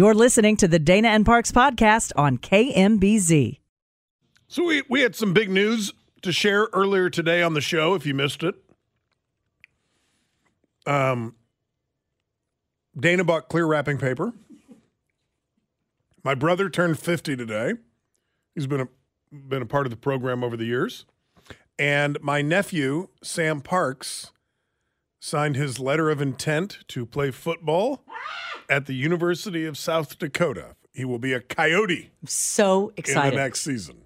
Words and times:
You're 0.00 0.14
listening 0.14 0.56
to 0.56 0.66
the 0.66 0.78
Dana 0.78 1.08
and 1.08 1.26
Parks 1.26 1.52
podcast 1.52 2.12
on 2.16 2.38
KMBZ. 2.38 3.58
So 4.48 4.64
we, 4.64 4.82
we 4.88 5.02
had 5.02 5.14
some 5.14 5.34
big 5.34 5.50
news 5.50 5.92
to 6.22 6.32
share 6.32 6.68
earlier 6.72 7.10
today 7.10 7.42
on 7.42 7.52
the 7.52 7.60
show 7.60 7.94
if 7.94 8.06
you 8.06 8.14
missed 8.14 8.42
it. 8.42 8.54
Um 10.86 11.34
Dana 12.98 13.24
bought 13.24 13.50
clear 13.50 13.66
wrapping 13.66 13.98
paper. 13.98 14.32
My 16.24 16.34
brother 16.34 16.70
turned 16.70 16.98
50 16.98 17.36
today. 17.36 17.74
He's 18.54 18.66
been 18.66 18.80
a 18.80 18.88
been 19.30 19.60
a 19.60 19.66
part 19.66 19.84
of 19.84 19.90
the 19.90 19.98
program 19.98 20.42
over 20.42 20.56
the 20.56 20.64
years. 20.64 21.04
And 21.78 22.16
my 22.22 22.40
nephew, 22.40 23.08
Sam 23.22 23.60
Parks, 23.60 24.30
signed 25.20 25.56
his 25.56 25.78
letter 25.78 26.08
of 26.08 26.22
intent 26.22 26.78
to 26.88 27.04
play 27.04 27.30
football 27.30 28.02
at 28.70 28.86
the 28.86 28.94
University 28.94 29.66
of 29.66 29.76
South 29.76 30.18
Dakota. 30.18 30.76
He 30.94 31.04
will 31.04 31.18
be 31.18 31.32
a 31.34 31.40
coyote 31.40 32.10
So 32.26 32.88
in 32.88 32.94
excited. 32.96 33.32
the 33.34 33.42
next 33.42 33.60
season. 33.60 33.96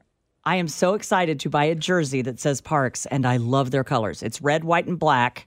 I 0.44 0.56
am 0.56 0.68
so 0.68 0.94
excited 0.94 1.38
to 1.40 1.48
buy 1.50 1.64
a 1.64 1.74
jersey 1.74 2.20
that 2.22 2.38
says 2.40 2.60
Parks, 2.60 3.06
and 3.06 3.24
I 3.26 3.36
love 3.38 3.70
their 3.70 3.84
colors. 3.84 4.22
It's 4.22 4.42
red, 4.42 4.64
white, 4.64 4.86
and 4.86 4.98
black, 4.98 5.46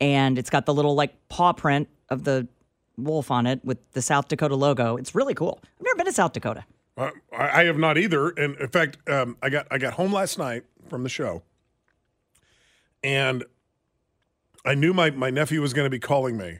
and 0.00 0.38
it's 0.38 0.50
got 0.50 0.66
the 0.66 0.74
little 0.74 0.94
like 0.94 1.14
paw 1.28 1.52
print 1.52 1.88
of 2.10 2.22
the 2.24 2.46
wolf 2.96 3.30
on 3.30 3.46
it 3.46 3.64
with 3.64 3.78
the 3.92 4.02
South 4.02 4.28
Dakota 4.28 4.54
logo. 4.54 4.96
It's 4.96 5.14
really 5.14 5.34
cool. 5.34 5.58
I've 5.64 5.84
never 5.84 5.96
been 5.96 6.06
to 6.06 6.12
South 6.12 6.32
Dakota. 6.32 6.64
Uh, 6.96 7.10
I 7.36 7.62
I 7.62 7.64
have 7.64 7.78
not 7.78 7.98
either, 7.98 8.28
and 8.28 8.54
in 8.56 8.68
fact, 8.68 8.98
um, 9.08 9.36
I 9.42 9.48
got 9.48 9.66
I 9.70 9.78
got 9.78 9.94
home 9.94 10.12
last 10.12 10.38
night 10.38 10.64
from 10.88 11.02
the 11.02 11.08
show, 11.08 11.42
and 13.02 13.44
I 14.64 14.74
knew 14.74 14.92
my 14.94 15.10
my 15.10 15.30
nephew 15.30 15.60
was 15.60 15.72
going 15.72 15.86
to 15.86 15.90
be 15.90 15.98
calling 15.98 16.36
me, 16.36 16.58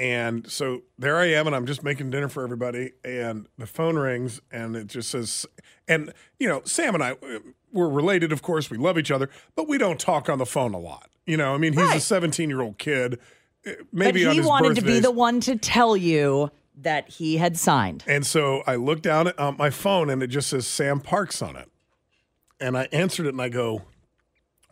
and 0.00 0.50
so 0.50 0.82
there 0.98 1.18
I 1.18 1.26
am, 1.26 1.46
and 1.46 1.54
I'm 1.54 1.66
just 1.66 1.82
making 1.84 2.10
dinner 2.10 2.28
for 2.28 2.42
everybody, 2.42 2.92
and 3.04 3.46
the 3.58 3.66
phone 3.66 3.96
rings, 3.96 4.40
and 4.50 4.74
it 4.74 4.86
just 4.86 5.10
says, 5.10 5.44
and 5.86 6.12
you 6.38 6.48
know, 6.48 6.62
Sam 6.64 6.94
and 6.94 7.04
I, 7.04 7.16
we're 7.70 7.88
related, 7.90 8.32
of 8.32 8.40
course, 8.42 8.70
we 8.70 8.78
love 8.78 8.96
each 8.98 9.10
other, 9.10 9.28
but 9.54 9.68
we 9.68 9.76
don't 9.78 10.00
talk 10.00 10.28
on 10.30 10.38
the 10.38 10.46
phone 10.46 10.72
a 10.74 10.78
lot. 10.78 11.10
You 11.26 11.36
know, 11.36 11.54
I 11.54 11.58
mean, 11.58 11.74
he's 11.74 11.82
a 11.82 11.86
Right. 11.86 12.02
17 12.02 12.48
year 12.48 12.62
old 12.62 12.78
kid, 12.78 13.18
uh, 13.66 13.72
maybe 13.92 14.22
but 14.24 14.28
on 14.30 14.32
he 14.34 14.38
his 14.38 14.46
wanted 14.46 14.74
to 14.76 14.80
be 14.80 14.86
birthdays. 14.86 15.02
the 15.02 15.10
one 15.10 15.40
to 15.42 15.56
tell 15.56 15.96
you 15.96 16.50
that 16.76 17.08
he 17.10 17.36
had 17.36 17.58
signed. 17.58 18.02
And 18.06 18.26
so 18.26 18.62
I 18.66 18.76
look 18.76 19.02
down 19.02 19.28
at 19.28 19.38
uh, 19.38 19.52
my 19.52 19.68
phone 19.68 20.08
and 20.08 20.22
it 20.22 20.28
just 20.28 20.48
says 20.48 20.66
Sam 20.66 21.00
Parks 21.00 21.42
on 21.42 21.54
it. 21.56 21.68
And 22.58 22.76
I 22.76 22.88
answered 22.90 23.26
it 23.26 23.30
and 23.34 23.40
I 23.42 23.50
go, 23.50 23.82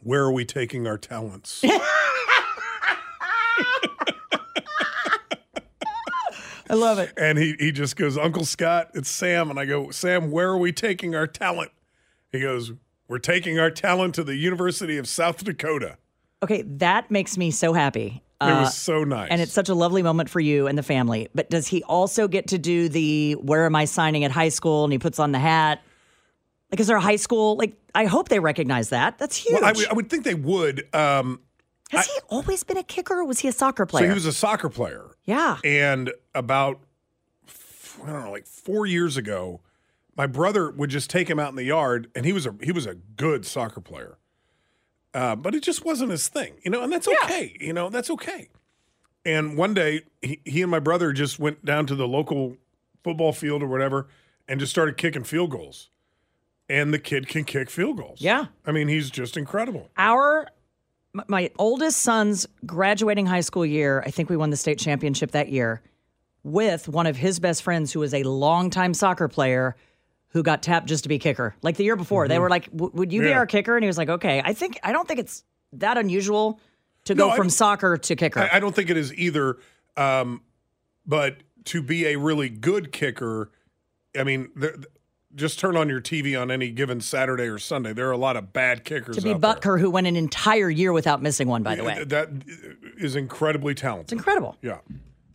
Where 0.03 0.23
are 0.25 0.33
we 0.33 0.45
taking 0.47 0.87
our 0.87 0.97
talents? 0.99 1.63
I 6.71 6.75
love 6.75 6.99
it. 6.99 7.13
and 7.17 7.39
he, 7.39 7.55
he 7.59 7.73
just 7.73 7.97
goes, 7.97 8.17
Uncle 8.19 8.45
Scott, 8.45 8.91
it's 8.95 9.11
Sam. 9.11 9.51
And 9.51 9.59
I 9.59 9.65
go, 9.65 9.91
Sam, 9.91 10.31
where 10.31 10.49
are 10.51 10.59
we 10.59 10.73
taking 10.73 11.15
our 11.15 11.27
talent? 11.27 11.71
He 12.33 12.41
goes, 12.41 12.73
We're 13.09 13.19
taking 13.19 13.59
our 13.59 13.71
talent 13.71 14.15
to 14.17 14.25
the 14.25 14.37
University 14.37 14.99
of 14.99 15.09
South 15.09 15.43
Dakota. 15.45 15.97
Okay, 16.43 16.63
that 16.63 17.11
makes 17.11 17.37
me 17.39 17.51
so 17.51 17.73
happy. 17.73 18.23
It 18.41 18.45
Uh, 18.45 18.61
was 18.61 18.77
so 18.77 19.03
nice. 19.03 19.29
and 19.31 19.41
it's 19.41 19.53
such 19.53 19.69
a 19.69 19.75
lovely 19.75 20.03
moment 20.03 20.31
for 20.31 20.39
you 20.39 20.67
and 20.69 20.79
the 20.79 20.83
family. 20.85 21.29
But 21.35 21.51
does 21.51 21.67
he 21.67 21.83
also 21.83 22.29
get 22.29 22.49
to 22.49 22.59
do 22.59 22.89
the 22.89 23.33
where 23.33 23.67
am 23.67 23.75
I 23.75 23.85
signing 23.87 24.23
at 24.25 24.31
high 24.31 24.51
school? 24.51 24.85
And 24.85 24.93
he 24.93 24.99
puts 25.01 25.19
on 25.19 25.33
the 25.33 25.41
hat. 25.41 25.83
Like, 26.71 26.79
is 26.81 26.87
there 26.87 26.97
a 26.97 27.01
high 27.01 27.17
school? 27.17 27.57
Like, 27.57 27.73
I 27.95 28.05
hope 28.05 28.29
they 28.29 28.39
recognize 28.41 28.91
that. 28.91 29.19
That's 29.19 29.35
huge. 29.37 29.55
well, 29.55 29.65
I, 29.65 29.73
would- 29.73 29.97
would 29.97 30.11
think 30.11 30.25
they 30.25 30.35
would. 30.35 30.87
Um, 30.95 31.41
Has 31.91 32.07
he 32.07 32.21
always 32.29 32.65
been 32.65 32.77
a 32.77 32.83
kicker 32.83 33.19
or 33.21 33.25
was 33.25 33.39
he 33.41 33.49
a 33.49 33.53
soccer 33.53 33.87
player? 33.87 34.05
so 34.05 34.09
he 34.09 34.15
was 34.15 34.27
a 34.27 34.33
soccer 34.33 34.69
player. 34.69 35.07
yeah. 35.25 35.59
And 35.65 36.13
about, 36.35 36.81
I 38.03 38.11
don't 38.11 38.25
know, 38.25 38.31
like 38.31 38.47
four 38.47 38.87
years 38.87 39.17
ago, 39.17 39.61
my 40.17 40.27
brother 40.27 40.71
would 40.71 40.91
just 40.91 41.09
take 41.11 41.29
him 41.31 41.39
out 41.39 41.51
in 41.51 41.57
the 41.57 41.65
yard, 41.65 42.11
and 42.15 42.27
he 42.27 42.33
was 42.33 42.45
a 42.47 42.55
he 42.63 42.73
was 42.73 42.87
a 42.87 42.95
good 42.95 43.47
soccer 43.47 43.81
player, 43.81 44.19
uh, 45.15 45.37
but 45.37 45.55
it 45.55 45.63
just 45.63 45.85
wasn't 45.85 46.11
his 46.11 46.27
thing, 46.29 46.55
you 46.63 46.71
know. 46.71 46.83
And 46.83 46.93
that's 46.93 47.07
okay, 47.09 47.57
you 47.61 47.73
know, 47.73 47.89
that's 47.89 48.11
okay. 48.11 48.49
And 49.25 49.57
one 49.57 49.75
day, 49.75 50.03
he, 50.21 50.41
he 50.45 50.63
and 50.63 50.71
my 50.71 50.79
brother 50.81 51.13
just 51.13 51.39
went 51.39 51.65
down 51.65 51.87
to 51.87 51.95
the 51.95 52.09
local 52.09 52.57
football 53.05 53.33
field 53.33 53.63
or 53.63 53.69
whatever, 53.69 54.09
and 54.49 54.59
just 54.59 54.71
started 54.73 54.97
kicking 54.97 55.23
field 55.25 55.51
goals. 55.51 55.89
And 56.69 56.93
the 56.93 56.99
kid 56.99 57.29
can 57.29 57.45
kick 57.45 57.71
field 57.71 57.97
goals. 57.97 58.21
Yeah. 58.21 58.47
I 58.67 58.73
mean, 58.73 58.89
he's 58.89 59.11
just 59.11 59.37
incredible. 59.39 59.89
Our, 59.97 60.49
my 61.13 61.51
oldest 61.59 62.01
son's 62.01 62.47
graduating 62.67 63.27
high 63.27 63.41
school 63.41 63.65
year, 63.65 64.03
I 64.07 64.11
think 64.11 64.29
we 64.29 64.37
won 64.37 64.51
the 64.51 64.57
state 64.57 64.79
championship 64.79 65.33
that 65.33 65.49
year 65.49 65.83
with 66.43 66.89
one 66.89 67.07
of 67.07 67.17
his 67.17 67.41
best 67.41 67.63
friends 67.63 67.93
who 67.93 68.01
was 68.01 68.15
a 68.15 68.23
longtime 68.23 68.95
soccer 68.95 69.29
player 69.29 69.77
who 70.29 70.43
got 70.43 70.63
tapped 70.63 70.87
just 70.87 71.05
to 71.05 71.09
be 71.09 71.19
kicker. 71.19 71.55
Like 71.63 71.77
the 71.77 71.85
year 71.85 71.97
before, 71.97 72.29
they 72.29 72.39
were 72.39 72.51
like, 72.51 72.69
"Would 72.73 73.13
you 73.13 73.21
be 73.21 73.29
Mm-hmm. 73.29 73.39
Our 73.39 73.47
kicker?" 73.47 73.77
And 73.77 73.83
he 73.83 73.87
was 73.87 73.99
like, 73.99 74.09
"Okay." 74.09 74.43
I 74.45 74.53
think 74.53 74.79
I 74.83 74.93
don't 74.93 75.09
think 75.09 75.21
it's 75.21 75.43
that 75.73 75.97
unusual 75.97 76.61
to 77.05 77.15
go 77.15 77.29
No, 77.29 77.33
I 77.33 77.37
from 77.37 77.51
soccer 77.51 77.97
to 77.97 78.17
kicker. 78.17 78.41
I, 78.41 78.57
I 78.57 78.61
don't 78.61 78.75
think 78.75 78.91
it 78.91 78.97
is 78.97 79.13
either. 79.15 79.59
Um, 79.97 80.43
but 81.07 81.39
to 81.65 81.83
be 81.83 82.07
a 82.07 82.17
really 82.17 82.51
good 82.51 82.93
kicker, 82.93 83.51
I 84.19 84.25
mean, 84.25 84.51
there, 84.55 84.77
just 85.35 85.59
turn 85.59 85.77
on 85.77 85.89
your 85.89 86.01
TV 86.01 86.41
on 86.41 86.51
any 86.51 86.71
given 86.71 87.01
Saturday 87.01 87.45
or 87.45 87.59
Sunday. 87.59 87.93
There 87.93 88.09
are 88.09 88.13
a 88.13 88.17
lot 88.19 88.37
of 88.37 88.53
bad 88.53 88.85
kickers. 88.85 89.17
to 89.17 89.23
be 89.23 89.33
out 89.33 89.63
there. 89.63 89.79
Who 89.79 89.91
went 89.91 90.07
an 90.07 90.17
entire 90.17 90.71
year 90.71 90.93
without 90.93 91.21
missing 91.23 91.49
one, 91.49 91.63
by 91.63 91.75
the 91.75 91.85
way. 91.85 92.03
that 92.05 92.31
is 92.97 93.15
incredibly 93.17 93.75
talented. 93.75 94.05
It's 94.05 94.13
incredible. 94.13 94.57
Yeah. 94.63 94.79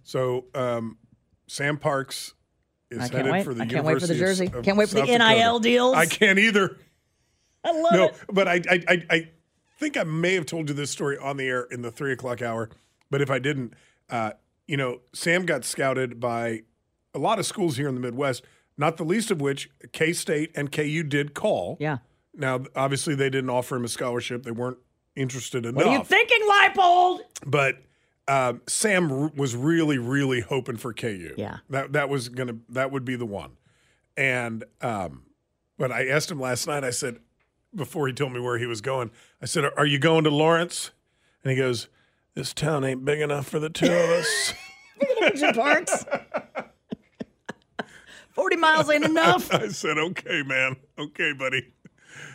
So 0.04 0.46
um, 0.56 0.98
Sam 1.48 1.78
Parks 1.78 2.34
is 2.90 3.00
I 3.00 3.16
headed 3.16 3.32
wait. 3.32 3.46
for 3.46 3.54
the 3.54 3.64
I 3.64 3.66
can't 3.68 3.86
wait 3.86 4.00
for 4.00 4.08
the 4.08 4.14
University 4.16 4.46
jersey. 4.50 4.58
of 4.58 4.64
Can't 4.64 4.78
wait 4.78 4.90
for 4.90 4.96
the 4.96 5.02
South 5.02 5.10
Dakota. 5.10 5.36
NIL 5.36 5.60
deals. 5.60 5.96
I 5.96 6.06
can't 6.06 6.40
either. 6.40 6.78
I 7.64 7.72
love 7.72 7.94
No, 7.94 8.04
it. 8.06 8.16
but 8.32 8.48
I, 8.48 8.62
I, 8.70 8.84
I, 8.90 9.04
I 9.10 9.30
think 9.80 9.96
I 9.96 10.04
may 10.04 10.34
have 10.34 10.46
told 10.46 10.70
you 10.70 10.76
this 10.76 10.90
story 10.92 11.18
on 11.18 11.38
the 11.38 11.46
air 11.48 11.64
in 11.72 11.82
the 11.82 11.92
three 11.92 12.12
o'clock 12.12 12.42
hour. 12.42 12.70
But 13.10 13.22
if 13.22 13.30
I 13.32 13.40
didn't, 13.40 13.74
uh, 14.10 14.32
you 14.68 14.76
know, 14.76 15.00
Sam 15.14 15.46
got 15.46 15.64
scouted 15.64 16.20
by 16.20 16.64
a 17.14 17.20
lot 17.20 17.40
of 17.40 17.46
schools 17.46 17.78
here 17.78 17.88
in 17.88 17.96
the 17.96 18.02
Midwest, 18.02 18.44
not 18.78 18.98
the 18.98 19.04
least 19.04 19.32
of 19.32 19.42
which 19.42 19.70
K 19.92 20.14
State 20.14 20.52
and 20.56 20.72
KU 20.72 21.04
did 21.04 21.34
call. 21.34 21.78
Yeah. 21.80 22.00
Now, 22.36 22.64
obviously, 22.76 23.16
they 23.16 23.30
didn't 23.30 23.50
offer 23.50 23.76
him 23.76 23.86
a 23.86 23.88
scholarship; 23.88 24.44
they 24.44 24.52
weren't 24.52 24.80
interested 25.16 25.66
enough. 25.66 25.76
What 25.86 25.88
are 25.88 25.98
you 25.98 26.04
thinking, 26.04 26.40
Leipold? 26.50 27.20
But 27.46 27.78
um, 28.28 28.62
Sam 28.68 29.12
r- 29.12 29.32
was 29.36 29.56
really, 29.56 29.98
really 29.98 30.42
hoping 30.42 30.78
for 30.78 30.94
KU. 30.94 31.34
Yeah. 31.38 31.58
that 31.70 31.94
that 31.94 32.10
was 32.10 32.30
gonna 32.30 32.56
that 32.70 32.92
would 32.92 33.06
be 33.06 33.16
the 33.16 33.26
one. 33.26 33.52
And 34.18 34.64
um, 34.82 35.24
but 35.78 35.92
I 35.92 36.08
asked 36.08 36.32
him 36.32 36.40
last 36.40 36.68
night. 36.68 36.84
I 36.84 36.90
said 36.92 37.20
before 37.76 38.08
he 38.08 38.14
told 38.14 38.34
me 38.34 38.40
where 38.40 38.58
he 38.58 38.66
was 38.66 38.82
going, 38.82 39.12
I 39.42 39.46
said, 39.46 39.66
"Are 39.78 39.86
you 39.86 40.00
going 40.00 40.24
to 40.24 40.30
Lawrence?" 40.30 40.92
And 41.44 41.52
he 41.52 41.58
goes, 41.58 41.88
"This 42.34 42.54
town 42.54 42.84
ain't 42.84 43.06
big 43.06 43.20
enough 43.22 43.48
for 43.48 43.60
the 43.60 43.70
two 43.70 43.86
of 43.86 44.10
us." 44.10 44.54
Parks. 45.56 46.06
40 48.34 48.56
miles 48.58 48.90
ain't 48.90 49.06
enough. 49.06 49.54
I 49.54 49.70
said, 49.70 49.98
"Okay, 49.98 50.44
man. 50.44 50.76
Okay, 51.00 51.34
buddy." 51.34 51.74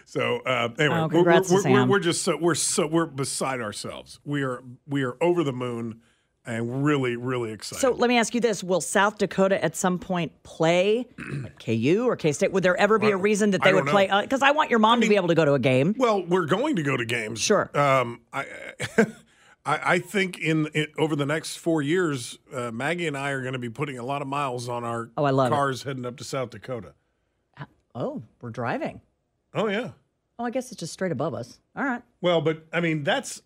So 0.05 0.39
uh, 0.41 0.71
anyway, 0.79 0.97
Oh, 0.97 1.09
we're, 1.09 1.23
we're, 1.23 1.71
we're, 1.73 1.87
we're 1.87 1.99
just 2.01 2.23
so 2.23 2.37
we're 2.37 2.55
so 2.55 2.87
we're 2.87 3.07
beside 3.07 3.61
ourselves. 3.61 4.19
We 4.25 4.43
are 4.43 4.63
we 4.87 5.03
are 5.05 5.17
over 5.21 5.45
the 5.45 5.53
moon 5.53 6.01
and 6.47 6.83
really 6.83 7.15
really 7.17 7.53
excited. 7.53 7.81
So 7.83 7.91
let 7.93 8.09
me 8.09 8.17
ask 8.17 8.35
you 8.35 8.41
this: 8.41 8.65
Will 8.65 8.81
South 8.81 9.19
Dakota 9.19 9.63
at 9.63 9.77
some 9.77 9.99
point 9.99 10.33
play 10.45 11.07
like 11.43 11.59
KU 11.65 12.07
or 12.09 12.17
K 12.17 12.33
State? 12.33 12.53
Would 12.53 12.63
there 12.63 12.77
ever 12.77 12.99
be 12.99 13.11
a 13.11 13.17
reason 13.17 13.51
that 13.51 13.63
they 13.63 13.75
would 13.75 13.87
play? 13.87 14.09
Because 14.23 14.43
I 14.43 14.53
want 14.53 14.71
your 14.71 14.79
mom 14.79 15.01
to 15.03 15.09
be 15.09 15.17
able 15.17 15.29
to 15.29 15.35
go 15.35 15.45
to 15.45 15.53
a 15.53 15.59
game. 15.59 15.95
Well, 15.99 16.25
we're 16.25 16.47
going 16.47 16.77
to 16.77 16.83
go 16.83 16.97
to 16.97 17.05
games. 17.05 17.39
Sure. 17.41 17.71
Um, 17.79 18.23
I, 18.33 18.47
I, 19.67 19.95
I 19.95 19.99
think 19.99 20.39
in, 20.39 20.67
in 20.69 20.87
over 20.99 21.15
the 21.17 21.27
next 21.27 21.57
four 21.57 21.83
years, 21.83 22.39
uh, 22.55 22.71
Maggie 22.71 23.07
and 23.07 23.17
I 23.17 23.31
are 23.31 23.41
going 23.43 23.53
to 23.55 23.59
be 23.59 23.69
putting 23.71 23.99
a 23.99 24.05
lot 24.05 24.23
of 24.23 24.29
miles 24.29 24.69
on 24.69 24.85
our 24.85 25.11
Oh, 25.17 25.25
I 25.25 25.31
love 25.31 25.49
it. 25.53 25.55
cars 25.55 25.83
heading 25.83 26.07
up 26.07 26.17
to 26.19 26.25
South 26.25 26.51
Dakota. 26.51 26.95
Oh, 27.95 28.23
we're 28.41 28.51
driving. 28.51 29.01
Oh 29.55 29.67
yeah. 29.69 29.91
Oh, 30.39 30.45
I 30.45 30.51
guess 30.51 30.71
it's 30.71 30.79
just 30.79 30.93
straight 30.93 31.11
above 31.11 31.35
us. 31.35 31.59
All 31.75 31.85
right. 31.85 32.03
Well, 32.21 32.41
but 32.41 32.67
I 32.73 32.81
mean 32.81 33.03
that's 33.03 33.43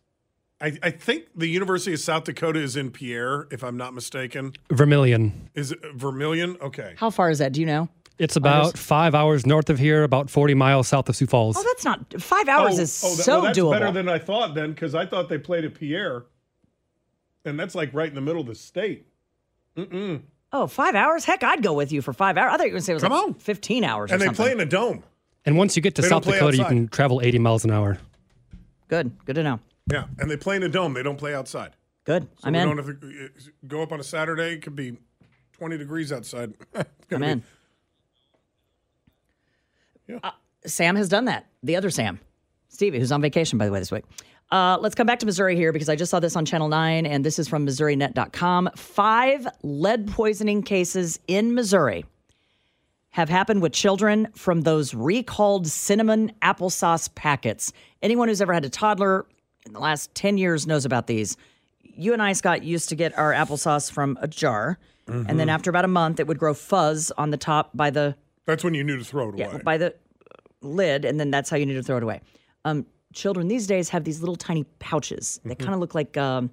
I, 0.60 0.76
I 0.82 0.90
think 0.90 1.24
the 1.34 1.46
University 1.48 1.92
of 1.94 2.00
South 2.00 2.24
Dakota 2.24 2.60
is 2.60 2.76
in 2.76 2.90
Pierre, 2.90 3.48
if 3.50 3.64
I'm 3.64 3.76
not 3.76 3.94
mistaken. 3.94 4.52
Vermillion. 4.70 5.48
Is 5.54 5.72
it 5.72 5.80
Vermillion? 5.94 6.56
Okay. 6.60 6.94
How 6.98 7.10
far 7.10 7.30
is 7.30 7.38
that? 7.38 7.52
Do 7.52 7.60
you 7.60 7.66
know? 7.66 7.88
It's 8.18 8.36
about 8.36 8.76
five 8.78 9.14
hours 9.14 9.46
north 9.46 9.68
of 9.70 9.78
here, 9.78 10.02
about 10.04 10.30
40 10.30 10.54
miles 10.54 10.86
south 10.88 11.08
of 11.08 11.16
Sioux 11.16 11.26
Falls. 11.26 11.56
Oh, 11.58 11.62
that's 11.66 11.84
not 11.84 12.20
five 12.22 12.48
hours 12.48 12.78
is 12.78 13.00
that- 13.00 13.08
so 13.08 13.32
well, 13.32 13.42
that's 13.42 13.58
doable. 13.58 13.72
better 13.72 13.90
than 13.90 14.08
I 14.08 14.18
thought 14.18 14.54
then, 14.54 14.72
because 14.72 14.94
I 14.94 15.06
thought 15.06 15.28
they 15.28 15.38
played 15.38 15.64
at 15.64 15.74
Pierre, 15.74 16.24
and 17.44 17.58
that's 17.58 17.74
like 17.74 17.92
right 17.94 18.08
in 18.08 18.14
the 18.14 18.20
middle 18.20 18.40
of 18.42 18.46
the 18.46 18.54
state. 18.54 19.06
oh, 19.76 20.66
five 20.66 20.94
hours? 20.94 21.24
Heck, 21.24 21.42
I'd 21.42 21.62
go 21.62 21.72
with 21.72 21.92
you 21.92 22.02
for 22.02 22.12
five 22.12 22.36
hours. 22.36 22.52
I 22.54 22.56
thought 22.58 22.64
you 22.66 22.72
were 22.72 22.74
going 22.74 22.80
to 22.80 22.84
say 22.84 22.92
it 22.92 22.96
was 22.96 23.02
Come 23.02 23.12
like 23.12 23.22
on. 23.24 23.34
15 23.34 23.84
hours 23.84 24.10
or 24.10 24.14
And 24.14 24.20
they 24.22 24.26
something. 24.26 24.44
play 24.44 24.52
in 24.52 24.60
a 24.60 24.66
dome. 24.66 25.02
and 25.44 25.56
once 25.56 25.74
you 25.76 25.82
get 25.82 25.94
to 25.96 26.02
They 26.02 26.08
South 26.08 26.22
play 26.24 26.34
Dakota, 26.34 26.56
you 26.58 26.64
can 26.64 26.88
travel 26.88 27.20
80 27.22 27.38
miles 27.38 27.64
an 27.64 27.70
hour. 27.70 27.98
Good. 28.88 29.10
Good 29.24 29.34
to 29.36 29.42
know. 29.42 29.60
Yeah, 29.90 30.04
and 30.18 30.30
they 30.30 30.36
play 30.36 30.56
in 30.56 30.62
a 30.62 30.68
dome. 30.68 30.94
They 30.94 31.02
don't 31.02 31.16
play 31.18 31.34
outside. 31.34 31.72
Good. 32.04 32.24
So 32.24 32.28
I'm 32.44 32.52
we 32.52 32.58
in. 32.60 32.68
don't 32.68 32.76
have 32.78 33.00
to 33.00 33.24
uh, 33.24 33.28
go 33.66 33.82
up 33.82 33.90
on 33.92 33.98
a 34.00 34.04
Saturday. 34.04 34.52
It 34.54 34.62
could 34.62 34.76
be 34.76 34.96
20 35.54 35.78
degrees 35.78 36.12
outside. 36.12 36.54
I'm 36.74 36.84
gonna 37.08 37.24
be- 37.26 37.32
in. 37.32 37.42
Yeah. 40.06 40.18
Uh, 40.22 40.30
Sam 40.66 40.96
has 40.96 41.08
done 41.08 41.26
that. 41.26 41.46
The 41.62 41.76
other 41.76 41.90
Sam, 41.90 42.20
Stevie, 42.68 42.98
who's 42.98 43.12
on 43.12 43.20
vacation, 43.20 43.58
by 43.58 43.66
the 43.66 43.72
way, 43.72 43.78
this 43.78 43.92
week. 43.92 44.04
Uh, 44.50 44.76
let's 44.80 44.94
come 44.94 45.06
back 45.06 45.18
to 45.20 45.26
Missouri 45.26 45.56
here 45.56 45.72
because 45.72 45.88
I 45.88 45.96
just 45.96 46.10
saw 46.10 46.20
this 46.20 46.36
on 46.36 46.44
Channel 46.44 46.68
9, 46.68 47.06
and 47.06 47.24
this 47.24 47.38
is 47.38 47.48
from 47.48 47.66
MissouriNet.com. 47.66 48.70
Five 48.76 49.48
lead 49.62 50.08
poisoning 50.08 50.62
cases 50.62 51.18
in 51.26 51.54
Missouri 51.54 52.04
have 53.10 53.28
happened 53.30 53.62
with 53.62 53.72
children 53.72 54.28
from 54.34 54.62
those 54.62 54.94
recalled 54.94 55.66
cinnamon 55.66 56.32
applesauce 56.42 57.14
packets. 57.14 57.72
Anyone 58.02 58.28
who's 58.28 58.40
ever 58.42 58.52
had 58.52 58.64
a 58.64 58.70
toddler 58.70 59.26
in 59.64 59.72
the 59.72 59.80
last 59.80 60.14
10 60.14 60.36
years 60.38 60.66
knows 60.66 60.84
about 60.84 61.06
these. 61.06 61.36
You 61.82 62.12
and 62.12 62.22
I, 62.22 62.32
Scott, 62.32 62.62
used 62.62 62.88
to 62.90 62.94
get 62.94 63.16
our 63.18 63.32
applesauce 63.32 63.90
from 63.90 64.18
a 64.20 64.28
jar, 64.28 64.78
and 65.06 65.38
then 65.38 65.50
after 65.50 65.68
about 65.68 65.84
a 65.84 65.88
month, 65.88 66.20
it 66.20 66.26
would 66.26 66.38
grow 66.38 66.54
fuzz 66.54 67.10
on 67.18 67.30
the 67.30 67.36
top 67.36 67.70
by 67.74 67.90
the 67.90 68.16
That's 68.46 68.64
when 68.64 68.74
you 68.74 68.84
knew 68.84 68.96
to 68.98 69.04
throw 69.04 69.28
it 69.30 69.38
yeah, 69.38 69.50
away. 69.52 69.60
by 69.64 69.78
the 69.78 69.94
lid, 70.60 71.04
and 71.04 71.18
then 71.20 71.30
that's 71.30 71.48
how 71.50 71.56
you 71.56 71.66
need 71.66 71.74
to 71.74 71.82
throw 71.82 71.96
it 71.96 72.02
away. 72.02 72.20
Um, 72.64 72.86
children 73.12 73.48
these 73.48 73.66
days 73.66 73.88
have 73.90 74.04
these 74.04 74.20
little 74.20 74.36
tiny 74.36 74.64
pouches. 74.78 75.40
They 75.44 75.54
Mm-hmm. 75.54 75.62
kind 75.64 75.74
of 75.74 75.80
look 75.80 75.94
like 75.94 76.16
um, 76.16 76.50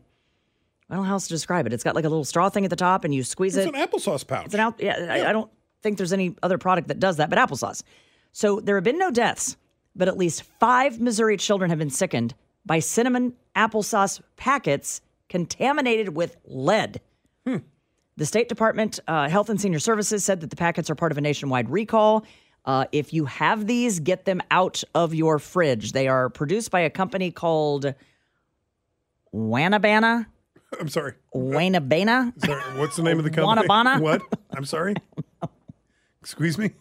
I 0.89 0.95
don't 0.95 1.03
know 1.03 1.07
how 1.07 1.13
else 1.13 1.27
to 1.27 1.33
describe 1.33 1.65
it. 1.68 1.74
It's 1.74 1.83
got 1.83 1.95
like 1.95 2.06
a 2.06 2.09
little 2.09 2.25
straw 2.25 2.50
thing 2.50 2.63
at 2.63 2.69
the 2.69 2.75
top, 2.75 3.03
and 3.06 3.13
you 3.13 3.24
squeeze 3.24 3.56
it. 3.57 3.68
it's 3.68 3.69
it. 3.69 3.75
an 3.75 3.88
applesauce 3.88 4.25
pouch. 4.27 4.45
It's 4.45 4.53
an 4.53 4.59
out. 4.59 4.80
Yeah, 4.81 5.07
I, 5.09 5.30
I 5.30 5.33
don't 5.33 5.50
think 5.81 5.97
there's 5.97 6.13
any 6.13 6.36
other 6.44 6.57
product 6.57 6.88
that 6.89 7.00
does 7.00 7.18
that, 7.18 7.30
but 7.30 7.39
applesauce. 7.39 7.83
So 8.31 8.59
there 8.59 8.75
have 8.75 8.83
been 8.83 9.00
no 9.00 9.09
deaths, 9.12 9.56
but 9.95 10.07
at 10.07 10.18
least 10.18 10.44
five 10.59 11.00
Missouri 11.00 11.38
children 11.38 11.69
have 11.69 11.80
been 11.80 11.89
sickened 11.89 12.33
by 12.65 12.80
cinnamon 12.80 13.33
applesauce 13.56 14.21
packets 14.35 15.01
contaminated 15.30 16.15
with 16.15 16.35
lead. 16.45 17.01
The 18.19 18.25
State 18.25 18.50
Department, 18.50 19.00
uh, 19.07 19.30
Health 19.30 19.50
and 19.50 19.62
Senior 19.62 19.80
Services 19.80 20.25
said 20.25 20.42
that 20.42 20.50
the 20.50 20.57
packets 20.57 20.89
are 20.89 20.95
part 20.95 21.13
of 21.13 21.18
a 21.18 21.21
nationwide 21.21 21.69
recall. 21.69 22.25
Uh, 22.66 22.83
if 22.92 23.13
you 23.13 23.24
have 23.24 23.66
these, 23.66 24.01
get 24.01 24.25
them 24.25 24.42
out 24.51 24.83
of 24.94 25.16
your 25.16 25.39
fridge. 25.39 25.94
They 25.94 26.10
are 26.10 26.30
produced 26.30 26.69
by 26.69 26.81
a 26.81 26.89
company 26.89 27.31
called 27.31 27.94
Wanabana. 29.33 30.25
I'm 30.81 30.89
sorry. 30.89 31.13
Wanabana. 31.33 32.33
Sorry, 32.45 32.77
What's 32.77 32.98
the 32.98 33.04
name 33.04 33.19
of 33.19 33.24
the 33.24 33.31
company? 33.31 33.66
Wanabana? 33.66 34.00
What? 34.01 34.21
I'm 34.51 34.66
sorry. 34.66 34.95
Excuse 36.21 36.57
me. 36.57 36.71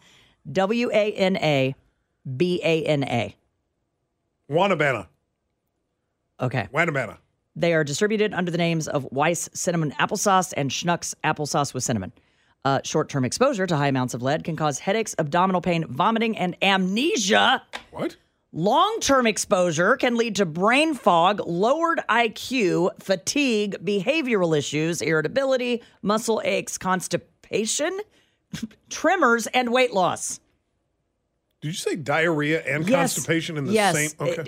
W 0.51 0.91
A 0.93 1.13
N 1.13 1.37
A 1.37 1.77
B 2.37 2.61
A 2.65 2.85
N 2.85 3.05
A. 3.05 3.37
Wanabana. 4.51 5.07
Okay. 6.41 6.69
Wanabana. 6.75 7.19
They 7.59 7.75
are 7.75 7.83
distributed 7.83 8.33
under 8.35 8.53
the 8.53 8.59
names 8.59 8.87
of 8.87 9.05
Weis 9.11 9.49
Cinnamon 9.53 9.91
Applesauce 9.99 10.55
and 10.57 10.71
Schnucks 10.71 11.13
Applesauce 11.25 11.75
with 11.75 11.83
Cinnamon. 11.83 12.13
Uh, 12.65 12.81
Short 12.85 13.09
term 13.09 13.25
exposure 13.25 13.67
to 13.67 13.77
high 13.77 13.89
amounts 13.89 14.15
of 14.15 14.23
lead 14.23 14.45
can 14.45 14.55
cause 14.55 14.79
headaches, 14.79 15.15
abdominal 15.19 15.61
pain, 15.61 15.85
vomiting, 15.89 16.37
and 16.39 16.57
amnesia. 16.63 17.63
What? 17.91 18.17
Long 18.53 18.99
term 19.01 19.27
exposure 19.27 19.97
can 19.97 20.17
lead 20.17 20.37
to 20.37 20.47
brain 20.47 20.95
fog, 20.95 21.41
lowered 21.47 22.01
IQ, 22.09 22.91
fatigue, 23.03 23.77
behavioral 23.85 24.57
issues, 24.57 25.03
irritability, 25.03 25.83
muscle 26.03 26.41
aches, 26.45 26.79
constipation, 26.79 27.99
tremors, 28.91 29.49
and 29.49 29.73
weight 29.73 29.93
loss. 29.93 30.39
Did 31.61 31.69
you 31.69 31.75
say 31.75 31.97
diarrhea 31.97 32.63
and 32.65 32.89
Yes. 32.89 33.15
constipation 33.15 33.57
in 33.57 33.65
the 33.65 33.73
yes. 33.73 33.95
same? 33.97 34.11
Okay. 34.21 34.45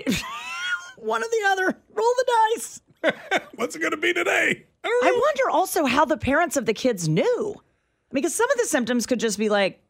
One 0.97 1.21
or 1.21 1.27
the 1.27 1.47
other. 1.49 1.65
Roll 1.93 2.13
the 2.17 2.25
dice. 2.55 2.81
What's 3.55 3.75
it 3.75 3.79
going 3.79 3.91
to 3.91 3.97
be 3.97 4.13
today? 4.13 4.65
I 4.83 4.87
don't 4.87 5.03
know. 5.03 5.09
I 5.09 5.19
wonder 5.19 5.49
also 5.49 5.85
how 5.85 6.05
the 6.05 6.17
parents 6.17 6.57
of 6.57 6.65
the 6.65 6.73
kids 6.73 7.07
knew. 7.07 7.55
Because 8.11 8.35
some 8.35 8.49
of 8.51 8.57
the 8.57 8.65
symptoms 8.65 9.05
could 9.05 9.19
just 9.19 9.37
be 9.37 9.49
like, 9.49 9.81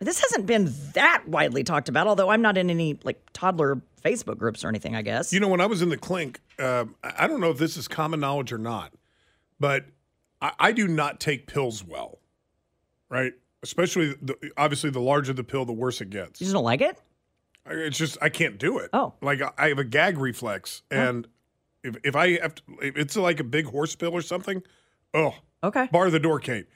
this 0.00 0.20
hasn't 0.20 0.46
been 0.46 0.72
that 0.94 1.24
widely 1.26 1.64
talked 1.64 1.88
about, 1.88 2.06
although 2.06 2.30
I'm 2.30 2.42
not 2.42 2.56
in 2.56 2.70
any 2.70 2.98
like 3.04 3.20
toddler 3.32 3.80
Facebook 4.04 4.38
groups 4.38 4.64
or 4.64 4.68
anything, 4.68 4.94
I 4.94 5.02
guess. 5.02 5.32
You 5.32 5.40
know, 5.40 5.48
when 5.48 5.60
I 5.60 5.66
was 5.66 5.82
in 5.82 5.88
the 5.88 5.96
clink, 5.96 6.40
um, 6.58 6.94
I 7.02 7.26
don't 7.26 7.40
know 7.40 7.50
if 7.50 7.58
this 7.58 7.76
is 7.76 7.88
common 7.88 8.20
knowledge 8.20 8.52
or 8.52 8.58
not, 8.58 8.92
but 9.58 9.86
I, 10.40 10.52
I 10.58 10.72
do 10.72 10.86
not 10.86 11.20
take 11.20 11.46
pills 11.46 11.84
well, 11.84 12.18
right? 13.08 13.32
Especially, 13.62 14.14
the, 14.22 14.36
obviously, 14.56 14.90
the 14.90 15.00
larger 15.00 15.32
the 15.32 15.42
pill, 15.42 15.64
the 15.64 15.72
worse 15.72 16.00
it 16.00 16.10
gets. 16.10 16.40
you 16.40 16.44
just 16.44 16.54
don't 16.54 16.64
like 16.64 16.80
it? 16.80 17.00
It's 17.66 17.98
just 17.98 18.16
I 18.22 18.28
can't 18.28 18.56
do 18.56 18.78
it. 18.78 18.90
Oh. 18.92 19.14
like 19.20 19.40
I 19.58 19.68
have 19.68 19.78
a 19.78 19.84
gag 19.84 20.16
reflex, 20.16 20.82
and 20.90 21.26
if 21.88 21.96
if 22.04 22.14
I 22.16 22.38
have 22.38 22.54
to, 22.56 22.62
if 22.82 22.96
it's 22.96 23.16
like 23.16 23.40
a 23.40 23.44
big 23.44 23.66
horse 23.66 23.94
pill 23.96 24.12
or 24.12 24.22
something, 24.22 24.62
oh, 25.14 25.34
Okay. 25.64 25.88
bar 25.90 26.10
the 26.10 26.20
door, 26.20 26.38
Kate. 26.38 26.66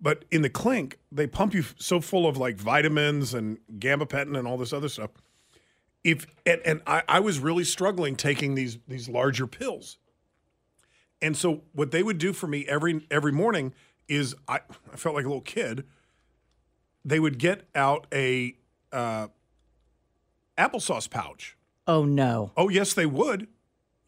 But 0.00 0.26
in 0.30 0.42
the 0.42 0.50
clink, 0.50 0.98
they 1.10 1.26
pump 1.26 1.54
you 1.54 1.64
so 1.78 2.00
full 2.02 2.26
of 2.28 2.36
like 2.36 2.56
vitamins 2.56 3.32
and 3.32 3.58
gabapentin 3.78 4.36
and 4.38 4.46
all 4.46 4.58
this 4.58 4.72
other 4.74 4.90
stuff. 4.90 5.10
If 6.04 6.26
and, 6.44 6.60
and 6.64 6.82
I, 6.86 7.02
I 7.08 7.20
was 7.20 7.38
really 7.38 7.64
struggling 7.64 8.14
taking 8.14 8.54
these 8.54 8.78
these 8.86 9.08
larger 9.08 9.46
pills. 9.46 9.96
And 11.22 11.34
so 11.34 11.62
what 11.72 11.92
they 11.92 12.02
would 12.02 12.18
do 12.18 12.34
for 12.34 12.46
me 12.46 12.66
every 12.68 13.06
every 13.10 13.32
morning 13.32 13.72
is 14.06 14.34
I, 14.46 14.60
I 14.92 14.96
felt 14.96 15.14
like 15.14 15.24
a 15.24 15.28
little 15.28 15.40
kid. 15.40 15.84
They 17.04 17.18
would 17.18 17.38
get 17.38 17.62
out 17.74 18.06
a 18.12 18.54
uh, 18.92 19.28
applesauce 20.58 21.08
pouch. 21.08 21.56
Oh 21.86 22.04
no. 22.04 22.52
Oh 22.56 22.68
yes, 22.68 22.92
they 22.92 23.06
would. 23.06 23.48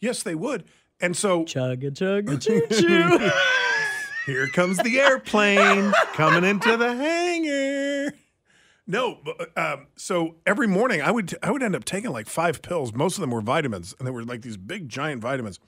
Yes, 0.00 0.22
they 0.22 0.34
would. 0.34 0.64
And 1.00 1.16
so 1.16 1.44
Chugga 1.44 1.90
chugga 1.92 2.40
choo 2.42 2.66
choo. 2.70 3.30
Here 4.26 4.48
comes 4.48 4.76
the 4.78 5.00
airplane 5.00 5.92
coming 6.12 6.44
into 6.44 6.76
the 6.76 6.94
hangar. 6.94 8.14
No, 8.86 9.18
but, 9.24 9.56
um, 9.56 9.86
so 9.96 10.36
every 10.46 10.66
morning 10.66 11.02
I 11.02 11.10
would 11.10 11.36
I 11.42 11.50
would 11.50 11.62
end 11.62 11.76
up 11.76 11.84
taking 11.84 12.10
like 12.10 12.26
five 12.26 12.62
pills. 12.62 12.92
Most 12.92 13.16
of 13.16 13.20
them 13.20 13.30
were 13.30 13.40
vitamins, 13.40 13.94
and 13.98 14.06
they 14.06 14.10
were 14.10 14.24
like 14.24 14.42
these 14.42 14.56
big 14.56 14.88
giant 14.88 15.20
vitamins. 15.22 15.60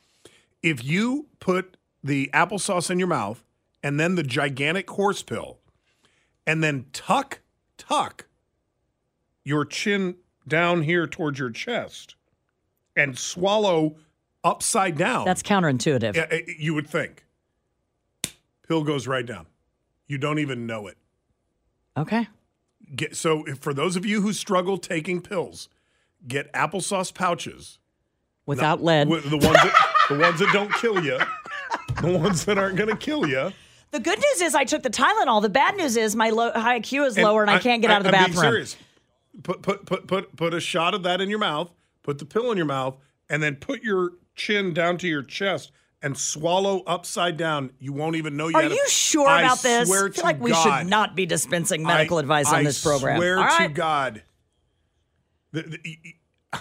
If 0.62 0.84
you 0.84 1.26
put 1.38 1.76
the 2.02 2.30
applesauce 2.34 2.90
in 2.90 2.98
your 2.98 3.08
mouth 3.08 3.44
and 3.82 4.00
then 4.00 4.14
the 4.14 4.22
gigantic 4.22 4.88
horse 4.90 5.22
pill, 5.22 5.58
and 6.46 6.62
then 6.64 6.86
tuck 6.92 7.40
tuck 7.78 8.26
your 9.44 9.64
chin 9.64 10.16
down 10.48 10.82
here 10.82 11.06
towards 11.06 11.38
your 11.38 11.50
chest, 11.50 12.14
and 12.96 13.18
swallow 13.18 13.96
upside 14.44 14.96
down. 14.96 15.24
That's 15.24 15.42
counterintuitive. 15.42 16.14
Yeah, 16.16 16.26
eh, 16.30 16.40
you 16.58 16.74
would 16.74 16.88
think. 16.88 17.24
Pill 18.66 18.84
goes 18.84 19.06
right 19.06 19.26
down. 19.26 19.46
You 20.06 20.18
don't 20.18 20.38
even 20.38 20.66
know 20.66 20.86
it. 20.86 20.96
Okay. 21.96 22.28
Get 22.94 23.16
so 23.16 23.44
if, 23.44 23.58
for 23.58 23.72
those 23.74 23.96
of 23.96 24.04
you 24.06 24.20
who 24.22 24.32
struggle 24.32 24.78
taking 24.78 25.20
pills, 25.20 25.68
get 26.26 26.52
applesauce 26.52 27.12
pouches. 27.12 27.78
Without 28.46 28.82
lead. 28.82 29.08
Wi- 29.08 29.28
The 29.28 29.36
ones 29.46 29.56
that 29.62 29.74
the 30.08 30.18
ones 30.18 30.38
that 30.40 30.52
don't 30.52 30.72
kill 30.74 31.04
you, 31.04 31.18
the 32.00 32.18
ones 32.18 32.44
that 32.46 32.58
aren't 32.58 32.76
going 32.76 32.88
to 32.88 32.96
kill 32.96 33.26
you. 33.26 33.52
the 33.92 34.00
good 34.00 34.18
news 34.18 34.40
is 34.42 34.54
I 34.54 34.64
took 34.64 34.82
the 34.82 34.90
Tylenol. 34.90 35.42
The 35.42 35.48
bad 35.48 35.76
news 35.76 35.96
is 35.96 36.16
my 36.16 36.30
low, 36.30 36.50
high 36.52 36.80
IQ 36.80 37.06
is 37.06 37.18
lower 37.18 37.42
and 37.42 37.50
I, 37.50 37.58
can't 37.60 37.80
get 37.82 37.90
out 37.92 37.98
of 37.98 38.04
the 38.04 38.16
I'm 38.16 38.26
bathroom. 38.26 38.40
Being 38.40 38.50
serious. 38.52 38.76
Put 39.44 39.62
put 39.62 39.86
put 39.86 40.06
put 40.08 40.34
put 40.36 40.54
a 40.54 40.60
shot 40.60 40.94
of 40.94 41.04
that 41.04 41.20
in 41.20 41.28
your 41.30 41.38
mouth. 41.38 41.70
Put 42.02 42.18
the 42.18 42.24
pill 42.24 42.50
in 42.50 42.56
your 42.56 42.66
mouth, 42.66 42.96
and 43.28 43.40
then 43.42 43.54
put 43.56 43.82
your 43.82 44.12
chin 44.40 44.72
down 44.72 44.96
to 44.98 45.06
your 45.06 45.22
chest 45.22 45.70
and 46.02 46.16
swallow 46.16 46.82
upside 46.86 47.36
down. 47.36 47.70
You 47.78 47.92
won't 47.92 48.16
even 48.16 48.36
know 48.36 48.48
you. 48.48 48.56
Are 48.56 48.64
you 48.64 48.88
sure 48.88 49.28
I 49.28 49.42
about 49.42 49.62
this? 49.62 49.86
Swear 49.88 50.06
I 50.06 50.08
feel 50.08 50.12
to 50.14 50.22
like 50.22 50.40
we 50.40 50.50
God. 50.50 50.80
should 50.80 50.88
not 50.88 51.14
be 51.14 51.26
dispensing 51.26 51.82
medical 51.82 52.16
I- 52.16 52.20
advice 52.20 52.48
on 52.48 52.60
I 52.60 52.62
this 52.62 52.82
program. 52.82 53.16
I 53.16 53.18
swear 53.18 53.38
All 53.38 53.44
to 53.44 53.50
right. 53.50 53.74
God. 53.74 54.22
The, 55.52 55.62
the, 55.62 55.98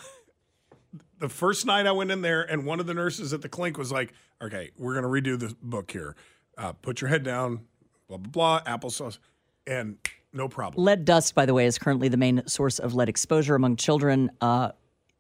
the 1.19 1.29
first 1.29 1.65
night 1.65 1.87
I 1.87 1.91
went 1.91 2.11
in 2.11 2.21
there, 2.21 2.41
and 2.41 2.65
one 2.65 2.79
of 2.79 2.85
the 2.85 2.93
nurses 2.93 3.33
at 3.33 3.41
the 3.41 3.49
clinic 3.49 3.77
was 3.77 3.91
like, 3.91 4.13
"Okay, 4.41 4.71
we're 4.77 4.99
going 4.99 5.03
to 5.03 5.29
redo 5.31 5.39
the 5.39 5.55
book 5.61 5.91
here. 5.91 6.15
Uh, 6.57 6.73
put 6.73 6.99
your 6.99 7.09
head 7.09 7.23
down. 7.23 7.61
Blah 8.07 8.17
blah 8.17 8.59
blah. 8.59 8.77
Applesauce, 8.77 9.19
and 9.67 9.97
no 10.33 10.49
problem." 10.49 10.83
Lead 10.83 11.05
dust, 11.05 11.33
by 11.35 11.45
the 11.45 11.53
way, 11.53 11.65
is 11.65 11.77
currently 11.77 12.09
the 12.09 12.17
main 12.17 12.45
source 12.47 12.79
of 12.79 12.93
lead 12.93 13.07
exposure 13.09 13.55
among 13.55 13.75
children. 13.77 14.31
Uh, 14.41 14.71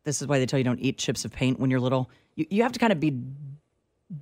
this 0.03 0.21
is 0.21 0.27
why 0.27 0.39
they 0.39 0.45
tell 0.47 0.57
you 0.57 0.63
don't 0.63 0.79
eat 0.79 0.97
chips 0.97 1.23
of 1.23 1.31
paint 1.31 1.59
when 1.59 1.69
you're 1.69 1.79
little. 1.79 2.09
You, 2.39 2.45
you 2.49 2.63
have 2.63 2.71
to 2.71 2.79
kind 2.79 2.91
of 2.93 2.99
be 2.99 3.19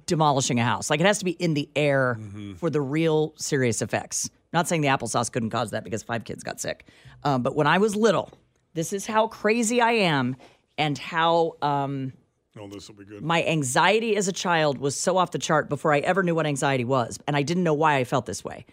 demolishing 0.05 0.59
a 0.59 0.63
house. 0.63 0.89
Like 0.89 1.00
it 1.00 1.05
has 1.05 1.19
to 1.19 1.25
be 1.25 1.31
in 1.31 1.53
the 1.53 1.69
air 1.75 2.19
for 2.57 2.69
the 2.69 2.81
real 2.81 3.33
serious 3.38 3.81
effects. 3.81 4.29
Not 4.53 4.67
saying 4.67 4.81
the 4.81 4.88
applesauce 4.89 5.31
couldn't 5.31 5.50
cause 5.50 5.71
that 5.71 5.83
because 5.83 6.03
five 6.03 6.24
kids 6.24 6.43
got 6.43 6.59
sick. 6.59 6.86
Um, 7.24 7.41
but 7.43 7.55
when 7.55 7.67
I 7.67 7.77
was 7.77 7.95
little, 7.95 8.31
this 8.74 8.91
is 8.93 9.05
how 9.05 9.27
crazy 9.27 9.81
I 9.81 9.91
am 9.91 10.36
and 10.77 10.97
how 10.97 11.53
um, 11.62 12.13
Oh, 12.59 12.67
this 12.67 12.88
will 12.88 12.95
be 12.95 13.05
good. 13.05 13.21
my 13.24 13.43
anxiety 13.43 14.15
as 14.15 14.27
a 14.27 14.33
child 14.33 14.77
was 14.79 14.95
so 14.95 15.17
off 15.17 15.31
the 15.31 15.39
chart 15.39 15.69
before 15.69 15.93
I 15.93 16.00
ever 16.00 16.24
knew 16.24 16.33
what 16.36 16.45
anxiety 16.47 16.86
was. 16.86 17.19
And 17.27 17.36
I 17.36 17.43
didn't 17.43 17.63
know 17.63 17.74
why 17.74 17.97
I 17.97 18.03
felt 18.03 18.25
this 18.25 18.43
way. 18.43 18.65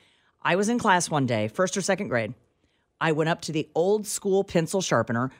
I 0.43 0.57
was 0.57 0.69
in 0.69 0.79
class 0.79 1.11
one 1.11 1.27
day, 1.27 1.49
first 1.49 1.77
or 1.77 1.81
second 1.83 2.09
grade. 2.09 2.35
I 3.01 3.13
went 3.13 3.29
up 3.29 3.41
to 3.43 3.53
the 3.53 3.69
old 3.75 4.07
school 4.07 4.45
pencil 4.45 4.81
sharpener, 4.81 5.31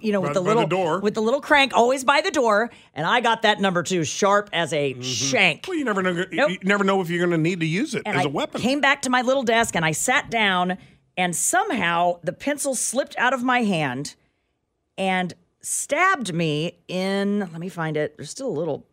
you 0.00 0.12
know, 0.12 0.20
with 0.20 0.34
the 0.34 0.40
little 0.40 0.62
the 0.62 0.68
door. 0.68 1.00
with 1.00 1.14
the 1.14 1.22
little 1.22 1.40
crank 1.40 1.72
always 1.74 2.04
by 2.04 2.20
the 2.20 2.30
door, 2.30 2.70
and 2.94 3.06
I 3.06 3.20
got 3.20 3.42
that 3.42 3.60
number 3.60 3.82
two 3.82 4.04
sharp 4.04 4.50
as 4.52 4.72
a 4.72 4.92
Mm-hmm. 4.94 5.02
shank. 5.02 5.64
Well, 5.68 5.76
you 5.76 5.84
never 5.84 6.02
know. 6.02 6.24
Nope. 6.30 6.50
You 6.50 6.58
never 6.62 6.84
know 6.84 7.00
if 7.00 7.08
you're 7.10 7.20
going 7.26 7.36
to 7.38 7.42
need 7.42 7.60
to 7.60 7.66
use 7.66 7.94
it 7.94 8.02
And 8.06 8.16
as 8.16 8.24
I 8.24 8.28
a 8.28 8.32
weapon. 8.32 8.60
came 8.60 8.80
back 8.80 9.02
to 9.02 9.10
my 9.10 9.22
little 9.22 9.42
desk 9.42 9.76
and 9.76 9.84
I 9.84 9.92
sat 9.92 10.30
down, 10.30 10.78
and 11.16 11.34
somehow 11.36 12.18
the 12.24 12.32
pencil 12.32 12.74
slipped 12.74 13.16
out 13.18 13.32
of 13.32 13.42
my 13.42 13.62
hand 13.62 14.16
and 14.98 15.32
stabbed 15.60 16.34
me 16.34 16.78
in. 16.88 17.40
Let 17.40 17.58
me 17.58 17.68
find 17.68 17.96
it. 17.96 18.16
There's 18.16 18.30
still 18.30 18.48
a 18.48 18.58
little 18.58 18.86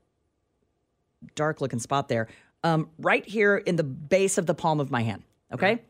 dark 1.36 1.62
looking 1.62 1.79
spot 1.79 2.07
there. 2.10 2.27
Um, 2.63 2.89
right 3.00 3.25
here 3.25 3.57
in 3.57 3.75
the 3.77 3.84
base 3.84 4.38
of 4.38 4.46
the 4.46 4.53
palm 4.53 4.79
of 4.79 4.91
my 4.91 5.01
hand. 5.03 5.24
Okay. 5.53 5.81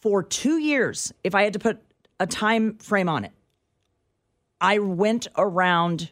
For 0.00 0.22
two 0.22 0.58
years, 0.58 1.12
if 1.22 1.34
I 1.34 1.42
had 1.42 1.52
to 1.52 1.58
put 1.58 1.80
a 2.18 2.26
time 2.26 2.78
frame 2.78 3.08
on 3.08 3.24
it, 3.24 3.32
I 4.60 4.78
went 4.78 5.28
around 5.36 6.10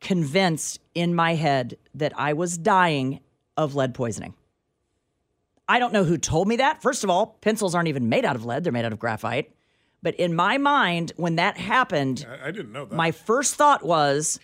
convinced 0.00 0.80
in 0.94 1.14
my 1.14 1.34
head 1.34 1.76
that 1.94 2.12
I 2.16 2.34
was 2.34 2.58
dying 2.58 3.20
of 3.56 3.74
lead 3.74 3.94
poisoning. 3.94 4.34
I 5.66 5.78
don't 5.78 5.92
know 5.92 6.04
who 6.04 6.18
told 6.18 6.46
me 6.46 6.56
that. 6.56 6.82
First 6.82 7.04
of 7.04 7.10
all, 7.10 7.38
pencils 7.40 7.74
aren't 7.74 7.88
even 7.88 8.08
made 8.08 8.24
out 8.24 8.36
of 8.36 8.44
lead, 8.44 8.64
they're 8.64 8.72
made 8.72 8.84
out 8.84 8.92
of 8.92 8.98
graphite. 8.98 9.50
But 10.02 10.14
in 10.16 10.34
my 10.34 10.58
mind, 10.58 11.12
when 11.16 11.36
that 11.36 11.56
happened, 11.56 12.26
I, 12.28 12.48
I 12.48 12.50
didn't 12.50 12.72
know 12.72 12.84
that. 12.84 12.94
my 12.94 13.10
first 13.10 13.54
thought 13.54 13.82
was, 13.82 14.38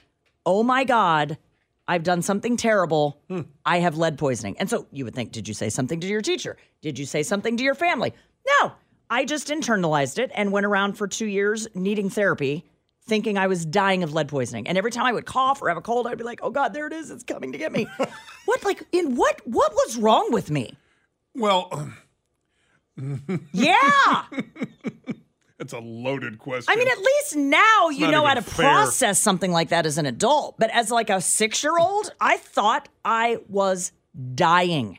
oh 0.46 0.62
my 0.62 0.84
God, 0.84 1.36
I've 1.86 2.02
done 2.02 2.22
something 2.22 2.56
terrible. 2.56 3.20
Hmm. 3.28 3.42
I 3.66 3.80
have 3.80 3.98
lead 3.98 4.16
poisoning. 4.16 4.56
And 4.58 4.70
so 4.70 4.86
you 4.90 5.04
would 5.04 5.14
think, 5.14 5.32
did 5.32 5.46
you 5.46 5.52
say 5.52 5.68
something 5.68 6.00
to 6.00 6.06
your 6.06 6.22
teacher? 6.22 6.56
Did 6.80 6.98
you 6.98 7.04
say 7.04 7.22
something 7.22 7.58
to 7.58 7.62
your 7.62 7.74
family? 7.74 8.14
No, 8.46 8.72
I 9.08 9.24
just 9.24 9.48
internalized 9.48 10.18
it 10.18 10.30
and 10.34 10.52
went 10.52 10.66
around 10.66 10.94
for 10.94 11.06
two 11.06 11.26
years 11.26 11.68
needing 11.74 12.10
therapy, 12.10 12.64
thinking 13.06 13.38
I 13.38 13.46
was 13.46 13.64
dying 13.64 14.02
of 14.02 14.12
lead 14.12 14.28
poisoning. 14.28 14.68
And 14.68 14.78
every 14.78 14.90
time 14.90 15.06
I 15.06 15.12
would 15.12 15.26
cough 15.26 15.60
or 15.62 15.68
have 15.68 15.78
a 15.78 15.82
cold, 15.82 16.06
I'd 16.06 16.18
be 16.18 16.24
like, 16.24 16.40
oh 16.42 16.50
God, 16.50 16.72
there 16.72 16.86
it 16.86 16.92
is. 16.92 17.10
It's 17.10 17.24
coming 17.24 17.52
to 17.52 17.58
get 17.58 17.72
me. 17.72 17.86
what, 18.44 18.64
like, 18.64 18.82
in 18.92 19.16
what, 19.16 19.40
what 19.46 19.72
was 19.72 19.96
wrong 19.96 20.30
with 20.32 20.50
me? 20.50 20.74
well, 21.34 21.90
Yeah. 23.52 24.24
it's 25.58 25.72
a 25.72 25.78
loaded 25.78 26.38
question. 26.38 26.72
I 26.72 26.76
mean, 26.76 26.88
at 26.88 26.98
least 26.98 27.36
now 27.36 27.88
you 27.88 28.02
not 28.02 28.10
know 28.10 28.26
how 28.26 28.34
to 28.34 28.42
fair. 28.42 28.68
process 28.68 29.20
something 29.20 29.52
like 29.52 29.70
that 29.70 29.86
as 29.86 29.98
an 29.98 30.06
adult. 30.06 30.56
But 30.58 30.70
as 30.70 30.90
like 30.90 31.10
a 31.10 31.20
six 31.20 31.62
year 31.62 31.78
old, 31.78 32.12
I 32.20 32.36
thought 32.36 32.88
I 33.04 33.38
was 33.48 33.92
dying. 34.34 34.98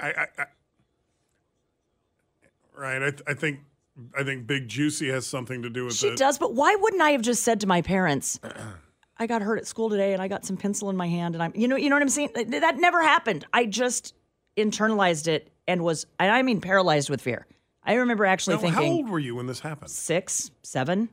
I, 0.00 0.08
I, 0.08 0.26
I 0.38 0.44
right. 2.76 3.02
I, 3.02 3.10
th- 3.10 3.22
I 3.26 3.34
think 3.34 3.60
I 4.18 4.22
think 4.22 4.46
Big 4.46 4.68
Juicy 4.68 5.08
has 5.10 5.26
something 5.26 5.62
to 5.62 5.70
do 5.70 5.84
with 5.86 5.94
She 5.94 6.08
it. 6.08 6.10
She 6.10 6.16
does, 6.16 6.38
but 6.38 6.54
why 6.54 6.74
wouldn't 6.80 7.02
I 7.02 7.10
have 7.10 7.22
just 7.22 7.42
said 7.42 7.60
to 7.60 7.66
my 7.66 7.82
parents, 7.82 8.40
I 9.18 9.26
got 9.26 9.42
hurt 9.42 9.58
at 9.58 9.66
school 9.66 9.90
today 9.90 10.12
and 10.12 10.22
I 10.22 10.28
got 10.28 10.44
some 10.46 10.56
pencil 10.56 10.88
in 10.90 10.96
my 10.96 11.08
hand 11.08 11.34
and 11.34 11.42
I'm 11.42 11.52
you 11.54 11.68
know, 11.68 11.76
you 11.76 11.90
know 11.90 11.96
what 11.96 12.02
I'm 12.02 12.08
saying? 12.08 12.30
That 12.34 12.76
never 12.78 13.02
happened. 13.02 13.46
I 13.52 13.66
just 13.66 14.14
internalized 14.56 15.28
it 15.28 15.52
and 15.68 15.82
was 15.82 16.06
and 16.18 16.30
I 16.30 16.42
mean 16.42 16.60
paralyzed 16.60 17.10
with 17.10 17.20
fear. 17.20 17.46
I 17.82 17.94
remember 17.94 18.24
actually 18.24 18.56
Now, 18.56 18.68
how 18.70 18.84
old 18.84 19.08
were 19.08 19.18
you 19.18 19.36
when 19.36 19.46
this 19.46 19.60
happened? 19.60 19.90
six, 19.90 20.50
seven. 20.62 21.08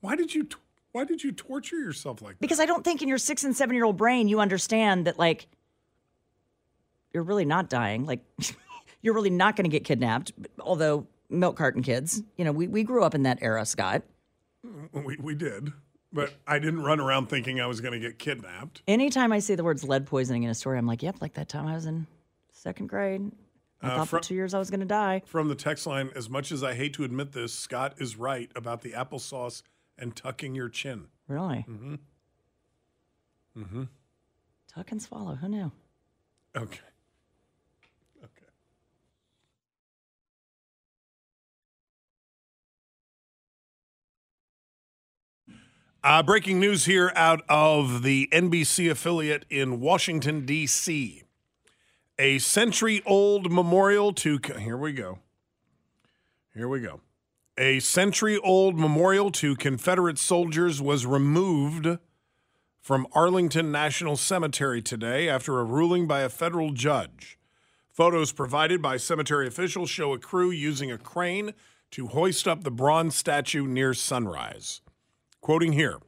Why 0.00 0.16
did 0.16 0.34
you 0.34 0.44
t- 0.44 0.56
Why 0.92 1.04
did 1.04 1.22
you 1.24 1.32
torture 1.32 1.78
yourself 1.78 2.22
like 2.22 2.32
that? 2.34 2.40
Because 2.40 2.60
I 2.60 2.66
don't 2.66 2.84
think 2.84 3.02
in 3.02 3.08
your 3.08 3.18
six 3.18 3.44
and 3.44 3.56
seven 3.56 3.74
year 3.74 3.84
old 3.84 3.96
brain 3.96 4.28
you 4.28 4.40
understand 4.40 5.06
that 5.06 5.18
like 5.18 5.46
you're 7.14 7.22
really 7.22 7.46
not 7.46 7.70
dying. 7.70 8.04
Like 8.04 8.20
you're 9.02 9.14
really 9.14 9.30
not 9.30 9.56
going 9.56 9.64
to 9.64 9.70
get 9.70 9.84
kidnapped. 9.84 10.32
Although 10.60 11.06
milk 11.30 11.56
carton 11.56 11.82
kids, 11.82 12.22
you 12.36 12.44
know, 12.44 12.52
we, 12.52 12.66
we 12.66 12.82
grew 12.82 13.04
up 13.04 13.14
in 13.14 13.22
that 13.22 13.38
era, 13.40 13.64
Scott. 13.64 14.02
We 14.92 15.16
we 15.20 15.34
did, 15.34 15.72
but 16.12 16.32
I 16.46 16.58
didn't 16.58 16.82
run 16.82 16.98
around 16.98 17.28
thinking 17.28 17.60
I 17.60 17.66
was 17.66 17.82
going 17.82 17.92
to 17.92 17.98
get 18.00 18.18
kidnapped. 18.18 18.82
Anytime 18.88 19.30
I 19.30 19.38
see 19.40 19.54
the 19.54 19.64
words 19.64 19.84
lead 19.84 20.06
poisoning 20.06 20.42
in 20.42 20.50
a 20.50 20.54
story, 20.54 20.78
I'm 20.78 20.86
like, 20.86 21.02
yep, 21.02 21.16
like 21.20 21.34
that 21.34 21.50
time 21.50 21.66
I 21.66 21.74
was 21.74 21.84
in 21.84 22.06
second 22.50 22.86
grade. 22.86 23.30
I 23.82 23.88
thought 23.88 24.08
fr- 24.08 24.16
for 24.16 24.22
two 24.22 24.34
years 24.34 24.54
I 24.54 24.58
was 24.58 24.70
going 24.70 24.80
to 24.80 24.86
die. 24.86 25.20
From 25.26 25.48
the 25.48 25.54
text 25.54 25.86
line, 25.86 26.10
as 26.16 26.30
much 26.30 26.50
as 26.50 26.64
I 26.64 26.72
hate 26.72 26.94
to 26.94 27.04
admit 27.04 27.32
this, 27.32 27.52
Scott 27.52 27.94
is 27.98 28.16
right 28.16 28.50
about 28.56 28.80
the 28.80 28.92
applesauce 28.92 29.62
and 29.98 30.16
tucking 30.16 30.54
your 30.54 30.70
chin. 30.70 31.08
Really? 31.28 31.66
Mm-hmm. 31.68 31.94
Mm-hmm. 33.58 33.82
Tuck 34.74 34.90
and 34.92 35.02
swallow. 35.02 35.34
Who 35.34 35.48
knew? 35.48 35.72
Okay. 36.56 36.80
Uh, 46.04 46.22
breaking 46.22 46.60
news 46.60 46.84
here 46.84 47.10
out 47.16 47.40
of 47.48 48.02
the 48.02 48.28
NBC 48.30 48.90
affiliate 48.90 49.46
in 49.48 49.80
Washington, 49.80 50.44
D.C. 50.44 51.22
A 52.18 52.38
century 52.40 53.00
old 53.06 53.50
memorial 53.50 54.12
to. 54.12 54.38
Here 54.58 54.76
we 54.76 54.92
go. 54.92 55.20
Here 56.52 56.68
we 56.68 56.80
go. 56.80 57.00
A 57.56 57.80
century 57.80 58.36
old 58.36 58.78
memorial 58.78 59.30
to 59.30 59.56
Confederate 59.56 60.18
soldiers 60.18 60.82
was 60.82 61.06
removed 61.06 61.96
from 62.82 63.06
Arlington 63.12 63.72
National 63.72 64.18
Cemetery 64.18 64.82
today 64.82 65.26
after 65.26 65.58
a 65.58 65.64
ruling 65.64 66.06
by 66.06 66.20
a 66.20 66.28
federal 66.28 66.72
judge. 66.72 67.38
Photos 67.90 68.30
provided 68.30 68.82
by 68.82 68.98
cemetery 68.98 69.46
officials 69.46 69.88
show 69.88 70.12
a 70.12 70.18
crew 70.18 70.50
using 70.50 70.92
a 70.92 70.98
crane 70.98 71.54
to 71.92 72.08
hoist 72.08 72.46
up 72.46 72.62
the 72.62 72.70
bronze 72.70 73.16
statue 73.16 73.66
near 73.66 73.94
sunrise. 73.94 74.82
Quoting 75.44 75.74
here 75.74 75.98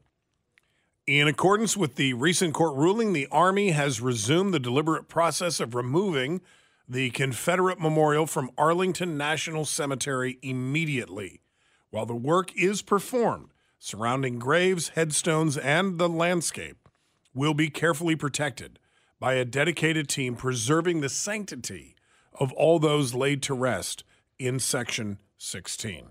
In 1.07 1.29
accordance 1.29 1.77
with 1.77 1.97
the 1.97 2.15
recent 2.15 2.55
court 2.55 2.75
ruling, 2.75 3.13
the 3.13 3.29
Army 3.31 3.73
has 3.73 4.01
resumed 4.01 4.55
the 4.55 4.59
deliberate 4.59 5.09
process 5.09 5.61
of 5.61 5.75
removing 5.75 6.41
the 6.89 7.11
Confederate 7.11 7.79
memorial 7.79 8.27
from 8.27 8.51
Arlington 8.57 9.19
National 9.19 9.67
Cemetery 9.67 10.39
immediately. 10.41 11.43
While 11.91 12.07
the 12.07 12.17
work 12.17 12.51
is 12.57 12.81
performed, 12.81 13.51
surrounding 13.79 14.39
graves, 14.39 14.93
headstones, 14.95 15.59
and 15.59 15.99
the 15.99 16.09
landscape 16.09 16.89
will 17.35 17.53
be 17.53 17.69
carefully 17.69 18.17
protected 18.17 18.79
by 19.21 19.35
a 19.35 19.45
dedicated 19.45 20.09
team 20.09 20.35
preserving 20.35 21.03
the 21.03 21.11
sanctity 21.11 21.95
of 22.33 22.55
all 22.55 22.79
those 22.79 23.13
laid 23.13 23.43
to 23.43 23.53
rest 23.53 24.03
in 24.39 24.59
Section 24.59 25.19
16. 25.37 26.07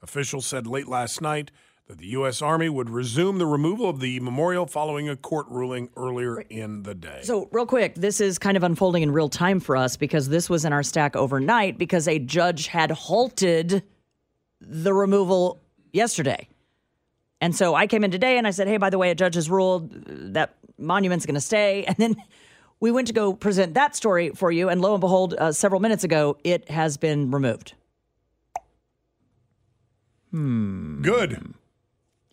Officials 0.00 0.46
said 0.46 0.68
late 0.68 0.86
last 0.86 1.20
night 1.20 1.50
that 1.86 1.98
the 1.98 2.06
U.S. 2.08 2.40
Army 2.40 2.68
would 2.68 2.88
resume 2.88 3.38
the 3.38 3.46
removal 3.46 3.88
of 3.88 4.00
the 4.00 4.18
memorial 4.20 4.66
following 4.66 5.08
a 5.08 5.16
court 5.16 5.46
ruling 5.50 5.90
earlier 5.96 6.40
in 6.40 6.82
the 6.82 6.94
day. 6.94 7.20
So, 7.22 7.48
real 7.52 7.66
quick, 7.66 7.94
this 7.94 8.20
is 8.20 8.38
kind 8.38 8.56
of 8.56 8.62
unfolding 8.62 9.02
in 9.02 9.12
real 9.12 9.28
time 9.28 9.60
for 9.60 9.76
us 9.76 9.96
because 9.96 10.28
this 10.28 10.48
was 10.48 10.64
in 10.64 10.72
our 10.72 10.82
stack 10.82 11.14
overnight 11.14 11.76
because 11.76 12.08
a 12.08 12.18
judge 12.18 12.68
had 12.68 12.90
halted 12.90 13.82
the 14.60 14.94
removal 14.94 15.60
yesterday. 15.92 16.48
And 17.40 17.54
so 17.54 17.74
I 17.74 17.86
came 17.86 18.04
in 18.04 18.10
today 18.10 18.38
and 18.38 18.46
I 18.46 18.50
said, 18.50 18.68
hey, 18.68 18.78
by 18.78 18.88
the 18.88 18.96
way, 18.96 19.10
a 19.10 19.14
judge 19.14 19.34
has 19.34 19.50
ruled 19.50 19.90
that 20.32 20.54
monument's 20.78 21.26
going 21.26 21.34
to 21.34 21.40
stay. 21.40 21.84
And 21.88 21.96
then 21.98 22.16
we 22.80 22.90
went 22.90 23.06
to 23.08 23.12
go 23.12 23.34
present 23.34 23.74
that 23.74 23.94
story 23.94 24.30
for 24.30 24.50
you. 24.50 24.70
And 24.70 24.80
lo 24.80 24.94
and 24.94 25.00
behold, 25.00 25.34
uh, 25.34 25.52
several 25.52 25.80
minutes 25.80 26.04
ago, 26.04 26.38
it 26.44 26.70
has 26.70 26.96
been 26.96 27.30
removed. 27.30 27.74
Hmm. 30.30 31.02
Good. 31.02 31.54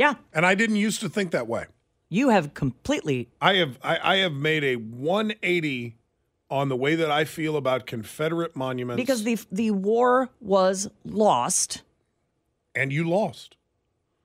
Yeah, 0.02 0.16
And 0.34 0.46
I 0.46 0.56
didn't 0.56 0.78
used 0.88 1.00
to 1.02 1.10
think 1.10 1.32
that 1.32 1.48
way. 1.48 1.66
you 2.10 2.30
have 2.30 2.54
completely. 2.54 3.30
I 3.40 3.56
have 3.62 3.78
I, 3.84 3.96
I 4.14 4.16
have 4.24 4.34
made 4.34 4.64
a 4.64 4.76
180 4.78 5.96
on 6.50 6.68
the 6.70 6.76
way 6.76 6.96
that 6.96 7.12
I 7.12 7.24
feel 7.26 7.56
about 7.56 7.86
Confederate 7.86 8.56
monuments 8.56 8.98
Because 9.02 9.24
the 9.24 9.38
the 9.52 9.72
war 9.72 10.30
was 10.42 10.90
lost, 11.06 11.84
and 12.76 12.92
you 12.92 13.04
lost. 13.08 13.56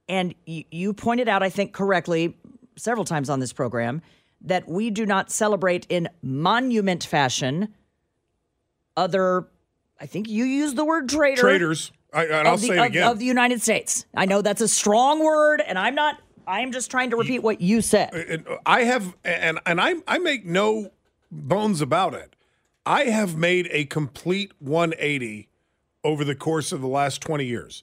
and 0.08 0.34
you, 0.46 0.64
you 0.70 0.92
pointed 0.94 1.28
out, 1.28 1.42
I 1.42 1.50
think 1.50 1.72
correctly, 1.72 2.36
several 2.76 3.04
times 3.04 3.28
on 3.30 3.38
this 3.40 3.52
program, 3.52 4.02
that 4.40 4.68
we 4.68 4.90
do 4.90 5.04
not 5.06 5.30
celebrate 5.30 5.86
in 5.88 6.08
monument 6.22 7.04
fashion 7.04 7.74
other. 8.96 9.46
I 10.00 10.06
think 10.06 10.28
you 10.28 10.44
used 10.44 10.76
the 10.76 10.84
word 10.84 11.08
traitor. 11.08 11.40
Traitors. 11.42 11.92
I, 12.16 12.24
and 12.24 12.48
I'll 12.48 12.54
of 12.54 12.62
the, 12.62 12.66
say 12.68 12.74
it 12.74 12.78
of- 12.78 12.86
again. 12.86 13.08
of 13.08 13.18
the 13.18 13.26
United 13.26 13.62
States. 13.62 14.06
I 14.14 14.24
know 14.24 14.40
that's 14.40 14.62
a 14.62 14.68
strong 14.68 15.22
word, 15.22 15.60
and 15.60 15.78
I'm 15.78 15.94
not. 15.94 16.18
I'm 16.48 16.72
just 16.72 16.90
trying 16.90 17.10
to 17.10 17.16
repeat 17.16 17.40
what 17.40 17.60
you 17.60 17.80
said. 17.80 18.46
I 18.64 18.84
have, 18.84 19.16
and 19.24 19.60
and 19.66 19.80
I 19.80 19.96
I 20.08 20.18
make 20.18 20.46
no 20.46 20.92
bones 21.30 21.80
about 21.80 22.14
it. 22.14 22.34
I 22.86 23.04
have 23.04 23.36
made 23.36 23.68
a 23.72 23.84
complete 23.84 24.52
180 24.60 25.48
over 26.04 26.24
the 26.24 26.36
course 26.36 26.70
of 26.70 26.80
the 26.80 26.86
last 26.86 27.20
20 27.20 27.44
years, 27.44 27.82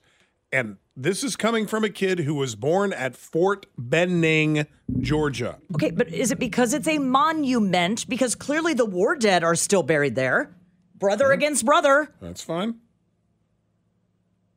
and 0.52 0.78
this 0.96 1.24
is 1.24 1.36
coming 1.36 1.68
from 1.68 1.84
a 1.84 1.90
kid 1.90 2.20
who 2.20 2.36
was 2.36 2.56
born 2.56 2.94
at 2.94 3.16
Fort 3.16 3.66
Benning, 3.78 4.66
Georgia. 5.00 5.60
Okay, 5.75 5.92
but 5.92 6.08
is 6.08 6.32
it 6.32 6.40
because 6.40 6.74
it's 6.74 6.88
a 6.88 7.00
monument? 7.00 8.08
Because 8.08 8.34
clearly 8.34 8.74
the 8.74 8.86
war 8.86 9.16
dead 9.16 9.44
are 9.44 9.56
still 9.56 9.84
buried 9.84 10.16
there, 10.16 10.56
brother 10.96 11.28
hmm. 11.28 11.34
against 11.34 11.66
brother, 11.66 12.13
That's 12.22 12.42
fine. 12.42 12.80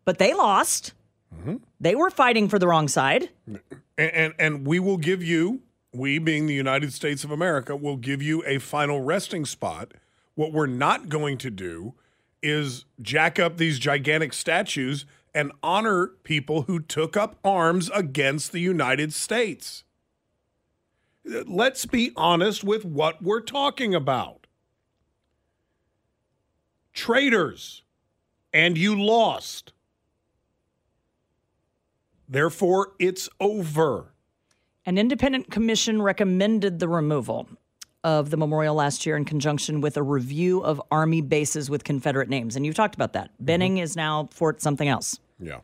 But 0.06 0.16
they 0.16 0.32
lost. 0.32 0.94
Mm-hmm. 1.34 1.56
They 1.78 1.94
were 1.94 2.08
fighting 2.08 2.48
for 2.48 2.58
the 2.58 2.66
wrong 2.66 2.88
side. 2.88 3.28
And, 3.46 3.60
and 3.98 4.34
and 4.38 4.66
we 4.66 4.80
will 4.80 4.96
give 4.96 5.22
you, 5.22 5.60
we 5.92 6.18
being 6.18 6.46
the 6.46 6.54
United 6.54 6.94
States 6.94 7.24
of 7.24 7.30
America, 7.30 7.76
will 7.76 7.98
give 7.98 8.22
you 8.22 8.42
a 8.46 8.58
final 8.58 9.02
resting 9.02 9.44
spot. 9.44 9.92
What 10.34 10.52
we're 10.52 10.66
not 10.66 11.10
going 11.10 11.36
to 11.38 11.50
do 11.50 11.94
is 12.42 12.86
jack 13.02 13.38
up 13.38 13.58
these 13.58 13.78
gigantic 13.78 14.32
statues 14.32 15.04
and 15.34 15.52
honor 15.62 16.08
people 16.22 16.62
who 16.62 16.80
took 16.80 17.16
up 17.16 17.38
arms 17.44 17.90
against 17.92 18.52
the 18.52 18.60
United 18.60 19.12
States. 19.12 19.84
Let's 21.24 21.84
be 21.84 22.12
honest 22.16 22.62
with 22.62 22.84
what 22.84 23.22
we're 23.22 23.40
talking 23.40 23.94
about. 23.94 24.46
Traitors, 26.94 27.82
and 28.54 28.78
you 28.78 28.98
lost. 28.98 29.72
Therefore, 32.28 32.92
it's 32.98 33.28
over. 33.40 34.12
An 34.84 34.98
independent 34.98 35.50
commission 35.50 36.00
recommended 36.02 36.78
the 36.78 36.88
removal 36.88 37.48
of 38.04 38.30
the 38.30 38.36
memorial 38.36 38.74
last 38.74 39.04
year 39.04 39.16
in 39.16 39.24
conjunction 39.24 39.80
with 39.80 39.96
a 39.96 40.02
review 40.02 40.60
of 40.60 40.80
Army 40.92 41.20
bases 41.20 41.68
with 41.68 41.82
Confederate 41.82 42.28
names. 42.28 42.54
And 42.54 42.64
you've 42.64 42.76
talked 42.76 42.94
about 42.94 43.14
that. 43.14 43.30
Benning 43.40 43.78
is 43.78 43.96
now 43.96 44.28
Fort 44.32 44.62
something 44.62 44.86
else. 44.86 45.18
Yeah. 45.40 45.60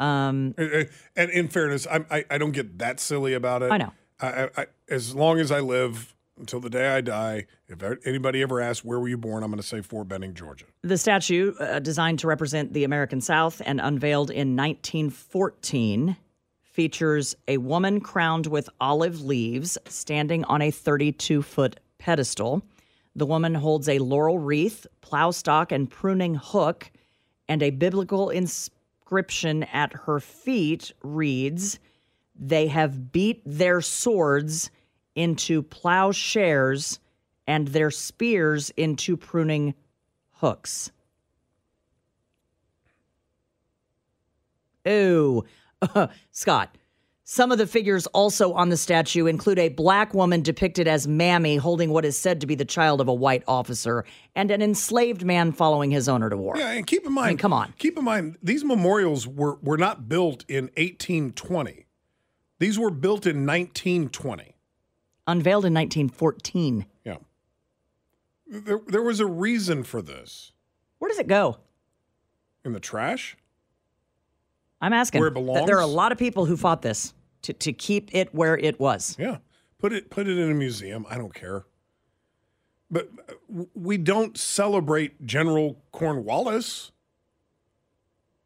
Um, 0.00 0.54
And, 0.56 0.88
and 1.14 1.30
in 1.30 1.48
fairness, 1.48 1.86
I'm, 1.90 2.06
I 2.10 2.24
I 2.30 2.38
don't 2.38 2.52
get 2.52 2.78
that 2.78 3.00
silly 3.00 3.34
about 3.34 3.62
it. 3.62 3.70
I 3.70 3.76
know. 3.76 3.92
I, 4.18 4.26
I, 4.26 4.48
I, 4.56 4.66
as 4.88 5.14
long 5.14 5.38
as 5.40 5.52
I 5.52 5.60
live 5.60 6.14
until 6.42 6.60
the 6.60 6.68
day 6.68 6.88
I 6.88 7.00
die, 7.00 7.46
if 7.68 7.82
anybody 8.04 8.42
ever 8.42 8.60
asks 8.60 8.84
where 8.84 8.98
were 8.98 9.08
you 9.08 9.16
born, 9.16 9.42
I'm 9.42 9.50
going 9.50 9.62
to 9.62 9.66
say 9.66 9.80
Fort 9.80 10.08
Benning, 10.08 10.34
Georgia. 10.34 10.66
The 10.82 10.98
statue, 10.98 11.54
uh, 11.54 11.78
designed 11.78 12.18
to 12.18 12.26
represent 12.26 12.74
the 12.74 12.84
American 12.84 13.20
South 13.20 13.62
and 13.64 13.80
unveiled 13.80 14.30
in 14.30 14.56
1914, 14.56 16.16
features 16.62 17.36
a 17.46 17.58
woman 17.58 18.00
crowned 18.00 18.48
with 18.48 18.68
olive 18.80 19.22
leaves 19.22 19.78
standing 19.86 20.44
on 20.44 20.60
a 20.60 20.70
32 20.70 21.42
foot 21.42 21.78
pedestal. 21.98 22.62
The 23.14 23.26
woman 23.26 23.54
holds 23.54 23.88
a 23.88 23.98
laurel 24.00 24.38
wreath, 24.38 24.86
plow 25.00 25.30
stock, 25.30 25.70
and 25.70 25.88
pruning 25.88 26.34
hook, 26.34 26.90
and 27.48 27.62
a 27.62 27.70
biblical 27.70 28.30
inscription 28.30 29.62
at 29.64 29.92
her 29.92 30.18
feet 30.18 30.92
reads, 31.02 31.78
They 32.34 32.66
have 32.66 33.12
beat 33.12 33.42
their 33.46 33.80
swords 33.80 34.70
into 35.14 35.62
plowshares 35.62 36.98
and 37.46 37.68
their 37.68 37.90
spears 37.90 38.70
into 38.70 39.16
pruning 39.16 39.74
hooks. 40.32 40.90
Ooh, 44.88 45.44
Scott. 46.30 46.76
Some 47.24 47.52
of 47.52 47.56
the 47.56 47.68
figures 47.68 48.06
also 48.08 48.52
on 48.52 48.68
the 48.68 48.76
statue 48.76 49.26
include 49.26 49.58
a 49.58 49.68
black 49.70 50.12
woman 50.12 50.42
depicted 50.42 50.86
as 50.88 51.06
Mammy 51.06 51.56
holding 51.56 51.90
what 51.90 52.04
is 52.04 52.18
said 52.18 52.40
to 52.40 52.46
be 52.46 52.56
the 52.56 52.64
child 52.64 53.00
of 53.00 53.08
a 53.08 53.14
white 53.14 53.44
officer 53.46 54.04
and 54.34 54.50
an 54.50 54.60
enslaved 54.60 55.24
man 55.24 55.52
following 55.52 55.90
his 55.90 56.08
owner 56.08 56.28
to 56.28 56.36
war. 56.36 56.56
Yeah, 56.58 56.72
and 56.72 56.86
keep 56.86 57.06
in 57.06 57.12
mind, 57.12 57.38
come 57.38 57.52
on. 57.52 57.72
keep 57.78 57.96
in 57.96 58.04
mind, 58.04 58.36
these 58.42 58.64
memorials 58.64 59.26
were 59.26 59.56
were 59.62 59.78
not 59.78 60.08
built 60.08 60.44
in 60.48 60.64
1820. 60.76 61.86
These 62.58 62.78
were 62.78 62.90
built 62.90 63.24
in 63.24 63.46
1920. 63.46 64.56
Unveiled 65.26 65.64
in 65.64 65.74
1914. 65.74 66.86
Yeah. 67.04 67.16
There, 68.46 68.80
there 68.86 69.02
was 69.02 69.20
a 69.20 69.26
reason 69.26 69.84
for 69.84 70.02
this. 70.02 70.52
Where 70.98 71.08
does 71.08 71.18
it 71.18 71.28
go? 71.28 71.58
In 72.64 72.72
the 72.72 72.80
trash? 72.80 73.36
I'm 74.80 74.92
asking. 74.92 75.20
Where 75.20 75.28
it 75.28 75.34
Th- 75.34 75.66
There 75.66 75.78
are 75.78 75.82
a 75.82 75.86
lot 75.86 76.12
of 76.12 76.18
people 76.18 76.44
who 76.44 76.56
fought 76.56 76.82
this 76.82 77.14
to, 77.42 77.52
to 77.52 77.72
keep 77.72 78.14
it 78.14 78.34
where 78.34 78.58
it 78.58 78.80
was. 78.80 79.16
Yeah. 79.18 79.38
Put 79.78 79.92
it 79.92 80.10
put 80.10 80.28
it 80.28 80.38
in 80.38 80.50
a 80.50 80.54
museum. 80.54 81.06
I 81.08 81.18
don't 81.18 81.34
care. 81.34 81.64
But 82.90 83.08
uh, 83.28 83.64
we 83.74 83.96
don't 83.96 84.36
celebrate 84.36 85.24
General 85.24 85.82
Cornwallis 85.92 86.92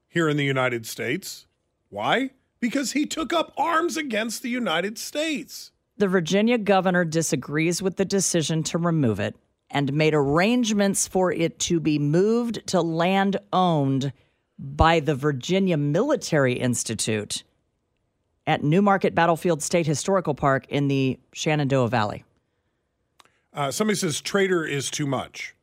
here 0.09 0.29
in 0.29 0.37
the 0.37 0.45
United 0.45 0.87
States. 0.87 1.47
Why? 1.89 2.31
Because 2.61 2.93
he 2.93 3.07
took 3.07 3.33
up 3.33 3.53
arms 3.57 3.97
against 3.97 4.43
the 4.43 4.49
United 4.49 4.99
States. 4.99 5.73
The 5.99 6.09
Virginia 6.09 6.59
governor 6.59 7.05
disagrees 7.05 7.81
with 7.81 7.97
the 7.97 8.05
decision 8.05 8.63
to 8.65 8.79
remove 8.79 9.19
it 9.19 9.35
and 9.71 9.93
made 9.95 10.15
arrangements 10.15 11.09
for 11.09 11.33
it 11.33 11.59
to 11.61 11.81
be 11.81 11.99
moved 11.99 12.67
to 12.69 12.83
land 12.83 13.39
owned 13.53 14.13
by 14.59 15.01
the 15.01 15.15
Virginia 15.15 15.77
Military 15.77 16.55
Institute 16.55 17.45
at 18.47 18.63
New 18.63 18.83
Market 18.83 19.15
Battlefield 19.15 19.63
State 19.63 19.87
Historical 19.87 20.35
Park 20.35 20.67
in 20.69 20.89
the 20.89 21.19
Shenandoah 21.33 21.89
Valley. 21.89 22.25
Uh, 23.53 23.71
somebody 23.71 23.97
says 23.97 24.21
traitor 24.21 24.65
is 24.65 24.91
too 24.91 25.07
much. 25.07 25.55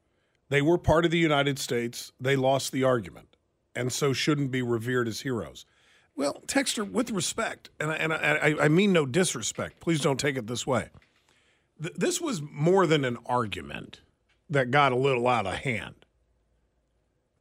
They 0.50 0.62
were 0.62 0.78
part 0.78 1.06
of 1.06 1.12
the 1.12 1.20
United 1.20 1.60
States. 1.60 2.12
They 2.20 2.36
lost 2.36 2.72
the 2.72 2.84
argument, 2.84 3.38
and 3.76 3.94
so 3.94 4.14
shouldn't 4.14 4.52
be 4.52 4.64
revered 4.64 5.08
as 5.08 5.22
heroes. 5.22 5.66
Well, 6.16 6.42
Texter, 6.46 6.90
with 6.90 7.10
respect, 7.12 7.70
and 7.80 7.92
I, 7.92 7.96
and 7.96 8.14
I, 8.14 8.56
I- 8.66 8.68
mean 8.68 8.94
no 8.94 9.06
disrespect. 9.06 9.80
Please 9.80 10.00
don't 10.02 10.20
take 10.20 10.38
it 10.38 10.46
this 10.48 10.68
way. 10.68 10.90
Th- 11.82 11.94
this 11.96 12.22
was 12.22 12.42
more 12.42 12.86
than 12.86 13.04
an 13.04 13.18
argument 13.26 14.02
that 14.50 14.70
got 14.72 14.92
a 14.92 14.96
little 14.96 15.28
out 15.28 15.48
of 15.48 15.56
hand. 15.56 15.96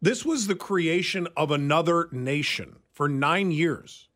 This 0.00 0.24
was 0.24 0.46
the 0.46 0.54
creation 0.54 1.28
of 1.37 1.50
another 1.50 2.08
nation 2.12 2.76
for 2.92 3.08
nine 3.08 3.50
years. 3.52 4.08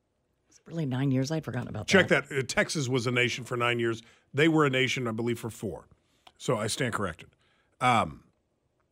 It's 0.49 0.61
Really, 0.67 0.87
nine 0.87 1.11
years? 1.11 1.31
I'd 1.31 1.45
forgotten 1.45 1.69
about 1.69 1.87
Check 1.87 2.09
that. 2.09 2.23
Check 2.23 2.31
that. 2.31 2.39
Uh, 2.39 2.43
Texas 2.47 2.89
was 2.89 3.07
a 3.07 3.11
nation 3.13 3.45
for 3.45 3.57
nine 3.57 3.79
years. 3.79 4.03
They 4.35 4.49
were 4.49 4.65
a 4.65 4.71
nation, 4.71 5.07
I 5.07 5.13
believe, 5.13 5.39
for 5.39 5.51
four. 5.51 5.85
So 6.39 6.57
I 6.57 6.67
stand 6.67 6.93
corrected. 6.95 7.29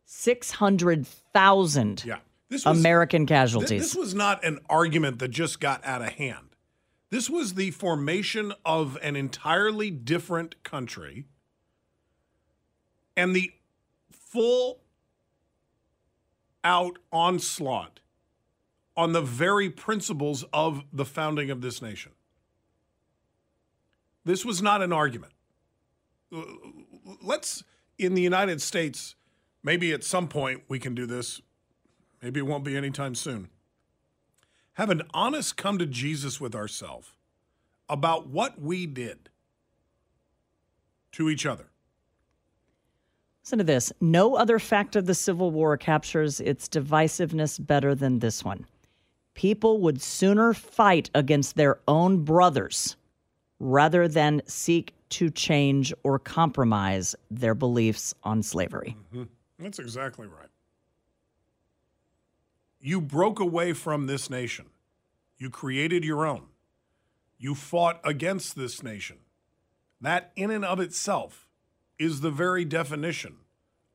600,000 0.05 2.03
Yeah. 2.05 2.19
This 2.49 2.65
was, 2.65 2.79
American 2.79 3.21
th- 3.21 3.29
casualties. 3.29 3.81
this 3.81 3.95
was 3.95 4.13
not 4.13 4.43
an 4.43 4.59
argument 4.69 5.19
that 5.19 5.29
just 5.29 5.59
got 5.59 5.83
out 5.85 6.01
of 6.01 6.09
hand. 6.09 6.55
This 7.09 7.29
was 7.29 7.53
the 7.53 7.71
formation 7.71 8.53
of 8.65 8.97
an 9.01 9.15
entirely 9.15 9.89
different 9.89 10.63
country 10.63 11.25
and 13.15 13.35
the 13.35 13.53
full 14.11 14.81
out 16.63 16.97
onslaught 17.11 17.99
on 18.97 19.13
the 19.13 19.21
very 19.21 19.69
principles 19.69 20.43
of 20.51 20.83
the 20.91 21.05
founding 21.05 21.49
of 21.49 21.61
this 21.61 21.81
nation. 21.81 22.11
This 24.23 24.43
was 24.43 24.61
not 24.61 24.81
an 24.81 24.91
argument. 24.91 25.33
Let's, 27.21 27.63
in 27.97 28.15
the 28.15 28.21
United 28.21 28.61
States, 28.61 29.15
maybe 29.63 29.93
at 29.93 30.03
some 30.03 30.27
point 30.27 30.63
we 30.67 30.79
can 30.79 30.95
do 30.95 31.05
this. 31.05 31.41
Maybe 32.25 32.39
it 32.39 32.47
won't 32.47 32.63
be 32.63 32.75
anytime 32.75 33.13
soon. 33.13 33.49
Have 34.73 34.89
an 34.89 35.03
honest 35.13 35.57
come 35.57 35.77
to 35.77 35.85
Jesus 35.85 36.41
with 36.41 36.55
ourselves 36.55 37.11
about 37.87 38.25
what 38.25 38.59
we 38.59 38.87
did 38.87 39.29
to 41.11 41.29
each 41.29 41.45
other. 41.45 41.67
Listen 43.43 43.59
to 43.59 43.63
this. 43.63 43.93
No 44.01 44.33
other 44.33 44.57
fact 44.57 44.95
of 44.95 45.05
the 45.05 45.13
Civil 45.13 45.51
War 45.51 45.77
captures 45.77 46.39
its 46.39 46.67
divisiveness 46.67 47.63
better 47.63 47.93
than 47.93 48.17
this 48.17 48.43
one. 48.43 48.65
People 49.35 49.79
would 49.81 50.01
sooner 50.01 50.55
fight 50.55 51.11
against 51.13 51.55
their 51.55 51.77
own 51.87 52.23
brothers 52.23 52.95
rather 53.59 54.07
than 54.07 54.41
seek 54.47 54.95
to 55.09 55.29
change 55.29 55.93
or 56.01 56.17
compromise 56.17 57.15
their 57.29 57.53
beliefs 57.53 58.15
on 58.23 58.41
slavery. 58.41 58.97
Mm-hmm. 59.13 59.25
That's 59.59 59.77
exactly 59.77 60.25
right. 60.25 60.49
You 62.85 63.01
broke 63.01 63.39
away 63.39 63.73
from 63.73 64.05
this 64.05 64.29
nation. 64.29 64.67
You 65.39 65.49
created 65.49 66.05
your 66.05 66.23
own. 66.23 66.43
You 67.39 67.55
fought 67.55 67.99
against 68.03 68.55
this 68.55 68.83
nation. 68.83 69.17
That, 69.99 70.31
in 70.35 70.51
and 70.51 70.63
of 70.63 70.79
itself, 70.79 71.47
is 71.97 72.21
the 72.21 72.29
very 72.29 72.63
definition 72.63 73.37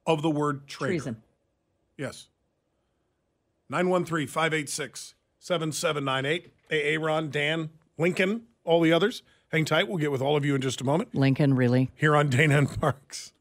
of 0.09 0.23
the 0.23 0.31
word 0.31 0.67
traitor. 0.67 0.95
Treason. 0.95 1.23
Yes. 1.97 2.31
913 3.69 4.27
586 4.27 5.15
7798. 5.39 6.53
Hey, 6.69 6.95
Aaron, 6.95 7.31
Dan, 7.31 7.71
Lincoln, 7.97 8.43
all 8.65 8.81
the 8.81 8.93
others. 8.93 9.23
Hang 9.53 9.65
tight. 9.65 9.87
We'll 9.87 9.99
get 9.99 10.11
with 10.11 10.21
all 10.21 10.37
of 10.37 10.45
you 10.45 10.57
in 10.57 10.61
just 10.61 10.81
a 10.81 10.85
moment 10.85 11.15
Lincoln, 11.15 11.55
really? 11.55 11.93
here 11.95 12.17
on 12.17 12.29
Dana 12.29 12.59
and 12.59 12.81
Parks. 12.81 13.33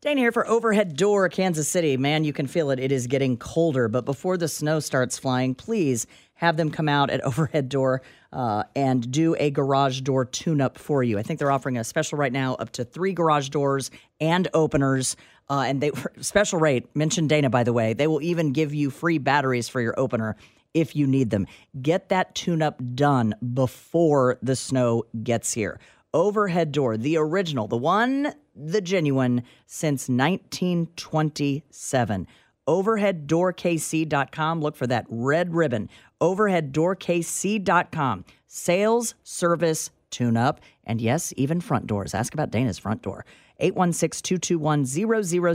Dane 0.00 0.16
here 0.16 0.30
for 0.30 0.46
Overhead 0.46 0.96
Door, 0.96 1.30
Kansas 1.30 1.66
City. 1.66 1.96
Man, 1.96 2.22
you 2.22 2.32
can 2.32 2.46
feel 2.46 2.70
it. 2.70 2.78
It 2.78 2.92
is 2.92 3.08
getting 3.08 3.36
colder, 3.36 3.88
but 3.88 4.04
before 4.04 4.36
the 4.36 4.46
snow 4.46 4.78
starts 4.78 5.18
flying, 5.18 5.56
please 5.56 6.06
have 6.34 6.56
them 6.56 6.70
come 6.70 6.88
out 6.88 7.10
at 7.10 7.20
Overhead 7.24 7.68
Door 7.68 8.02
uh, 8.32 8.62
and 8.76 9.10
do 9.10 9.34
a 9.40 9.50
garage 9.50 10.02
door 10.02 10.24
tune 10.24 10.60
up 10.60 10.78
for 10.78 11.02
you. 11.02 11.18
I 11.18 11.24
think 11.24 11.40
they're 11.40 11.50
offering 11.50 11.76
a 11.78 11.82
special 11.82 12.16
right 12.16 12.32
now 12.32 12.54
up 12.54 12.70
to 12.74 12.84
three 12.84 13.12
garage 13.12 13.48
doors 13.48 13.90
and 14.20 14.46
openers. 14.54 15.16
Uh, 15.50 15.64
and 15.66 15.80
they 15.80 15.90
special 16.20 16.60
rate, 16.60 16.94
mention 16.94 17.26
Dana, 17.26 17.50
by 17.50 17.64
the 17.64 17.72
way. 17.72 17.92
They 17.92 18.06
will 18.06 18.22
even 18.22 18.52
give 18.52 18.72
you 18.72 18.90
free 18.90 19.18
batteries 19.18 19.68
for 19.68 19.80
your 19.80 19.98
opener 19.98 20.36
if 20.74 20.94
you 20.94 21.08
need 21.08 21.30
them. 21.30 21.48
Get 21.82 22.10
that 22.10 22.36
tune 22.36 22.62
up 22.62 22.80
done 22.94 23.34
before 23.52 24.38
the 24.42 24.54
snow 24.54 25.06
gets 25.24 25.52
here. 25.52 25.80
Overhead 26.14 26.72
door, 26.72 26.96
the 26.96 27.18
original, 27.18 27.68
the 27.68 27.76
one, 27.76 28.32
the 28.56 28.80
genuine, 28.80 29.42
since 29.66 30.08
1927. 30.08 32.26
OverheadDoorKC.com. 32.66 34.60
Look 34.60 34.76
for 34.76 34.86
that 34.86 35.04
red 35.08 35.54
ribbon. 35.54 35.90
OverheadDoorKC.com. 36.20 38.24
Sales, 38.46 39.14
service, 39.22 39.90
tune 40.10 40.36
up, 40.36 40.60
and 40.84 41.00
yes, 41.00 41.32
even 41.36 41.60
front 41.60 41.86
doors. 41.86 42.14
Ask 42.14 42.34
about 42.34 42.50
Dana's 42.50 42.78
front 42.78 43.02
door. 43.02 43.24
816 43.60 44.38
221 44.38 44.84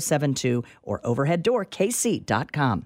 0072 0.02 0.63
or 0.84 1.00
OverheadDoorKC.com. 1.02 2.86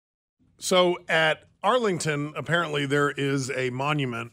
So 0.61 0.99
at 1.09 1.45
Arlington, 1.63 2.33
apparently 2.35 2.85
there 2.85 3.09
is 3.09 3.49
a 3.49 3.71
monument. 3.71 4.31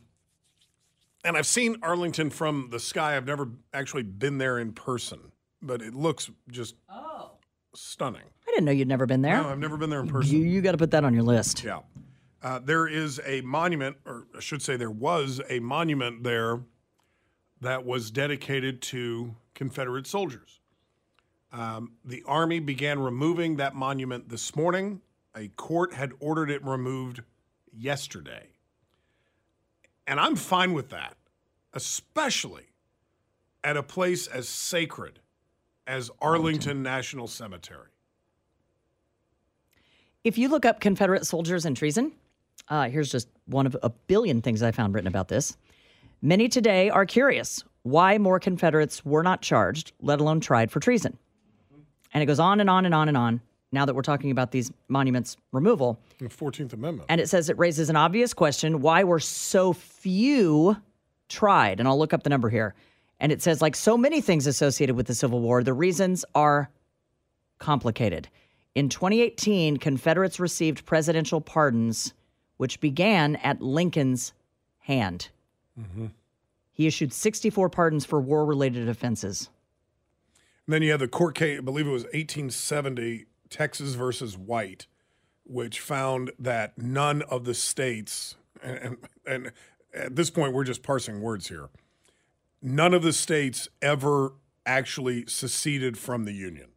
And 1.24 1.36
I've 1.36 1.46
seen 1.46 1.76
Arlington 1.82 2.28
from 2.30 2.68
the 2.70 2.78
sky. 2.78 3.16
I've 3.16 3.26
never 3.26 3.48
actually 3.72 4.02
been 4.02 4.36
there 4.38 4.58
in 4.58 4.72
person, 4.72 5.32
but 5.62 5.80
it 5.80 5.94
looks 5.94 6.30
just 6.50 6.76
stunning. 7.74 8.22
I 8.46 8.50
didn't 8.50 8.66
know 8.66 8.72
you'd 8.72 8.88
never 8.88 9.06
been 9.06 9.22
there. 9.22 9.42
No, 9.42 9.48
I've 9.48 9.58
never 9.58 9.76
been 9.76 9.90
there 9.90 10.00
in 10.00 10.08
person. 10.08 10.36
you 10.36 10.44
you 10.44 10.60
got 10.60 10.72
to 10.72 10.78
put 10.78 10.90
that 10.90 11.02
on 11.02 11.14
your 11.14 11.22
list. 11.22 11.64
Yeah. 11.64 11.80
Uh, 12.42 12.60
there 12.62 12.86
is 12.86 13.20
a 13.26 13.40
monument, 13.40 13.96
or 14.04 14.26
I 14.36 14.40
should 14.40 14.62
say, 14.62 14.76
there 14.76 14.90
was 14.90 15.40
a 15.48 15.58
monument 15.60 16.22
there 16.22 16.60
that 17.60 17.84
was 17.84 18.10
dedicated 18.10 18.80
to 18.82 19.34
Confederate 19.54 20.06
soldiers. 20.06 20.60
Um, 21.52 21.92
the 22.04 22.22
Army 22.26 22.60
began 22.60 23.00
removing 23.00 23.56
that 23.56 23.74
monument 23.74 24.28
this 24.28 24.54
morning. 24.54 25.00
A 25.36 25.48
court 25.48 25.92
had 25.92 26.12
ordered 26.20 26.50
it 26.50 26.64
removed 26.64 27.22
yesterday. 27.72 28.48
And 30.06 30.18
I'm 30.18 30.36
fine 30.36 30.72
with 30.72 30.90
that, 30.90 31.16
especially 31.74 32.64
at 33.62 33.76
a 33.76 33.82
place 33.82 34.26
as 34.26 34.48
sacred 34.48 35.20
as 35.86 36.10
Arlington 36.20 36.82
National 36.82 37.26
Cemetery. 37.26 37.88
If 40.24 40.38
you 40.38 40.48
look 40.48 40.64
up 40.64 40.80
Confederate 40.80 41.26
soldiers 41.26 41.64
and 41.64 41.76
treason, 41.76 42.12
uh, 42.68 42.88
here's 42.88 43.10
just 43.10 43.28
one 43.46 43.66
of 43.66 43.76
a 43.82 43.90
billion 43.90 44.42
things 44.42 44.62
I 44.62 44.72
found 44.72 44.94
written 44.94 45.08
about 45.08 45.28
this. 45.28 45.56
Many 46.20 46.48
today 46.48 46.90
are 46.90 47.06
curious 47.06 47.64
why 47.82 48.18
more 48.18 48.40
Confederates 48.40 49.04
were 49.04 49.22
not 49.22 49.40
charged, 49.40 49.92
let 50.00 50.20
alone 50.20 50.40
tried 50.40 50.70
for 50.70 50.80
treason. 50.80 51.16
And 52.12 52.22
it 52.22 52.26
goes 52.26 52.40
on 52.40 52.60
and 52.60 52.68
on 52.68 52.84
and 52.84 52.94
on 52.94 53.08
and 53.08 53.16
on 53.16 53.40
now 53.72 53.84
that 53.84 53.94
we're 53.94 54.02
talking 54.02 54.30
about 54.30 54.50
these 54.50 54.70
monuments 54.88 55.36
removal. 55.52 55.98
The 56.18 56.26
14th 56.26 56.72
Amendment. 56.72 57.06
And 57.08 57.20
it 57.20 57.28
says 57.28 57.48
it 57.48 57.58
raises 57.58 57.90
an 57.90 57.96
obvious 57.96 58.34
question 58.34 58.80
why 58.80 59.04
were 59.04 59.20
so 59.20 59.72
few 59.72 60.76
tried? 61.28 61.80
And 61.80 61.88
I'll 61.88 61.98
look 61.98 62.12
up 62.12 62.22
the 62.22 62.30
number 62.30 62.48
here. 62.48 62.74
And 63.20 63.32
it 63.32 63.42
says, 63.42 63.60
like 63.60 63.74
so 63.74 63.96
many 63.96 64.20
things 64.20 64.46
associated 64.46 64.94
with 64.94 65.06
the 65.06 65.14
Civil 65.14 65.40
War, 65.40 65.62
the 65.62 65.72
reasons 65.72 66.24
are 66.34 66.70
complicated. 67.58 68.28
In 68.74 68.88
2018, 68.88 69.78
Confederates 69.78 70.38
received 70.38 70.86
presidential 70.86 71.40
pardons, 71.40 72.14
which 72.58 72.80
began 72.80 73.36
at 73.36 73.60
Lincoln's 73.60 74.32
hand. 74.78 75.30
Mm-hmm. 75.78 76.06
He 76.72 76.86
issued 76.86 77.12
64 77.12 77.70
pardons 77.70 78.04
for 78.04 78.20
war 78.20 78.46
related 78.46 78.88
offenses. 78.88 79.50
And 80.66 80.74
then 80.74 80.82
you 80.82 80.92
have 80.92 81.00
the 81.00 81.08
court 81.08 81.34
case, 81.34 81.58
I 81.58 81.60
believe 81.60 81.86
it 81.86 81.90
was 81.90 82.04
1870, 82.04 83.26
Texas 83.50 83.94
versus 83.94 84.36
White, 84.36 84.86
which 85.44 85.80
found 85.80 86.32
that 86.38 86.78
none 86.78 87.22
of 87.22 87.44
the 87.44 87.54
states, 87.54 88.36
and, 88.62 88.96
and, 89.26 89.52
at 89.94 90.14
this 90.16 90.30
point, 90.30 90.52
we're 90.52 90.64
just 90.64 90.82
parsing 90.82 91.20
words 91.22 91.48
here, 91.48 91.70
none 92.60 92.92
of 92.92 93.02
the 93.02 93.12
states 93.12 93.68
ever 93.80 94.34
actually 94.66 95.24
seceded 95.26 95.96
from 95.96 96.24
the 96.24 96.32
Union. 96.32 96.68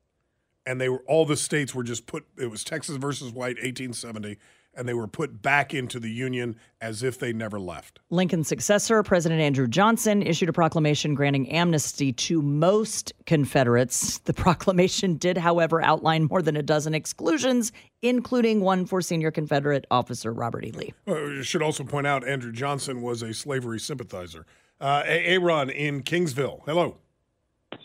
And 0.66 0.80
they 0.80 0.90
were 0.90 1.04
all 1.08 1.26
the 1.26 1.36
states 1.36 1.76
were 1.76 1.84
just 1.84 2.06
put, 2.06 2.26
it 2.38 2.50
was 2.50 2.64
Texas 2.64 2.96
versus 2.96 3.32
White, 3.32 3.58
1870, 3.58 4.38
and 4.74 4.88
they 4.88 4.94
were 4.94 5.08
put 5.08 5.42
back 5.42 5.74
into 5.74 6.00
the 6.00 6.10
Union 6.10 6.56
as 6.80 7.04
if 7.04 7.20
they 7.20 7.34
never 7.34 7.60
left. 7.60 8.00
Lincoln's 8.10 8.48
successor, 8.48 9.04
President 9.04 9.42
Andrew 9.42 9.68
Johnson, 9.68 10.22
issued 10.22 10.50
a 10.50 10.54
proclamation 10.54 11.14
granting 11.14 11.50
amnesty 11.52 12.14
to 12.14 12.42
most 12.42 13.14
Confederates. 13.26 14.20
The 14.20 14.34
proclamation 14.34 15.18
did, 15.18 15.38
however, 15.38 15.82
outline 15.82 16.26
more 16.26 16.42
than 16.42 16.56
a 16.56 16.64
dozen 16.64 16.94
exclusions, 16.94 17.72
including 18.02 18.62
one 18.62 18.86
for 18.86 19.02
senior 19.02 19.32
Confederate 19.32 19.86
officer 19.92 20.34
Robert 20.34 20.66
E. 20.66 20.72
Lee. 20.72 20.94
Uh, 21.08 21.26
you 21.26 21.44
should 21.44 21.62
also 21.62 21.84
point 21.84 22.08
out 22.08 22.28
Andrew 22.28 22.52
Johnson 22.52 23.02
was 23.02 23.22
a 23.22 23.34
slavery 23.34 23.80
sympathizer. 23.80 24.46
Uh, 24.80 25.04
A- 25.06 25.26
Aaron 25.28 25.70
in 25.70 26.02
Kingsville. 26.02 26.62
Hello. 26.66 26.98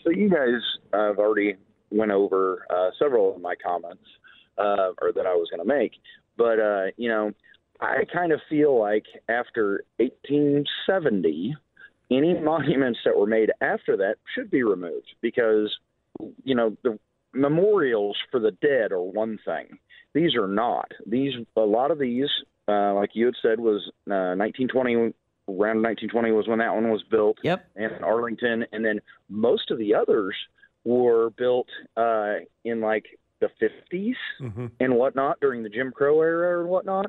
So 0.03 0.09
you 0.09 0.29
guys 0.29 0.61
uh, 0.93 1.07
have 1.07 1.19
already 1.19 1.55
went 1.91 2.11
over 2.11 2.65
uh, 2.69 2.89
several 2.99 3.35
of 3.35 3.41
my 3.41 3.55
comments, 3.55 4.03
uh, 4.57 4.91
or 5.01 5.11
that 5.13 5.25
I 5.25 5.33
was 5.33 5.47
going 5.49 5.65
to 5.65 5.73
make. 5.73 5.93
But 6.37 6.59
uh, 6.59 6.85
you 6.97 7.09
know, 7.09 7.31
I 7.79 8.03
kind 8.11 8.31
of 8.31 8.39
feel 8.49 8.79
like 8.79 9.05
after 9.27 9.83
1870, 9.97 11.55
any 12.11 12.33
monuments 12.39 12.99
that 13.05 13.17
were 13.17 13.27
made 13.27 13.51
after 13.61 13.97
that 13.97 14.15
should 14.35 14.49
be 14.49 14.63
removed 14.63 15.13
because 15.21 15.75
you 16.43 16.55
know 16.55 16.75
the 16.83 16.97
memorials 17.33 18.17
for 18.31 18.39
the 18.39 18.51
dead 18.51 18.91
are 18.91 19.01
one 19.01 19.39
thing. 19.45 19.77
These 20.13 20.35
are 20.35 20.47
not. 20.47 20.91
These 21.05 21.33
a 21.55 21.61
lot 21.61 21.91
of 21.91 21.99
these, 21.99 22.29
uh, 22.67 22.93
like 22.93 23.11
you 23.13 23.25
had 23.25 23.35
said, 23.41 23.59
was 23.59 23.91
uh, 24.09 24.33
1920. 24.35 25.13
Around 25.49 25.81
1920 25.81 26.31
was 26.31 26.45
when 26.45 26.59
that 26.59 26.73
one 26.73 26.89
was 26.89 27.03
built 27.03 27.37
Yep. 27.41 27.65
and 27.77 28.03
Arlington, 28.03 28.65
and 28.73 28.83
then 28.83 28.99
most 29.29 29.71
of 29.71 29.77
the 29.77 29.95
others 29.95 30.35
were 30.83 31.29
built 31.29 31.67
uh, 31.95 32.35
in 32.65 32.81
like 32.81 33.05
the 33.39 33.49
50s 33.61 34.69
and 34.79 34.95
whatnot 34.95 35.39
during 35.39 35.63
the 35.63 35.69
Jim 35.69 35.91
Crow 35.91 36.21
era 36.21 36.59
and 36.61 36.69
whatnot. 36.69 37.05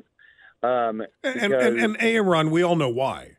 Um, 0.61 1.01
And, 1.01 1.07
and, 1.23 1.51
because- 1.51 1.65
and, 1.67 1.79
and 1.79 1.97
Aaron, 1.99 2.51
we 2.51 2.63
all 2.63 2.75
know 2.75 2.89
why. 2.89 3.37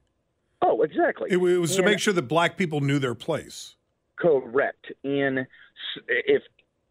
oh, 0.62 0.82
exactly. 0.82 1.28
It, 1.30 1.36
it 1.38 1.58
was 1.58 1.76
to 1.76 1.82
make 1.82 1.98
sure 1.98 2.12
that 2.14 2.22
black 2.28 2.56
people 2.56 2.80
knew 2.80 2.98
their 2.98 3.14
place. 3.14 3.76
Correct. 4.16 4.86
And 5.04 5.46
if, 6.08 6.42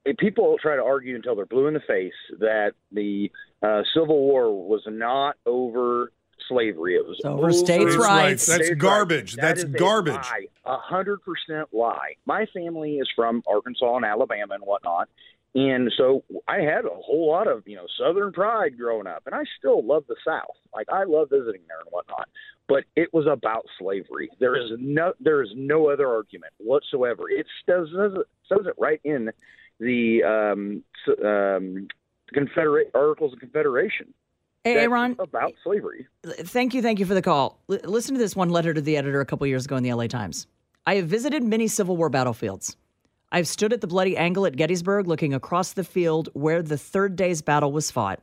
if 0.06 0.18
people 0.18 0.56
try 0.62 0.76
to 0.76 0.84
argue 0.84 1.16
until 1.16 1.36
they're 1.36 1.46
blue 1.46 1.68
in 1.68 1.74
the 1.74 1.80
face 1.82 2.14
that 2.40 2.72
the 2.92 3.32
uh, 3.62 3.82
Civil 3.94 4.20
War 4.20 4.52
was 4.68 4.82
not 4.88 5.36
over 5.46 6.12
slavery, 6.48 6.96
it 6.96 7.06
was 7.06 7.20
over 7.26 7.52
states' 7.52 7.66
States' 7.92 7.96
rights. 7.96 8.08
rights. 8.08 8.46
That's 8.48 8.66
states' 8.66 8.82
garbage. 8.82 9.36
That 9.36 9.42
That's 9.58 9.64
garbage. 9.66 10.14
lie. 10.14 10.46
A 10.66 10.78
hundred 10.78 11.20
percent 11.24 11.68
lie. 11.74 12.16
My 12.26 12.46
family 12.54 12.96
is 12.98 13.08
from 13.16 13.44
Arkansas 13.48 13.98
and 13.98 14.06
Alabama 14.06 14.56
and 14.56 14.64
whatnot, 14.64 15.10
And 15.56 15.92
so 15.98 16.24
I 16.48 16.58
had 16.58 16.86
a 16.86 16.90
whole 16.90 17.28
lot 17.28 17.48
of, 17.48 17.64
you 17.68 17.76
know, 17.76 17.88
Southern 18.00 18.32
pride 18.32 18.78
growing 18.78 19.08
up, 19.08 19.24
and 19.26 19.34
I 19.34 19.44
still 19.58 19.84
love 19.86 20.04
the 20.08 20.16
South. 20.26 20.56
Like 20.74 20.88
I 20.92 21.06
love 21.06 21.30
visiting 21.32 21.62
there 21.68 21.80
and 21.80 21.90
whatnot. 21.90 22.30
But 22.68 22.84
it 22.96 23.12
was 23.14 23.26
about 23.26 23.66
slavery. 23.80 24.30
There 24.40 24.56
is 24.56 24.72
no, 24.78 25.14
there 25.20 25.42
is 25.42 25.50
no 25.56 25.90
other 25.90 26.08
argument 26.08 26.54
whatsoever. 26.58 27.24
It 27.30 27.48
says, 27.66 27.88
says 27.96 28.12
it, 28.16 28.28
says 28.48 28.68
it 28.68 28.76
right 28.78 29.02
in 29.04 29.32
the 29.80 30.24
um, 30.24 30.84
um, 31.26 31.88
Confederate 32.32 32.92
Articles 32.94 33.34
of 33.34 33.40
Confederation. 33.40 34.14
Hey, 34.64 34.76
Aaron, 34.84 35.16
about 35.20 35.54
slavery. 35.64 36.06
thank 36.24 36.74
you, 36.74 36.82
thank 36.82 37.00
you 37.00 37.06
for 37.06 37.14
the 37.14 37.22
call. 37.22 37.60
L- 37.72 37.80
listen 37.86 38.14
to 38.14 38.20
this 38.20 38.36
one 38.36 38.50
letter 38.50 38.74
to 38.74 38.82
the 38.82 38.98
editor 38.98 39.22
a 39.22 39.26
couple 39.26 39.48
years 39.48 39.66
ago 39.66 39.78
in 39.78 39.84
the 39.84 39.94
LA 39.94 40.08
Times. 40.08 40.48
I 40.86 40.96
have 40.96 41.08
visited 41.08 41.44
many 41.44 41.68
Civil 41.68 41.98
War 41.98 42.10
battlefields. 42.10 42.76
I've 43.32 43.48
stood 43.48 43.74
at 43.74 43.82
the 43.82 43.88
bloody 43.88 44.18
angle 44.18 44.46
at 44.46 44.56
Gettysburg 44.56 45.08
looking 45.08 45.34
across 45.34 45.74
the 45.74 45.84
field 45.84 46.30
where 46.34 46.62
the 46.62 46.78
third 46.78 47.16
day's 47.16 47.42
battle 47.42 47.72
was 47.72 47.92
fought. 47.92 48.20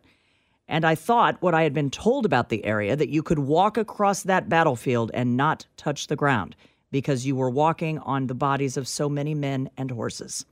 And 0.68 0.84
I 0.84 0.96
thought 0.96 1.40
what 1.40 1.54
I 1.54 1.62
had 1.62 1.72
been 1.72 1.90
told 1.90 2.26
about 2.26 2.48
the 2.48 2.64
area 2.64 2.96
that 2.96 3.08
you 3.08 3.22
could 3.22 3.38
walk 3.38 3.76
across 3.76 4.22
that 4.24 4.48
battlefield 4.48 5.10
and 5.14 5.36
not 5.36 5.66
touch 5.76 6.08
the 6.08 6.16
ground 6.16 6.56
because 6.90 7.26
you 7.26 7.36
were 7.36 7.50
walking 7.50 7.98
on 8.00 8.26
the 8.26 8.34
bodies 8.34 8.76
of 8.76 8.88
so 8.88 9.08
many 9.08 9.34
men 9.34 9.70
and 9.76 9.90
horses. 9.90 10.44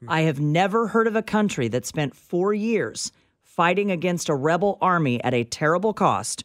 Hmm. 0.00 0.10
I 0.10 0.20
have 0.22 0.40
never 0.40 0.88
heard 0.88 1.06
of 1.06 1.14
a 1.14 1.22
country 1.22 1.68
that 1.68 1.86
spent 1.86 2.16
four 2.16 2.52
years 2.52 3.12
fighting 3.42 3.92
against 3.92 4.28
a 4.28 4.34
rebel 4.34 4.76
army 4.80 5.22
at 5.22 5.34
a 5.34 5.44
terrible 5.44 5.92
cost 5.92 6.42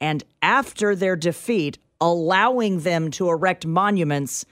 and 0.00 0.24
after 0.42 0.94
their 0.94 1.16
defeat, 1.16 1.78
allowing 2.00 2.80
them 2.80 3.10
to 3.12 3.28
erect 3.28 3.66
monuments, 3.66 4.44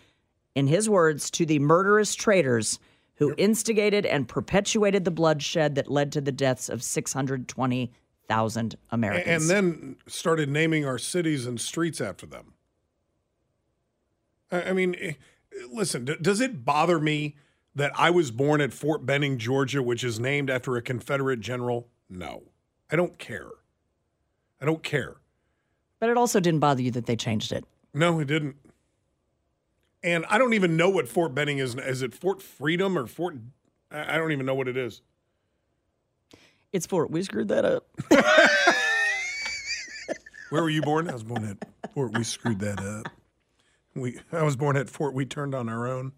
in 0.54 0.66
his 0.66 0.88
words, 0.88 1.30
to 1.32 1.44
the 1.46 1.58
murderous 1.58 2.14
traitors 2.14 2.78
who 3.16 3.34
instigated 3.36 4.04
and 4.06 4.26
perpetuated 4.28 5.04
the 5.04 5.10
bloodshed 5.10 5.74
that 5.76 5.90
led 5.90 6.12
to 6.12 6.20
the 6.20 6.32
deaths 6.32 6.68
of 6.68 6.82
620,000 6.82 8.76
Americans. 8.90 9.28
and 9.28 9.50
then 9.50 9.96
started 10.08 10.48
naming 10.48 10.84
our 10.84 10.98
cities 10.98 11.46
and 11.46 11.60
streets 11.60 12.00
after 12.00 12.26
them. 12.26 12.54
I 14.50 14.62
I 14.70 14.72
mean, 14.72 14.96
eh, 15.00 15.12
listen, 15.72 16.04
does 16.20 16.40
it 16.40 16.64
bother 16.64 16.98
me 16.98 17.36
that 17.74 17.92
I 17.96 18.10
was 18.10 18.30
born 18.30 18.60
at 18.60 18.72
Fort 18.72 19.04
Benning, 19.06 19.38
Georgia, 19.38 19.82
which 19.82 20.02
is 20.04 20.18
named 20.20 20.50
after 20.50 20.76
a 20.76 20.82
Confederate 20.82 21.40
general? 21.40 21.88
No, 22.08 22.44
I 22.90 22.96
don't 22.96 23.18
care. 23.18 23.48
I 24.60 24.64
don't 24.66 24.82
care. 24.82 25.16
but 25.98 26.08
it 26.10 26.16
also 26.16 26.38
didn't 26.40 26.60
bother 26.60 26.82
you 26.82 26.90
that 26.92 27.06
they 27.06 27.16
changed 27.16 27.52
it. 27.52 27.64
No, 27.92 28.18
it 28.20 28.26
didn't. 28.26 28.56
And 30.04 30.26
I 30.28 30.36
don't 30.36 30.52
even 30.52 30.76
know 30.76 30.90
what 30.90 31.08
Fort 31.08 31.34
Benning 31.34 31.58
is. 31.58 31.74
Is 31.76 32.02
it 32.02 32.14
Fort 32.14 32.42
Freedom 32.42 32.96
or 32.98 33.06
Fort? 33.06 33.36
I 33.90 34.14
I 34.14 34.18
don't 34.18 34.32
even 34.32 34.44
know 34.44 34.54
what 34.54 34.68
it 34.68 34.76
is. 34.76 35.00
It's 36.72 36.86
Fort. 36.86 37.10
we 37.10 37.22
screwed 37.22 37.48
that 37.48 37.64
up. 37.64 37.86
Where 40.50 40.62
were 40.62 40.70
you 40.70 40.82
born? 40.82 41.08
I 41.08 41.14
was 41.14 41.22
born 41.22 41.44
at 41.44 41.56
Fort. 41.94 42.12
We 42.16 42.22
screwed 42.22 42.60
that 42.60 42.80
up. 42.80 43.08
We 43.94 44.18
I 44.30 44.42
was 44.42 44.56
born 44.56 44.76
at 44.76 44.90
Fort. 44.90 45.14
We 45.14 45.24
turned 45.24 45.54
on 45.54 45.70
our 45.70 45.88
own. 45.88 46.12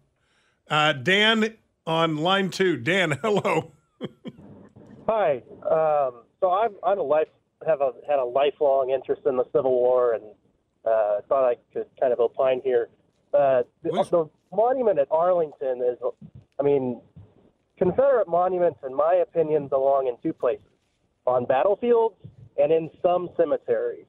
Uh, 0.69 0.91
Dan 0.91 1.55
on 1.85 2.17
line 2.17 2.49
two. 2.49 2.75
Dan, 2.75 3.11
hello. 3.21 3.71
Hi. 5.07 5.43
Um, 5.63 6.23
so 6.41 6.51
I'm 6.51 6.75
I'm 6.83 6.99
a 6.99 7.03
life 7.03 7.29
have 7.65 7.79
a 7.79 7.91
had 8.07 8.19
a 8.19 8.25
lifelong 8.25 8.89
interest 8.89 9.21
in 9.25 9.37
the 9.37 9.45
Civil 9.53 9.71
War, 9.71 10.13
and 10.13 10.23
uh, 10.85 11.21
thought 11.29 11.49
I 11.49 11.55
could 11.71 11.87
kind 11.99 12.11
of 12.11 12.19
opine 12.19 12.61
here. 12.63 12.89
Uh, 13.37 13.61
the, 13.83 13.91
the 13.91 14.29
monument 14.55 14.97
at 14.97 15.07
Arlington 15.11 15.83
is, 15.83 15.97
I 16.59 16.63
mean, 16.63 16.99
Confederate 17.77 18.27
monuments, 18.27 18.79
in 18.85 18.95
my 18.95 19.15
opinion, 19.15 19.67
belong 19.67 20.07
in 20.07 20.17
two 20.23 20.33
places: 20.33 20.65
on 21.27 21.45
battlefields 21.45 22.15
and 22.57 22.71
in 22.71 22.89
some 23.03 23.29
cemeteries. 23.37 24.05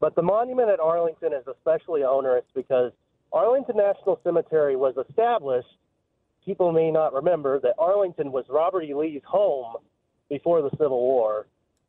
But 0.00 0.14
the 0.14 0.22
monument 0.22 0.70
at 0.70 0.78
Arlington 0.78 1.32
is 1.32 1.44
especially 1.48 2.04
onerous 2.04 2.44
because 2.54 2.92
Arlington 3.32 3.76
National 3.76 4.20
Cemetery 4.22 4.76
was 4.76 4.94
established. 5.08 5.66
People 6.44 6.70
may 6.70 6.92
not 6.92 7.12
remember 7.12 7.58
that 7.60 7.74
Arlington 7.78 8.30
was 8.30 8.44
Robert 8.48 8.82
E. 8.84 8.94
Lee's 8.94 9.22
home 9.26 9.74
before 10.30 10.62
the 10.62 10.70
Civil 10.70 11.00
War, 11.00 11.48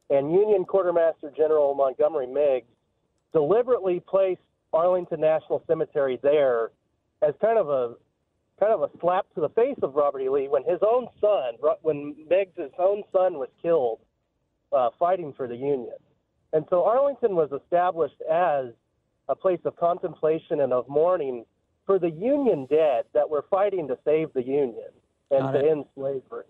and 0.09 0.33
Union 0.33 0.65
Quartermaster 0.65 1.31
General 1.37 1.75
Montgomery 1.75 2.25
Meigs 2.25 2.65
deliberately 3.31 3.99
placed 3.99 4.41
Arlington 4.73 5.21
National 5.21 5.61
Cemetery 5.67 6.19
there 6.23 6.71
as 7.21 7.33
kind 7.41 7.57
of 7.57 7.69
a 7.69 7.95
kind 8.59 8.73
of 8.73 8.81
a 8.81 8.89
slap 8.99 9.25
to 9.35 9.41
the 9.41 9.49
face 9.49 9.77
of 9.81 9.95
Robert 9.95 10.21
E. 10.21 10.29
Lee 10.29 10.47
when 10.49 10.63
his 10.63 10.79
own 10.81 11.07
son, 11.21 11.53
when 11.81 12.13
Meigs' 12.29 12.71
own 12.77 13.03
son 13.11 13.35
was 13.35 13.47
killed 13.61 13.99
uh, 14.73 14.89
fighting 14.99 15.33
for 15.35 15.47
the 15.47 15.55
Union. 15.55 15.95
And 16.51 16.65
so 16.69 16.83
Arlington 16.83 17.35
was 17.35 17.49
established 17.51 18.21
as 18.29 18.65
a 19.29 19.35
place 19.35 19.59
of 19.63 19.75
contemplation 19.77 20.61
and 20.61 20.73
of 20.73 20.89
mourning 20.89 21.45
for 21.85 21.99
the 21.99 22.09
Union 22.09 22.67
dead 22.69 23.05
that 23.13 23.29
were 23.29 23.45
fighting 23.49 23.87
to 23.87 23.97
save 24.03 24.33
the 24.33 24.43
Union 24.43 24.89
and 25.31 25.41
Got 25.41 25.51
to 25.53 25.59
it. 25.59 25.71
end 25.71 25.85
slavery. 25.95 26.43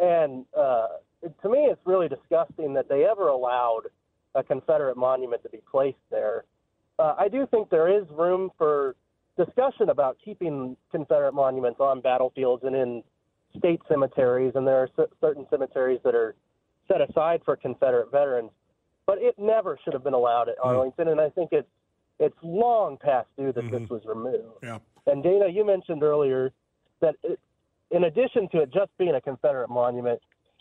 And 0.00 0.44
uh, 0.58 0.88
it, 1.22 1.34
to 1.42 1.48
me, 1.48 1.58
it's 1.70 1.80
really 1.84 2.08
disgusting 2.08 2.74
that 2.74 2.88
they 2.88 3.04
ever 3.04 3.28
allowed 3.28 3.82
a 4.34 4.42
Confederate 4.42 4.96
monument 4.96 5.42
to 5.42 5.48
be 5.48 5.60
placed 5.70 5.98
there. 6.10 6.44
Uh, 6.98 7.14
I 7.18 7.28
do 7.28 7.46
think 7.46 7.70
there 7.70 7.88
is 7.88 8.04
room 8.10 8.50
for 8.58 8.96
discussion 9.38 9.88
about 9.88 10.18
keeping 10.22 10.76
Confederate 10.90 11.32
monuments 11.32 11.80
on 11.80 12.00
battlefields 12.00 12.64
and 12.64 12.74
in 12.74 13.02
state 13.56 13.80
cemeteries, 13.88 14.52
and 14.54 14.66
there 14.66 14.76
are 14.76 14.88
cer- 14.96 15.08
certain 15.20 15.46
cemeteries 15.48 16.00
that 16.04 16.14
are 16.14 16.34
set 16.88 17.00
aside 17.00 17.40
for 17.44 17.56
Confederate 17.56 18.10
veterans. 18.10 18.50
But 19.06 19.18
it 19.20 19.36
never 19.38 19.78
should 19.82 19.94
have 19.94 20.04
been 20.04 20.14
allowed 20.14 20.48
at 20.48 20.58
mm. 20.58 20.66
Arlington, 20.66 21.08
and 21.08 21.20
I 21.20 21.30
think 21.30 21.50
it's 21.52 21.68
it's 22.18 22.36
long 22.42 22.98
past 23.00 23.28
due 23.38 23.52
that 23.52 23.62
this 23.62 23.80
mm-hmm. 23.80 23.94
was 23.94 24.02
removed. 24.04 24.58
Yeah. 24.62 24.78
And 25.06 25.22
Dana, 25.22 25.48
you 25.48 25.64
mentioned 25.64 26.02
earlier 26.02 26.52
that 27.00 27.14
it, 27.22 27.38
in 27.90 28.04
addition 28.04 28.48
to 28.50 28.58
it 28.62 28.72
just 28.72 28.90
being 28.98 29.14
a 29.14 29.20
Confederate 29.20 29.70
monument, 29.70 30.20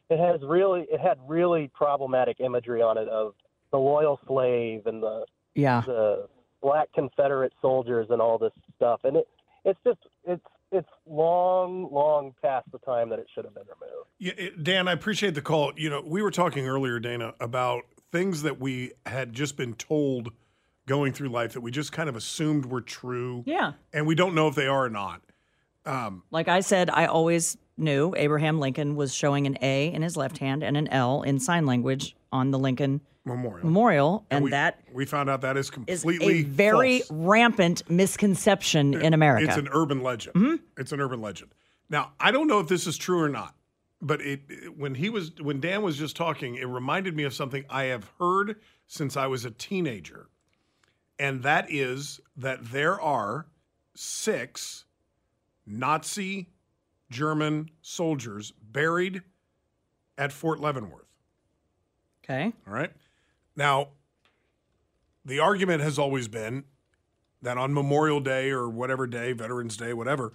it 0.09 0.19
has 0.19 0.39
really 0.47 0.85
it 0.89 1.01
had 1.01 1.17
really 1.27 1.69
problematic 1.73 2.39
imagery 2.39 2.81
on 2.81 2.97
it 2.97 3.09
of 3.09 3.33
the 3.71 3.77
loyal 3.77 4.19
slave 4.27 4.85
and 4.85 5.03
the 5.03 5.25
Yeah. 5.55 5.81
the 5.85 6.29
black 6.61 6.89
Confederate 6.93 7.53
soldiers 7.61 8.07
and 8.09 8.21
all 8.21 8.37
this 8.37 8.53
stuff. 8.77 9.01
And 9.03 9.17
it 9.17 9.27
it's 9.65 9.79
just 9.85 9.99
it's 10.23 10.41
it's 10.71 10.87
long, 11.05 11.89
long 11.91 12.33
past 12.41 12.65
the 12.71 12.79
time 12.79 13.09
that 13.09 13.19
it 13.19 13.27
should 13.33 13.45
have 13.45 13.53
been 13.53 13.63
removed. 13.63 14.07
Yeah, 14.19 14.33
it- 14.37 14.63
Dan, 14.63 14.87
I 14.87 14.91
appreciate 14.93 15.33
the 15.33 15.41
call. 15.41 15.71
You 15.77 15.89
know, 15.89 16.01
we 16.05 16.21
were 16.21 16.31
talking 16.31 16.65
earlier, 16.67 16.99
Dana, 16.99 17.33
about 17.39 17.83
things 18.11 18.41
that 18.43 18.59
we 18.59 18.91
had 19.05 19.33
just 19.33 19.55
been 19.57 19.73
told 19.75 20.31
going 20.85 21.11
through 21.13 21.29
life 21.29 21.53
that 21.53 21.61
we 21.61 21.71
just 21.71 21.91
kind 21.91 22.07
of 22.09 22.15
assumed 22.15 22.65
were 22.65 22.79
true, 22.81 23.43
Yeah. 23.45 23.73
and 23.93 24.07
we 24.07 24.15
don't 24.15 24.33
know 24.35 24.47
if 24.47 24.55
they 24.55 24.67
are 24.67 24.85
or 24.85 24.89
not. 24.89 25.21
Um, 25.85 26.23
like 26.31 26.47
I 26.47 26.59
said, 26.61 26.89
I 26.89 27.05
always 27.05 27.57
knew 27.77 28.13
Abraham 28.17 28.59
Lincoln 28.59 28.95
was 28.95 29.13
showing 29.13 29.47
an 29.47 29.57
A 29.61 29.87
in 29.93 30.01
his 30.01 30.15
left 30.17 30.37
hand 30.37 30.63
and 30.63 30.75
an 30.77 30.87
L 30.89 31.21
in 31.23 31.39
sign 31.39 31.65
language 31.65 32.15
on 32.31 32.51
the 32.51 32.59
Lincoln 32.59 33.01
Memorial. 33.27 33.65
Memorial, 33.65 34.25
and 34.31 34.43
we, 34.45 34.51
that 34.51 34.79
we 34.93 35.05
found 35.05 35.29
out 35.29 35.41
that 35.41 35.57
is 35.57 35.67
is 35.67 35.69
completely 35.69 36.39
a 36.39 36.43
very 36.43 36.99
false. 36.99 37.11
rampant 37.11 37.89
misconception 37.89 38.93
in 39.01 39.13
America. 39.13 39.45
It's 39.47 39.57
an 39.57 39.69
urban 39.71 40.01
legend. 40.01 40.35
Mm-hmm. 40.35 40.55
It's 40.77 40.91
an 40.91 40.99
urban 41.01 41.21
legend. 41.21 41.51
Now, 41.89 42.11
I 42.19 42.31
don't 42.31 42.47
know 42.47 42.59
if 42.59 42.67
this 42.67 42.87
is 42.87 42.97
true 42.97 43.19
or 43.19 43.29
not, 43.29 43.55
but 44.01 44.21
it, 44.21 44.41
it- 44.49 44.77
when 44.77 44.95
he 44.95 45.09
was 45.09 45.31
when 45.41 45.59
Dan 45.59 45.81
was 45.83 45.97
just 45.97 46.15
talking, 46.15 46.55
it 46.55 46.65
reminded 46.67 47.15
me 47.15 47.23
of 47.23 47.33
something 47.33 47.65
I 47.69 47.83
have 47.85 48.09
heard 48.19 48.55
since 48.87 49.15
I 49.17 49.27
was 49.27 49.45
a 49.45 49.51
teenager. 49.51 50.29
And 51.19 51.43
that 51.43 51.71
is 51.71 52.19
that 52.37 52.63
there 52.71 52.99
are 53.01 53.47
six 53.95 54.85
Nazi 55.65 56.49
German 57.09 57.69
soldiers 57.81 58.51
buried 58.61 59.21
at 60.17 60.31
Fort 60.31 60.59
Leavenworth. 60.59 61.07
okay. 62.23 62.53
All 62.67 62.73
right. 62.73 62.91
Now, 63.57 63.89
the 65.25 65.39
argument 65.39 65.81
has 65.81 65.99
always 65.99 66.27
been 66.29 66.63
that 67.41 67.57
on 67.57 67.73
Memorial 67.73 68.19
Day 68.21 68.49
or 68.51 68.69
whatever 68.69 69.05
day, 69.07 69.33
Veterans 69.33 69.75
Day, 69.75 69.91
whatever, 69.93 70.31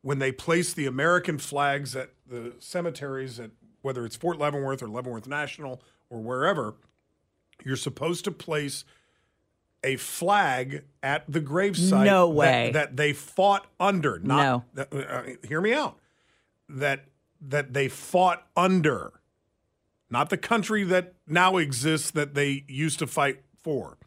when 0.00 0.20
they 0.20 0.32
place 0.32 0.72
the 0.72 0.86
American 0.86 1.36
flags 1.38 1.94
at 1.94 2.10
the 2.26 2.54
cemeteries 2.60 3.38
at 3.38 3.50
whether 3.82 4.06
it's 4.06 4.16
Fort 4.16 4.38
Leavenworth 4.38 4.82
or 4.82 4.88
Leavenworth 4.88 5.26
National 5.26 5.82
or 6.08 6.20
wherever, 6.20 6.74
you're 7.64 7.76
supposed 7.76 8.24
to 8.24 8.30
place 8.30 8.84
a 9.84 9.96
flag 9.96 10.82
at 11.02 11.24
the 11.30 11.40
gravesite 11.40 12.04
No 12.04 12.28
that- 12.28 12.34
way. 12.34 12.70
that, 12.72 12.96
they 12.96 13.12
fought 13.12 13.66
under. 13.78 14.18
Not, 14.18 14.42
No. 14.42 14.64
that- 14.74 14.92
uh, 14.94 15.46
hear 15.46 15.60
me 15.60 15.72
out. 15.74 15.98
That 16.68 17.04
that 17.40 17.72
they 17.72 17.88
fought 17.88 18.44
under 18.56 19.12
not 20.10 20.30
the 20.30 20.36
country 20.36 20.84
that 20.84 21.14
now 21.26 21.56
exists 21.56 22.10
that 22.12 22.34
they 22.34 22.64
used 22.68 22.98
to 23.00 23.06
fight 23.06 23.42
for. 23.62 23.98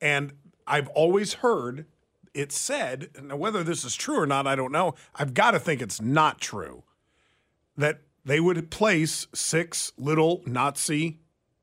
And 0.00 0.32
I've 0.66 0.88
always 0.88 1.34
heard 1.34 1.86
it 2.34 2.52
said, 2.52 3.08
now 3.20 3.36
whether 3.36 3.64
this 3.64 3.84
is 3.84 3.96
true 3.96 4.20
or 4.20 4.26
not, 4.26 4.46
I 4.46 4.54
don't 4.54 4.72
know. 4.72 4.94
I've 5.14 5.34
got 5.34 5.52
to 5.52 5.58
think 5.58 5.82
it's 5.82 6.00
not 6.00 6.40
true 6.40 6.84
that 7.76 8.00
they 8.24 8.40
would 8.40 8.70
place 8.70 9.26
six 9.34 9.92
little 9.96 10.42
Nazi 10.46 11.20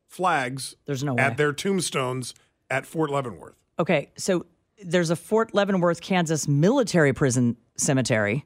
flags 0.07 0.75
There's 0.85 1.03
no 1.03 1.13
way. 1.13 1.21
at 1.21 1.37
their 1.37 1.53
tombstones 1.53 2.33
at 2.69 2.85
Fort 2.85 3.11
Leavenworth. 3.11 3.55
Okay, 3.77 4.11
so 4.17 4.45
there's 4.83 5.09
a 5.09 5.15
Fort 5.15 5.53
Leavenworth, 5.53 6.01
Kansas 6.01 6.47
military 6.47 7.13
prison 7.13 7.57
cemetery. 7.77 8.45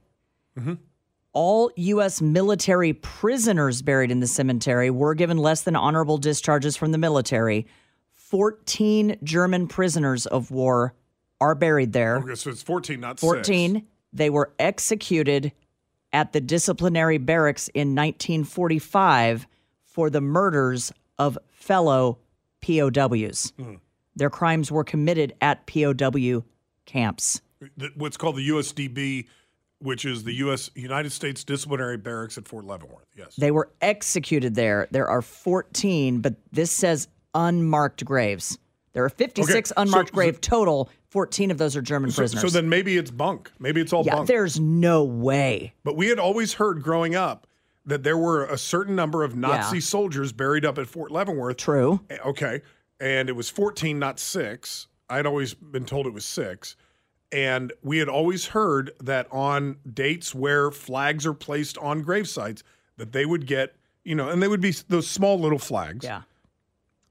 Mm-hmm. 0.58 0.74
All 1.34 1.72
U.S. 1.76 2.22
military 2.22 2.94
prisoners 2.94 3.82
buried 3.82 4.12
in 4.12 4.20
the 4.20 4.28
cemetery 4.28 4.90
were 4.90 5.14
given 5.14 5.38
less 5.38 5.62
than 5.62 5.76
honorable 5.76 6.18
discharges 6.18 6.76
from 6.76 6.92
the 6.92 6.98
military. 6.98 7.68
14 8.14 9.18
German 9.24 9.68
prisoners 9.68 10.26
of 10.26 10.52
war 10.52 10.94
are 11.40 11.56
buried 11.56 11.94
there. 11.94 12.18
Okay, 12.18 12.36
so 12.36 12.50
it's 12.50 12.64
14, 12.64 13.00
not 13.00 13.20
14. 13.20 13.74
six. 13.76 13.86
They 14.12 14.30
were 14.30 14.52
executed 14.58 15.52
at 16.12 16.34
the 16.34 16.42
disciplinary 16.42 17.20
barracks 17.20 17.68
in 17.70 17.96
1945 17.96 19.48
for 19.84 20.10
the 20.10 20.22
murders 20.22 20.92
of 21.20 21.38
fellow 21.52 22.18
POWs. 22.62 23.54
Hmm. 23.58 23.76
Their 24.16 24.30
crimes 24.30 24.72
were 24.72 24.84
committed 24.84 25.34
at 25.42 25.66
POW 25.68 26.44
camps. 26.86 27.42
What's 27.96 28.18
called 28.18 28.38
the 28.38 28.50
USDB, 28.50 29.28
which 29.80 30.06
is 30.06 30.24
the 30.24 30.34
U.S. 30.36 30.70
United 30.76 31.12
States 31.12 31.44
Disciplinary 31.44 31.98
Barracks 31.98 32.38
at 32.38 32.48
Fort 32.48 32.66
Leavenworth. 32.66 33.08
Yes. 33.18 33.36
They 33.38 33.52
were 33.52 33.70
executed 33.82 34.56
there. 34.56 34.88
There 34.92 35.08
are 35.08 35.22
14, 35.22 36.20
but 36.22 36.36
this 36.52 36.72
says 36.72 37.08
unmarked 37.34 38.04
graves. 38.06 38.58
There 38.94 39.04
are 39.06 39.10
56 39.10 39.72
Okay, 39.72 39.82
unmarked 39.82 40.10
so- 40.10 40.14
grave 40.16 40.42
total. 40.42 40.90
14 41.10 41.50
of 41.50 41.58
those 41.58 41.76
are 41.76 41.82
German 41.82 42.12
so, 42.12 42.18
prisoners. 42.22 42.42
so 42.44 42.50
then 42.50 42.70
maybe 42.70 42.96
it's 42.98 43.10
bunk. 43.10 43.52
Maybe 43.58 43.82
it's 43.82 43.94
all 43.94 44.04
yeah, 44.06 44.16
bunk. 44.18 44.28
there's 44.28 44.60
no 44.60 45.04
way. 45.04 45.74
But 45.84 45.96
we 45.96 46.08
had 46.08 46.20
always 46.20 46.54
heard 46.54 46.84
growing 46.84 47.16
up 47.16 47.48
that 47.86 48.04
there 48.04 48.18
were 48.18 48.46
a 48.46 48.58
certain 48.60 48.96
number 48.96 49.24
of 49.24 49.36
Nazi 49.36 49.78
Yeah. 49.78 49.82
soldiers 49.82 50.32
buried 50.34 50.66
up 50.66 50.78
at 50.78 50.88
Fort 50.88 51.10
Leavenworth. 51.12 51.58
True. 51.58 52.02
Eh, 52.12 52.18
Okay. 52.26 52.62
And 53.00 53.30
it 53.30 53.32
was 53.36 53.50
14, 53.50 53.98
not 53.98 54.20
six. 54.20 54.88
I'd 55.10 55.26
always 55.26 55.54
been 55.56 55.86
told 55.86 56.06
it 56.06 56.14
was 56.14 56.26
six. 56.26 56.76
And 57.32 57.72
we 57.84 58.00
had 58.00 58.10
always 58.10 58.48
heard 58.48 58.92
that 59.02 59.28
on 59.32 59.78
dates 59.94 60.34
where 60.34 60.72
flags 60.72 61.26
are 61.28 61.34
placed 61.34 61.78
on 61.78 62.02
grave 62.02 62.28
sites, 62.28 62.64
that 62.98 63.12
they 63.12 63.26
would 63.26 63.46
get, 63.46 63.76
you 64.04 64.16
know, 64.16 64.30
and 64.30 64.42
they 64.42 64.48
would 64.48 64.62
be 64.62 64.72
those 64.88 65.08
small 65.08 65.40
little 65.40 65.60
flags. 65.60 66.04
Yeah. 66.06 66.24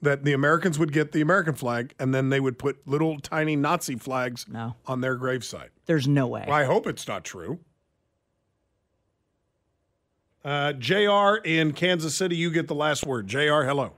That 0.02 0.24
the 0.24 0.32
Americans 0.32 0.78
would 0.78 0.92
get 0.92 1.10
the 1.12 1.20
American 1.20 1.54
flag, 1.54 1.92
and 1.98 2.14
then 2.14 2.28
they 2.30 2.38
would 2.40 2.58
put 2.58 2.86
little 2.86 3.18
tiny 3.20 3.56
Nazi 3.56 3.96
flags 3.96 4.46
No. 4.48 4.76
on 4.86 5.00
their 5.00 5.16
gravesite. 5.18 5.70
There's 5.86 6.06
no 6.06 6.26
way. 6.28 6.44
Well, 6.46 6.56
I 6.56 6.64
hope 6.64 6.86
it's 6.86 7.06
not 7.08 7.24
true. 7.24 7.58
Uh, 10.44 10.72
JR 10.72 11.36
in 11.44 11.72
Kansas 11.72 12.14
City, 12.14 12.36
you 12.36 12.50
get 12.50 12.68
the 12.68 12.74
last 12.74 13.04
word. 13.04 13.26
JR, 13.26 13.62
hello. 13.64 13.92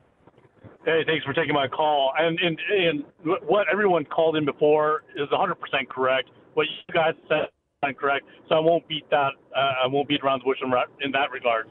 Hey, 0.85 1.03
thanks 1.07 1.27
for 1.27 1.35
taking 1.35 1.53
my 1.53 1.69
call. 1.69 2.13
And 2.19 2.39
and 2.41 2.59
and 2.71 3.05
what 3.47 3.67
everyone 3.71 4.07
called 4.07 4.37
in 4.37 4.47
before 4.47 5.03
is 5.15 5.29
100% 5.29 5.55
correct. 5.91 6.31
What 6.55 6.67
you 6.67 6.95
guys 6.95 7.13
said 7.29 7.49
is 7.87 7.95
correct. 7.99 8.25
So 8.49 8.55
I 8.55 8.61
won't 8.61 8.89
beat 8.89 9.09
that. 9.11 9.33
Uh, 9.55 9.85
I 9.85 9.87
won't 9.87 10.09
beat 10.09 10.23
around 10.25 10.41
the 10.41 10.45
bush 10.45 10.59
in, 11.03 11.13
that 11.13 11.31
regards. 11.31 11.69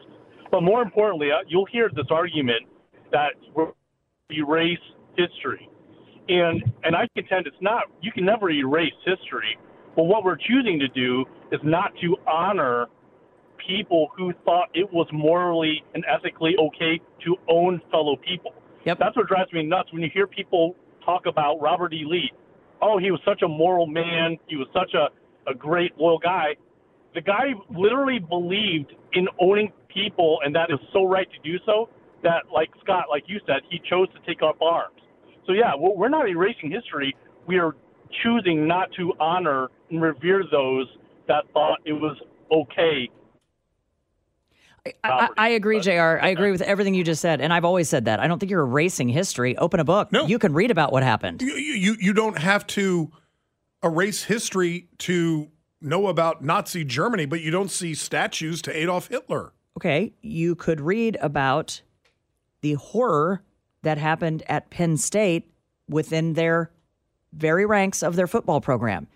But 0.52 0.62
more 0.62 0.84
importantly, 0.84 1.30
uh, 1.32 1.44
you'll 1.48 1.66
hear 1.66 1.90
this 1.96 2.06
argument 2.12 2.68
that 3.12 3.34
erase 4.30 4.78
history, 5.18 5.68
and 6.28 6.62
and 6.84 6.96
I 6.96 7.08
contend 7.16 7.48
it's 7.48 7.58
not. 7.62 7.86
You 8.02 8.12
can 8.12 8.26
never 8.26 8.52
erase 8.52 8.94
history. 9.06 9.58
But 9.96 10.04
what 10.04 10.24
we're 10.24 10.38
choosing 10.38 10.78
to 10.80 10.88
do 10.88 11.26
is 11.52 11.60
not 11.64 11.94
to 12.02 12.16
honor 12.28 12.86
people 13.58 14.10
who 14.16 14.34
thought 14.46 14.70
it 14.76 14.88
was 14.94 15.08
morally 15.12 15.84
and 15.96 16.06
ethically 16.08 16.56
okay 16.60 17.02
to 17.26 17.36
own 17.50 17.82
fellow 17.90 18.16
people. 18.16 18.54
Yep. 18.86 18.98
That's 19.00 19.16
what 19.16 19.28
drives 19.28 19.52
me 19.54 19.64
nuts 19.64 19.92
when 19.92 20.02
you 20.02 20.10
hear 20.14 20.28
people 20.28 20.76
talk 21.06 21.26
about 21.26 21.60
Robert 21.62 21.94
E. 21.94 22.04
Lee. 22.06 22.32
Oh, 22.82 22.98
he 22.98 23.12
was 23.12 23.20
such 23.26 23.42
a 23.42 23.48
moral 23.48 23.88
man. 23.88 24.38
He 24.48 24.56
was 24.56 24.68
such 24.74 24.94
a, 24.94 25.10
a 25.50 25.54
great, 25.54 25.98
loyal 25.98 26.20
guy. 26.20 26.56
The 27.14 27.22
guy 27.22 27.54
literally 27.70 28.20
believed 28.20 28.94
in 29.14 29.28
owning 29.40 29.72
people, 29.94 30.40
and 30.44 30.56
that 30.56 30.70
is 30.70 30.80
so 30.94 31.06
right 31.06 31.28
to 31.32 31.52
do 31.52 31.58
so 31.66 31.90
that, 32.24 32.44
like 32.54 32.70
Scott, 32.84 33.06
like 33.10 33.24
you 33.28 33.40
said, 33.46 33.62
he 33.70 33.82
chose 33.90 34.08
to 34.14 34.20
take 34.26 34.42
up 34.42 34.62
arms. 34.62 34.96
So, 35.46 35.54
yeah, 35.54 35.72
we're 35.78 35.96
we're 35.96 36.10
not 36.10 36.30
erasing 36.30 36.72
history. 36.72 37.16
We 37.48 37.58
are 37.58 37.76
choosing 38.24 38.68
not 38.68 38.90
to 38.98 39.14
honor 39.20 39.70
and 39.90 40.02
revere 40.02 40.44
those 40.52 40.88
that 41.28 41.46
thought 41.54 41.80
it 41.86 41.94
was 41.94 42.18
okay 42.52 43.10
I, 45.04 45.10
I, 45.10 45.30
I 45.38 45.50
agree, 45.50 45.78
but- 45.78 45.84
JR. 45.84 46.24
I 46.24 46.30
agree 46.30 46.52
with 46.52 46.62
everything 46.62 46.94
you 46.94 47.04
just 47.04 47.22
said. 47.22 47.42
And 47.42 47.52
I've 47.54 47.66
always 47.66 47.90
said 47.90 48.06
that. 48.06 48.20
I 48.20 48.28
don't 48.28 48.40
think 48.40 48.50
you're 48.50 48.62
erasing 48.64 49.10
history. 49.10 49.58
Open 49.58 49.80
a 49.80 49.84
book. 49.84 50.12
No. 50.12 50.26
You 50.26 50.40
can 50.40 50.54
read 50.54 50.72
about 50.72 50.92
what 50.92 51.04
happened. 51.04 51.42
You, 51.42 51.54
you, 51.54 51.96
you 52.00 52.14
don't 52.14 52.38
have 52.38 52.66
to 52.68 53.12
erase 53.84 54.24
history 54.24 54.88
to 55.00 55.50
know 55.82 56.08
about 56.08 56.44
Nazi 56.44 56.84
Germany, 56.84 57.26
but 57.26 57.42
you 57.42 57.52
don't 57.52 57.72
see 57.72 57.94
statues 57.94 58.62
to 58.64 58.76
Adolf 58.76 59.08
Hitler. 59.08 59.54
Okay. 59.78 60.14
You 60.22 60.56
could 60.56 60.82
read 60.82 61.18
about 61.22 61.82
the 62.62 62.74
horror 62.74 63.42
that 63.84 63.98
happened 63.98 64.44
at 64.48 64.70
Penn 64.70 64.98
State 64.98 65.50
within 65.88 66.34
their 66.34 66.72
very 67.32 67.66
ranks 67.66 68.04
of 68.04 68.16
their 68.16 68.28
football 68.28 68.60
program. 68.60 69.08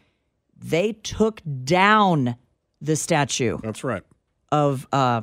They 0.58 0.94
took 0.94 1.42
down 1.66 2.38
the 2.80 2.96
statue 2.96 3.58
That's 3.62 3.84
right. 3.84 4.04
of 4.52 4.88
uh, 4.94 5.22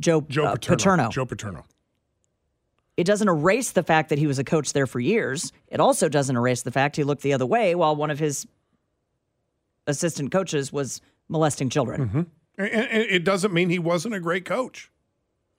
Joe, 0.00 0.22
Joe 0.28 0.44
uh, 0.44 0.52
Paterno. 0.56 0.76
Paterno. 0.76 1.08
Joe 1.10 1.26
Paterno. 1.26 1.64
it 2.96 3.04
doesn't 3.04 3.28
erase 3.28 3.72
the 3.72 3.82
fact 3.82 4.08
that 4.10 4.18
he 4.18 4.26
was 4.26 4.38
a 4.38 4.44
coach 4.44 4.72
there 4.72 4.86
for 4.86 5.00
years. 5.00 5.52
It 5.68 5.80
also 5.80 6.08
doesn't 6.08 6.36
erase 6.36 6.62
the 6.62 6.72
fact 6.72 6.96
he 6.96 7.04
looked 7.04 7.22
the 7.22 7.32
other 7.32 7.46
way 7.46 7.74
while 7.74 7.96
one 7.96 8.10
of 8.10 8.18
his 8.18 8.46
assistant 9.86 10.30
coaches 10.30 10.72
was 10.72 11.00
molesting 11.28 11.68
children. 11.68 12.26
And, 12.58 12.68
and 12.68 13.02
it 13.02 13.24
doesn't 13.24 13.52
mean 13.52 13.70
he 13.70 13.78
wasn't 13.78 14.14
a 14.14 14.20
great 14.20 14.44
coach. 14.44 14.90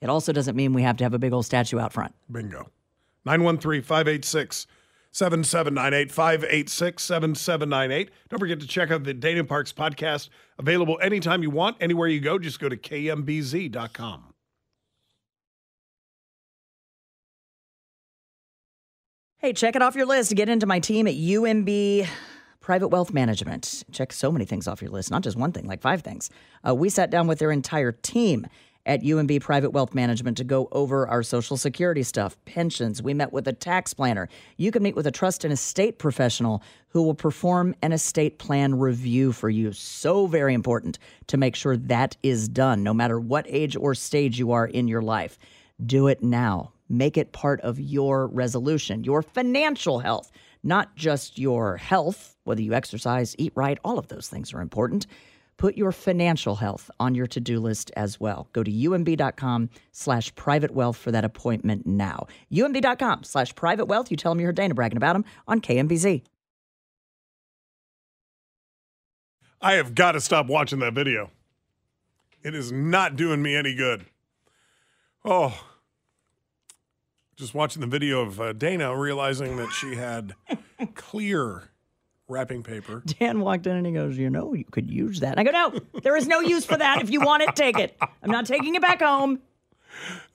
It 0.01 0.09
also 0.09 0.31
doesn't 0.31 0.55
mean 0.55 0.73
we 0.73 0.83
have 0.83 0.97
to 0.97 1.03
have 1.03 1.13
a 1.13 1.19
big 1.19 1.33
old 1.33 1.45
statue 1.45 1.79
out 1.79 1.93
front. 1.93 2.13
Bingo. 2.31 2.69
913 3.25 3.81
586 3.81 4.67
7798 5.13 6.11
586 6.11 7.03
7798. 7.03 8.09
Don't 8.29 8.39
forget 8.39 8.59
to 8.59 8.67
check 8.67 8.91
out 8.91 9.03
the 9.03 9.13
Dana 9.13 9.43
Parks 9.43 9.71
podcast. 9.71 10.29
Available 10.57 10.99
anytime 11.01 11.43
you 11.43 11.51
want, 11.51 11.77
anywhere 11.79 12.07
you 12.07 12.19
go. 12.19 12.39
Just 12.39 12.59
go 12.59 12.67
to 12.67 12.75
kmbz.com. 12.75 14.33
Hey, 19.37 19.53
check 19.53 19.75
it 19.75 19.81
off 19.81 19.95
your 19.95 20.05
list 20.05 20.29
to 20.29 20.35
get 20.35 20.49
into 20.49 20.65
my 20.65 20.79
team 20.79 21.05
at 21.05 21.15
UMB 21.15 22.07
Private 22.59 22.87
Wealth 22.87 23.13
Management. 23.13 23.83
Check 23.91 24.13
so 24.13 24.31
many 24.31 24.45
things 24.45 24.67
off 24.67 24.81
your 24.81 24.89
list, 24.89 25.11
not 25.11 25.21
just 25.21 25.37
one 25.37 25.51
thing, 25.51 25.67
like 25.67 25.81
five 25.81 26.01
things. 26.01 26.29
Uh, 26.67 26.73
we 26.73 26.89
sat 26.89 27.11
down 27.11 27.27
with 27.27 27.39
their 27.39 27.51
entire 27.51 27.91
team 27.91 28.47
at 28.85 29.01
UMB 29.01 29.41
Private 29.41 29.71
Wealth 29.71 29.93
Management 29.93 30.37
to 30.37 30.43
go 30.43 30.67
over 30.71 31.07
our 31.07 31.23
Social 31.23 31.55
Security 31.55 32.03
stuff, 32.03 32.37
pensions. 32.45 33.01
We 33.01 33.13
met 33.13 33.31
with 33.31 33.47
a 33.47 33.53
tax 33.53 33.93
planner. 33.93 34.27
You 34.57 34.71
can 34.71 34.83
meet 34.83 34.95
with 34.95 35.07
a 35.07 35.11
trust 35.11 35.43
and 35.43 35.53
estate 35.53 35.99
professional 35.99 36.61
who 36.89 37.03
will 37.03 37.15
perform 37.15 37.75
an 37.81 37.91
estate 37.93 38.39
plan 38.39 38.75
review 38.75 39.31
for 39.31 39.49
you. 39.49 39.71
So 39.71 40.27
very 40.27 40.53
important 40.53 40.99
to 41.27 41.37
make 41.37 41.55
sure 41.55 41.77
that 41.77 42.17
is 42.23 42.49
done, 42.49 42.83
no 42.83 42.93
matter 42.93 43.19
what 43.19 43.45
age 43.47 43.75
or 43.75 43.95
stage 43.95 44.37
you 44.37 44.51
are 44.51 44.67
in 44.67 44.87
your 44.87 45.01
life. 45.01 45.39
Do 45.85 46.07
it 46.07 46.21
now. 46.21 46.73
Make 46.89 47.17
it 47.17 47.31
part 47.31 47.61
of 47.61 47.79
your 47.79 48.27
resolution, 48.27 49.03
your 49.03 49.21
financial 49.21 49.99
health, 49.99 50.31
not 50.63 50.95
just 50.95 51.39
your 51.39 51.77
health, 51.77 52.35
whether 52.43 52.61
you 52.61 52.73
exercise, 52.73 53.35
eat 53.37 53.53
right, 53.55 53.79
all 53.83 53.97
of 53.97 54.09
those 54.09 54.27
things 54.27 54.53
are 54.53 54.61
important. 54.61 55.07
Put 55.57 55.77
your 55.77 55.91
financial 55.91 56.55
health 56.55 56.89
on 56.99 57.15
your 57.15 57.27
to-do 57.27 57.59
list 57.59 57.91
as 57.95 58.19
well. 58.19 58.47
Go 58.53 58.63
to 58.63 58.71
umb.com 58.71 59.69
slash 59.91 60.33
private 60.35 60.71
wealth 60.71 60.97
for 60.97 61.11
that 61.11 61.23
appointment 61.23 61.85
now. 61.85 62.27
umb.com 62.51 63.23
slash 63.23 63.55
private 63.55 63.85
wealth. 63.85 64.11
You 64.11 64.17
tell 64.17 64.31
them 64.31 64.39
you 64.39 64.45
heard 64.47 64.55
Dana 64.55 64.73
bragging 64.73 64.97
about 64.97 65.13
them 65.13 65.25
on 65.47 65.61
KMBZ. 65.61 66.23
I 69.61 69.73
have 69.73 69.95
got 69.95 70.11
to 70.11 70.21
stop 70.21 70.47
watching 70.47 70.79
that 70.79 70.93
video. 70.93 71.31
It 72.43 72.53
is 72.53 72.71
not 72.71 73.15
doing 73.15 73.41
me 73.41 73.55
any 73.55 73.73
good. 73.73 74.05
Oh, 75.23 75.57
just 77.37 77.53
watching 77.53 77.79
the 77.79 77.87
video 77.87 78.21
of 78.21 78.41
uh, 78.41 78.53
Dana 78.53 78.95
realizing 78.95 79.55
that 79.57 79.71
she 79.71 79.95
had 79.95 80.35
clear 80.95 81.69
wrapping 82.27 82.63
paper. 82.63 83.01
Dan 83.19 83.39
walked 83.39 83.67
in 83.67 83.75
and 83.75 83.85
he 83.85 83.91
goes, 83.93 84.17
You 84.17 84.29
know, 84.29 84.53
you 84.53 84.65
could 84.65 84.89
use 84.89 85.19
that. 85.21 85.37
And 85.37 85.39
I 85.39 85.43
go, 85.43 85.51
No, 85.51 85.79
there 86.01 86.15
is 86.17 86.27
no 86.27 86.39
use 86.39 86.65
for 86.65 86.77
that. 86.77 87.01
If 87.01 87.09
you 87.09 87.21
want 87.21 87.43
it, 87.43 87.55
take 87.55 87.77
it. 87.77 87.97
I'm 88.01 88.31
not 88.31 88.45
taking 88.45 88.75
it 88.75 88.81
back 88.81 89.01
home. 89.01 89.39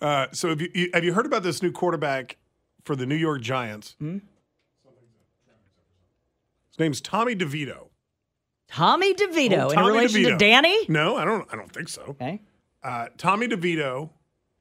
Uh, 0.00 0.26
so, 0.32 0.50
have 0.50 0.60
you, 0.60 0.68
you 0.74 0.90
have 0.94 1.02
you 1.04 1.12
heard 1.12 1.26
about 1.26 1.42
this 1.42 1.62
new 1.62 1.72
quarterback 1.72 2.36
for 2.84 2.94
the 2.94 3.04
New 3.06 3.16
York 3.16 3.40
Giants? 3.40 3.96
His 4.00 4.20
name's 6.78 7.00
Tommy 7.00 7.34
DeVito. 7.34 7.88
Tommy 8.68 9.14
DeVito 9.14 9.64
Oh, 9.64 9.68
in 9.70 9.74
Tommy 9.76 9.88
relation 9.88 10.22
to 10.24 10.36
Danny? 10.36 10.76
No, 10.88 11.16
I 11.16 11.24
don't. 11.24 11.48
I 11.52 11.56
don't 11.56 11.72
think 11.72 11.88
so. 11.88 12.02
Okay. 12.02 12.40
Uh, 12.82 13.06
Tommy 13.16 13.48
DeVito 13.48 14.10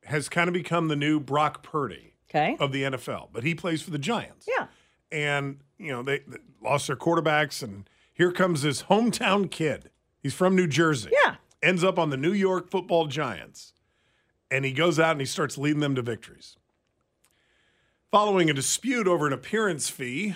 has 0.06 0.30
kind 0.30 0.48
of 0.48 0.54
become 0.54 0.88
the 0.88 0.96
new 0.96 1.20
Brock 1.20 1.62
Purdy 1.62 2.14
Okay. 2.30 2.58
of 2.60 2.72
the 2.72 2.84
NFL, 2.84 3.30
but 3.32 3.44
he 3.44 3.54
plays 3.54 3.82
for 3.82 3.92
the 3.92 4.00
Giants. 4.00 4.48
Yeah. 4.48 4.68
And, 5.12 5.60
you 5.78 5.92
know, 5.92 6.04
they, 6.04 6.20
they 6.28 6.38
lost 6.62 6.88
their 6.88 6.96
quarterbacks, 6.96 7.62
and 7.62 7.90
here 8.14 8.32
comes 8.32 8.62
this 8.62 8.84
hometown 8.84 9.50
kid. 9.50 9.90
He's 10.22 10.34
from 10.34 10.56
New 10.56 10.68
Jersey. 10.68 11.12
Yeah. 11.26 11.36
Ends 11.62 11.84
up 11.84 11.98
on 11.98 12.10
the 12.10 12.18
New 12.18 12.34
York 12.34 12.70
football 12.70 13.08
Giants, 13.08 13.74
and 14.52 14.66
he 14.66 14.72
goes 14.72 15.00
out 15.00 15.12
and 15.12 15.20
he 15.22 15.26
starts 15.26 15.58
leading 15.58 15.80
them 15.80 15.96
to 15.96 16.02
victories. 16.02 16.58
Following 18.12 18.50
a 18.50 18.54
dispute 18.54 19.08
over 19.08 19.28
an 19.28 19.34
appearance 19.34 19.90
fee, 19.90 20.36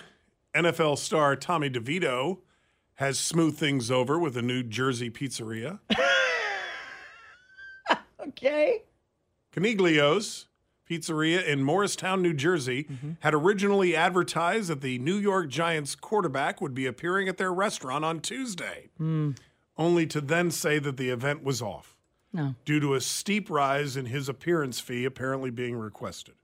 NFL 0.53 0.97
star 0.97 1.35
Tommy 1.35 1.69
DeVito 1.69 2.39
has 2.95 3.17
smoothed 3.17 3.57
things 3.57 3.89
over 3.89 4.19
with 4.19 4.35
a 4.35 4.41
New 4.41 4.63
Jersey 4.63 5.09
pizzeria. 5.09 5.79
Okay. 8.27 8.83
Coniglio's 9.53 10.47
Pizzeria 10.91 11.45
in 11.45 11.63
Morristown, 11.63 12.21
New 12.21 12.33
Jersey, 12.33 12.83
mm-hmm. 12.83 13.11
had 13.21 13.33
originally 13.33 13.95
advertised 13.95 14.69
that 14.69 14.81
the 14.81 14.99
New 14.99 15.15
York 15.15 15.47
Giants 15.47 15.95
quarterback 15.95 16.59
would 16.59 16.73
be 16.73 16.85
appearing 16.85 17.29
at 17.29 17.37
their 17.37 17.53
restaurant 17.53 18.03
on 18.03 18.19
Tuesday, 18.19 18.89
hmm. 18.97 19.31
only 19.77 20.05
to 20.07 20.19
then 20.19 20.51
say 20.51 20.79
that 20.79 20.97
the 20.97 21.09
event 21.09 21.43
was 21.43 21.61
off 21.61 21.97
No. 22.33 22.55
due 22.65 22.81
to 22.81 22.93
a 22.93 22.99
steep 22.99 23.49
rise 23.49 23.95
in 23.95 24.07
his 24.07 24.27
appearance 24.27 24.81
fee 24.81 25.05
apparently 25.05 25.49
being 25.49 25.77
requested. 25.77 26.35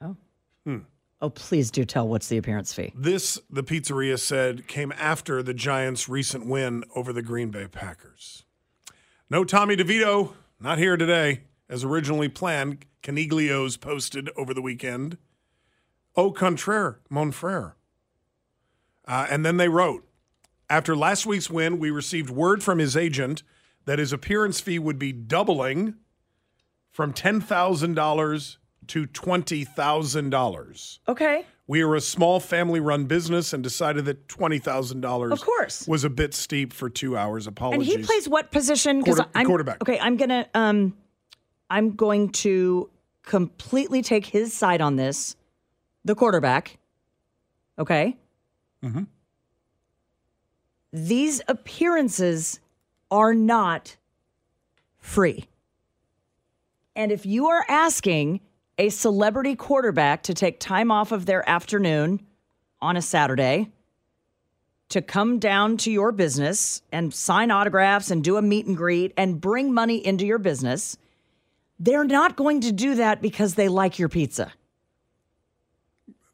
Oh, 0.00 0.16
hmm. 0.64 0.78
Oh, 1.20 1.28
please 1.28 1.70
do 1.70 1.84
tell 1.84 2.08
what's 2.08 2.28
the 2.28 2.38
appearance 2.38 2.72
fee. 2.72 2.92
This, 2.96 3.38
the 3.50 3.62
pizzeria 3.62 4.18
said, 4.18 4.66
came 4.66 4.92
after 4.96 5.42
the 5.42 5.54
Giants' 5.54 6.08
recent 6.08 6.46
win 6.46 6.84
over 6.96 7.12
the 7.12 7.22
Green 7.22 7.50
Bay 7.50 7.68
Packers. 7.68 8.44
No 9.28 9.44
Tommy 9.44 9.76
DeVito, 9.76 10.32
not 10.58 10.78
here 10.78 10.96
today, 10.96 11.42
as 11.68 11.84
originally 11.84 12.28
planned. 12.28 12.84
Coniglio's 13.02 13.76
posted 13.76 14.30
over 14.36 14.54
the 14.54 14.62
weekend. 14.62 15.18
Au 16.16 16.30
contraire, 16.30 17.00
mon 17.10 17.32
frere. 17.32 17.76
Uh, 19.06 19.26
and 19.30 19.44
then 19.44 19.56
they 19.56 19.68
wrote 19.68 20.06
After 20.70 20.94
last 20.96 21.26
week's 21.26 21.50
win, 21.50 21.78
we 21.78 21.90
received 21.90 22.30
word 22.30 22.62
from 22.62 22.78
his 22.78 22.96
agent 22.96 23.42
that 23.84 23.98
his 23.98 24.12
appearance 24.12 24.60
fee 24.60 24.78
would 24.78 24.98
be 24.98 25.12
doubling 25.12 25.94
from 26.90 27.12
$10,000 27.12 28.56
to 28.88 29.06
$20,000. 29.06 30.98
Okay. 31.08 31.44
We 31.66 31.82
are 31.82 31.94
a 31.94 32.00
small 32.00 32.40
family 32.40 32.80
run 32.80 33.06
business 33.06 33.52
and 33.52 33.62
decided 33.62 34.04
that 34.06 34.28
$20,000 34.28 35.32
Of 35.32 35.40
course. 35.40 35.86
was 35.88 36.04
a 36.04 36.10
bit 36.10 36.34
steep 36.34 36.72
for 36.72 36.88
2 36.90 37.16
hours. 37.16 37.46
Apologies. 37.46 37.88
And 37.92 38.00
he 38.00 38.04
plays 38.06 38.28
what 38.28 38.50
position? 38.50 39.02
'Cause 39.02 39.16
Quarter- 39.16 39.30
I'm 39.34 39.46
quarterback. 39.46 39.80
Okay, 39.82 39.98
I'm 39.98 40.16
gonna 40.16 40.46
um, 40.54 40.94
I'm 41.72 41.92
going 41.92 42.28
to 42.32 42.90
completely 43.22 44.02
take 44.02 44.26
his 44.26 44.52
side 44.52 44.82
on 44.82 44.96
this. 44.96 45.36
The 46.04 46.14
quarterback. 46.14 46.76
Okay. 47.78 48.18
Mm-hmm. 48.84 49.04
These 50.92 51.40
appearances 51.48 52.60
are 53.10 53.32
not 53.32 53.96
free. 54.98 55.46
And 56.94 57.10
if 57.10 57.24
you 57.24 57.46
are 57.46 57.64
asking 57.66 58.40
a 58.76 58.90
celebrity 58.90 59.56
quarterback 59.56 60.24
to 60.24 60.34
take 60.34 60.60
time 60.60 60.90
off 60.90 61.10
of 61.10 61.24
their 61.24 61.48
afternoon 61.48 62.20
on 62.82 62.98
a 62.98 63.02
Saturday 63.02 63.70
to 64.90 65.00
come 65.00 65.38
down 65.38 65.78
to 65.78 65.90
your 65.90 66.12
business 66.12 66.82
and 66.92 67.14
sign 67.14 67.50
autographs 67.50 68.10
and 68.10 68.22
do 68.22 68.36
a 68.36 68.42
meet 68.42 68.66
and 68.66 68.76
greet 68.76 69.14
and 69.16 69.40
bring 69.40 69.72
money 69.72 70.04
into 70.06 70.26
your 70.26 70.38
business, 70.38 70.98
they're 71.84 72.04
not 72.04 72.36
going 72.36 72.60
to 72.60 72.70
do 72.72 72.94
that 72.94 73.20
because 73.20 73.54
they 73.56 73.68
like 73.68 73.98
your 73.98 74.08
pizza. 74.08 74.52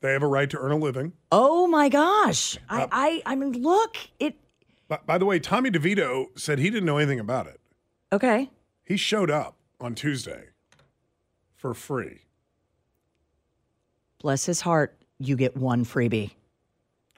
they 0.02 0.12
have 0.12 0.22
a 0.22 0.26
right 0.26 0.48
to 0.50 0.58
earn 0.58 0.72
a 0.72 0.76
living. 0.76 1.12
Oh 1.32 1.66
my 1.66 1.88
gosh. 1.88 2.58
I, 2.68 2.86
I 2.92 3.22
I 3.32 3.34
mean 3.36 3.52
look, 3.62 3.96
it 4.20 4.36
By, 4.88 4.98
by 5.06 5.18
the 5.18 5.24
way, 5.24 5.38
Tommy 5.38 5.70
DeVito 5.70 6.26
said 6.38 6.58
he 6.58 6.70
didn't 6.70 6.84
know 6.86 6.98
anything 6.98 7.20
about 7.20 7.46
it. 7.46 7.60
okay. 8.12 8.50
He 8.84 8.96
showed 8.96 9.30
up 9.30 9.56
on 9.80 9.94
Tuesday 9.94 10.48
for 11.56 11.74
free. 11.74 12.22
Bless 14.20 14.46
his 14.46 14.60
heart, 14.62 14.96
you 15.18 15.36
get 15.36 15.56
one 15.56 15.84
freebie. 15.84 16.32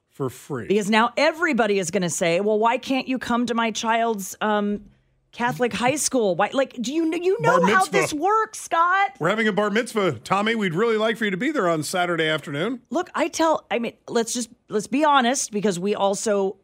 For 0.08 0.28
free. 0.28 0.66
Because 0.66 0.90
now 0.90 1.12
everybody 1.16 1.78
is 1.78 1.90
going 1.90 2.02
to 2.02 2.10
say, 2.10 2.40
"Well, 2.40 2.58
why 2.58 2.76
can't 2.76 3.08
you 3.08 3.18
come 3.18 3.46
to 3.46 3.54
my 3.54 3.70
child's 3.70 4.36
um, 4.42 4.84
Catholic 5.32 5.72
high 5.72 5.96
school? 5.96 6.34
Why 6.34 6.50
like 6.52 6.72
do 6.80 6.92
you 6.92 7.04
know 7.06 7.16
you 7.16 7.40
know 7.40 7.64
how 7.66 7.84
this 7.86 8.12
works, 8.12 8.60
Scott?" 8.60 9.12
We're 9.18 9.28
having 9.28 9.48
a 9.48 9.52
bar 9.52 9.70
mitzvah. 9.70 10.20
Tommy, 10.24 10.54
we'd 10.54 10.74
really 10.74 10.96
like 10.96 11.16
for 11.16 11.24
you 11.24 11.30
to 11.30 11.36
be 11.36 11.50
there 11.50 11.68
on 11.68 11.82
Saturday 11.82 12.28
afternoon. 12.28 12.80
Look, 12.90 13.10
I 13.14 13.28
tell 13.28 13.66
I 13.70 13.78
mean, 13.78 13.94
let's 14.08 14.34
just 14.34 14.50
let's 14.68 14.86
be 14.86 15.04
honest 15.04 15.52
because 15.52 15.78
we 15.78 15.94
also 15.94 16.56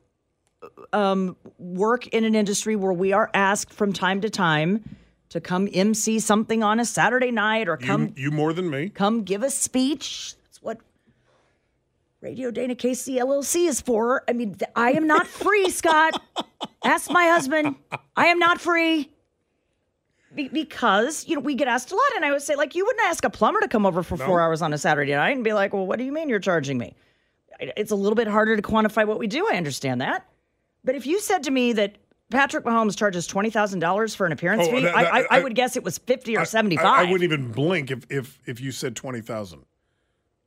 um, 0.93 1.37
work 1.59 2.07
in 2.09 2.25
an 2.25 2.35
industry 2.35 2.77
where 2.77 2.93
we 2.93 3.13
are 3.13 3.31
asked 3.35 3.73
from 3.73 3.93
time 3.93 4.21
to 4.23 4.31
time 4.31 4.85
to 5.29 5.41
come 5.41 5.69
MC 5.73 6.19
something 6.19 6.63
on 6.63 6.81
a 6.81 6.85
Saturday 6.85 7.31
night 7.31 7.69
or 7.69 7.77
come 7.77 8.15
you, 8.17 8.25
you 8.25 8.31
more 8.31 8.53
than 8.53 8.71
me. 8.71 8.89
come 8.89 9.23
give 9.23 9.43
a 9.43 9.51
speech. 9.51 10.35
Radio 12.27 12.51
Dana 12.51 12.75
KC 12.75 13.19
LLC 13.21 13.69
is 13.69 13.81
for. 13.81 14.25
I 14.29 14.33
mean, 14.33 14.57
I 14.75 14.91
am 14.95 15.07
not 15.07 15.29
free, 15.29 15.71
Scott. 15.71 16.21
Ask 16.85 17.09
my 17.09 17.27
husband. 17.27 17.77
I 18.17 18.27
am 18.27 18.41
not 18.41 18.61
free. 18.61 19.13
Be- 20.35 20.49
because, 20.49 21.25
you 21.29 21.37
know, 21.37 21.41
we 21.41 21.55
get 21.55 21.69
asked 21.69 21.93
a 21.93 21.95
lot. 21.95 22.03
And 22.17 22.25
I 22.25 22.33
would 22.33 22.43
say, 22.43 22.57
like, 22.57 22.75
you 22.75 22.85
wouldn't 22.85 23.07
ask 23.07 23.25
a 23.25 23.31
plumber 23.31 23.61
to 23.61 23.69
come 23.69 23.87
over 23.87 24.03
for 24.03 24.17
four 24.17 24.41
hours 24.41 24.61
on 24.61 24.73
a 24.73 24.79
Saturday 24.79 25.15
night 25.15 25.37
and 25.37 25.45
be 25.45 25.53
like, 25.53 25.73
well, 25.73 25.87
what 25.87 26.01
do 26.01 26.05
you 26.05 26.11
mean 26.11 26.29
you're 26.29 26.41
charging 26.41 26.79
me? 26.79 26.95
It's 27.61 27.93
a 27.93 27.97
little 27.97 28.17
bit 28.17 28.27
harder 28.27 28.57
to 28.57 28.61
quantify 28.63 29.07
what 29.07 29.21
we 29.21 29.29
do. 29.29 29.47
I 29.49 29.57
understand 29.57 30.01
that. 30.01 30.27
But 30.83 30.97
if 30.97 31.07
you 31.07 31.21
said 31.21 31.45
to 31.45 31.53
me 31.53 31.75
that 31.75 31.95
Patrick 32.33 32.65
Mahomes 32.65 32.97
charges 32.99 33.29
$20,000 33.29 34.17
for 34.17 34.27
an 34.27 34.33
appearance 34.33 34.65
Oh, 34.67 34.73
fee, 34.73 34.81
that- 34.83 34.97
I, 34.97 35.03
that- 35.05 35.13
I, 35.15 35.21
I 35.21 35.27
I- 35.31 35.43
would 35.45 35.55
guess 35.55 35.77
it 35.77 35.85
was 35.85 35.99
50 35.99 36.37
or 36.37 36.41
I- 36.41 36.45
75. 36.45 36.85
I, 36.85 37.03
I 37.03 37.03
wouldn't 37.05 37.23
even 37.23 37.53
blink 37.53 37.93
if 37.93 38.01
if 38.11 38.41
if 38.47 38.61
you 38.61 38.73
said 38.73 38.97
twenty 38.97 39.21
thousand. 39.21 39.65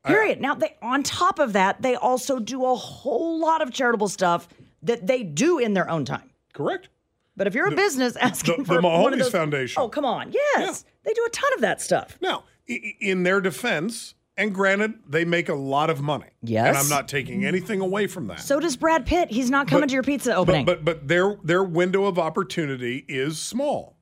Period. 0.10 0.42
now, 0.42 0.56
they 0.56 0.76
on 0.82 1.04
top 1.04 1.40
of 1.40 1.54
that, 1.54 1.82
they 1.82 1.96
also 1.96 2.40
do 2.40 2.66
a 2.66 2.76
whole 2.76 3.40
lot 3.40 3.62
of 3.62 3.72
charitable 3.72 4.10
stuff 4.10 4.48
that 4.84 5.08
they 5.08 5.24
do 5.24 5.58
in 5.60 5.74
their 5.74 5.90
own 5.90 6.06
time. 6.06 6.30
Correct. 6.54 6.90
But 7.38 7.48
if 7.48 7.54
you're 7.56 7.68
a 7.68 7.76
business 7.76 8.16
asking 8.18 8.64
the 8.64 8.66
for 8.66 8.82
one 8.82 9.14
of 9.14 9.20
those, 9.20 9.30
Foundation. 9.32 9.82
oh 9.82 9.88
come 9.90 10.04
on, 10.06 10.32
yes, 10.34 10.84
they 11.04 11.14
do 11.14 11.24
a 11.26 11.30
ton 11.30 11.50
of 11.56 11.62
that 11.62 11.82
stuff. 11.82 12.18
Now, 12.22 12.44
in 12.68 13.24
their 13.24 13.40
defense, 13.40 14.14
and 14.36 14.54
granted, 14.54 14.94
they 15.08 15.26
make 15.26 15.48
a 15.50 15.54
lot 15.54 15.90
of 15.90 16.02
money. 16.02 16.28
Yes. 16.42 16.68
And 16.68 16.78
I'm 16.78 16.88
not 16.90 17.08
taking 17.08 17.46
anything 17.46 17.82
away 17.82 18.08
from 18.08 18.28
that. 18.28 18.40
So 18.42 18.60
does 18.60 18.76
Brad 18.78 19.06
Pitt. 19.06 19.32
He's 19.32 19.50
not 19.50 19.68
coming 19.68 19.82
But- 19.84 19.90
to 19.90 19.94
your 19.94 20.04
pizza 20.04 20.32
but, 20.32 20.38
opening. 20.38 20.66
but 20.66 20.84
but 20.86 21.08
their 21.08 21.38
their 21.44 21.64
window 21.64 22.06
of 22.06 22.18
opportunity 22.20 23.06
is 23.08 23.38
small. 23.40 23.96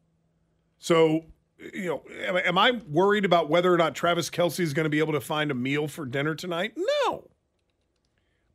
So 0.79 1.25
you 1.73 1.85
know, 1.85 2.03
am, 2.25 2.37
am 2.37 2.57
I 2.57 2.71
worried 2.89 3.25
about 3.25 3.49
whether 3.49 3.73
or 3.73 3.77
not 3.77 3.95
Travis 3.95 4.29
Kelce 4.29 4.59
is 4.59 4.73
going 4.73 4.83
to 4.85 4.89
be 4.89 4.99
able 4.99 5.13
to 5.13 5.21
find 5.21 5.49
a 5.51 5.55
meal 5.55 5.87
for 5.87 6.05
dinner 6.05 6.35
tonight? 6.35 6.73
No. 7.05 7.27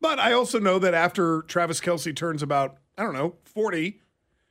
But 0.00 0.18
I 0.18 0.32
also 0.32 0.58
know 0.58 0.78
that 0.80 0.94
after 0.94 1.42
Travis 1.42 1.80
Kelce 1.80 2.14
turns 2.14 2.42
about 2.42 2.78
I 2.98 3.02
don't 3.04 3.14
know 3.14 3.36
forty, 3.44 4.00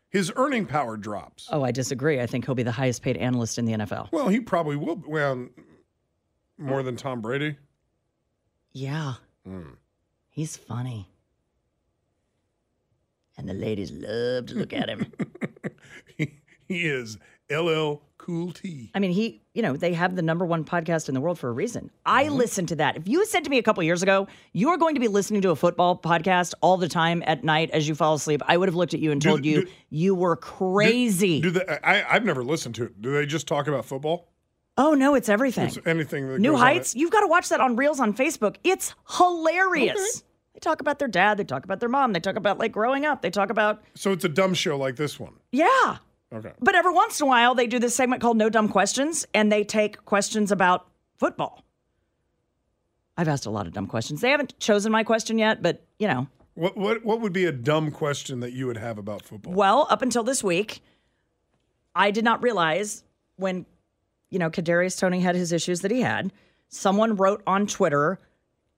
his 0.10 0.32
earning 0.36 0.66
power 0.66 0.97
drops. 0.97 1.47
oh, 1.52 1.62
I 1.64 1.72
disagree. 1.72 2.20
I 2.20 2.26
think 2.26 2.45
he'll 2.45 2.56
be 2.56 2.64
the 2.64 2.72
highest 2.72 3.02
paid 3.04 3.18
analyst 3.18 3.58
in 3.58 3.66
the 3.66 3.74
NFL. 3.74 4.12
Well, 4.12 4.30
he 4.30 4.39
probably 4.39 4.76
will. 4.78 4.95
be- 4.97 5.08
Well, 5.10 5.47
more 6.58 6.84
than 6.84 6.95
Tom 6.95 7.22
Brady. 7.22 7.58
Yeah, 8.74 9.16
Hmm. 9.45 9.72
he's 10.30 10.56
funny, 10.56 11.10
and 13.38 13.47
the 13.49 13.54
ladies 13.54 13.91
love 13.91 14.45
to 14.47 14.56
look 14.56 14.74
at 14.74 14.89
him. 14.89 15.12
He, 16.18 16.39
he 16.68 16.86
is 16.86 17.18
LL 17.49 18.02
Cool 18.24 18.51
T. 18.51 18.91
I 18.93 18.99
mean, 18.99 19.09
he, 19.11 19.41
you 19.55 19.63
know, 19.63 19.76
they 19.76 19.93
have 19.93 20.15
the 20.15 20.22
number 20.22 20.45
one 20.45 20.63
podcast 20.63 21.07
in 21.09 21.15
the 21.15 21.22
world 21.22 21.39
for 21.39 21.49
a 21.49 21.51
reason. 21.51 21.89
I 22.05 22.26
Mm-hmm. 22.26 22.36
listen 22.36 22.65
to 22.67 22.76
that. 22.76 22.95
If 22.95 23.07
you 23.07 23.17
had 23.19 23.28
said 23.28 23.43
to 23.45 23.49
me 23.49 23.57
a 23.57 23.63
couple 23.63 23.82
years 23.84 24.03
ago, 24.03 24.28
you 24.53 24.69
are 24.69 24.78
going 24.78 24.93
to 24.93 25.01
be 25.01 25.07
listening 25.07 25.41
to 25.41 25.49
a 25.49 25.55
football 25.55 25.97
podcast 25.97 26.53
all 26.61 26.78
the 26.78 26.88
time 26.88 27.24
at 27.26 27.43
night 27.43 27.72
as 27.72 27.88
you 27.88 27.95
fall 27.95 28.13
asleep, 28.13 28.41
I 28.45 28.57
would 28.57 28.67
have 28.69 28.76
looked 28.76 28.93
at 28.93 28.99
you 28.99 29.11
and 29.11 29.19
Do- 29.19 29.30
told 29.30 29.43
you 29.45 29.65
do- 29.65 29.72
you 29.89 30.13
were 30.13 30.36
crazy. 30.36 31.41
Do 31.41 31.49
they, 31.49 31.65
I, 31.84 32.15
I've 32.15 32.24
never 32.24 32.43
listened 32.43 32.76
to 32.76 32.84
it. 32.84 33.01
Do 33.01 33.11
they 33.11 33.26
just 33.26 33.47
talk 33.47 33.67
about 33.67 33.86
football? 33.86 34.28
oh 34.78 34.93
no, 34.93 35.15
it's 35.15 35.28
everything. 35.30 35.65
It's 35.67 35.78
anything 35.86 36.30
that 36.30 36.39
New 36.39 36.55
Heights. 36.55 36.95
You've 36.95 37.11
got 37.11 37.22
to 37.22 37.28
watch 37.28 37.49
that 37.49 37.59
on 37.59 37.76
Reels 37.76 37.99
on 37.99 38.13
Facebook. 38.13 38.55
It's 38.63 38.95
hilarious. 39.17 40.24
They 40.53 40.59
talk 40.59 40.80
about 40.82 40.99
their 40.99 41.07
dad. 41.07 41.38
They 41.38 41.43
talk 41.43 41.65
about 41.65 41.80
their 41.80 41.89
mom. 41.89 42.13
They 42.13 42.19
talk 42.19 42.36
about 42.36 42.57
like 42.59 42.72
growing 42.72 43.05
up. 43.05 43.22
They 43.22 43.30
talk 43.32 43.49
about 43.49 43.82
So 43.95 44.11
it's 44.11 44.26
a 44.26 44.30
dumb 44.30 44.53
show 44.53 44.78
like 44.78 44.95
this 44.95 45.19
one. 45.19 45.34
yeah. 45.51 45.97
Okay. 46.34 46.51
But 46.59 46.75
every 46.75 46.93
once 46.93 47.19
in 47.19 47.25
a 47.25 47.27
while, 47.27 47.55
they 47.55 47.67
do 47.67 47.77
this 47.79 47.95
segment 47.95 48.21
called 48.21 48.38
No 48.38 48.49
Dumb 48.49 48.69
Questions, 48.69 49.25
and 49.34 49.51
they 49.51 49.63
take 49.63 50.03
questions 50.05 50.51
about 50.51 50.88
football. 51.17 51.63
I've 53.17 53.27
asked 53.27 53.45
a 53.45 53.49
lot 53.51 53.67
of 53.67 53.73
dumb 53.73 53.88
questions. 53.88 54.21
They 54.21 54.29
haven't 54.32 54.57
chosen 54.59 54.91
my 54.91 55.03
question 55.03 55.38
yet, 55.38 55.61
but 55.61 55.84
you 55.99 56.07
know, 56.07 56.27
What 56.53 56.77
what 56.77 57.03
what 57.05 57.21
would 57.21 57.34
be 57.34 57.45
a 57.45 57.51
dumb 57.51 57.91
question 57.91 58.39
that 58.39 58.53
you 58.53 58.65
would 58.67 58.77
have 58.77 58.97
about 58.97 59.23
football? 59.23 59.53
well, 59.53 59.88
up 59.89 60.01
until 60.01 60.23
this 60.23 60.43
week, 60.43 60.82
I 61.93 62.11
did 62.11 62.23
not 62.23 62.41
realize 62.41 63.03
when, 63.36 63.65
you 64.29 64.39
know, 64.39 64.49
Kadarius 64.49 64.97
Toney 64.97 65.19
had 65.19 65.36
his 65.36 65.51
issues 65.51 65.82
that 65.82 65.91
he 65.91 66.01
had. 66.01 66.32
Someone 66.69 67.17
wrote 67.17 67.43
on 67.45 67.67
Twitter, 67.67 68.19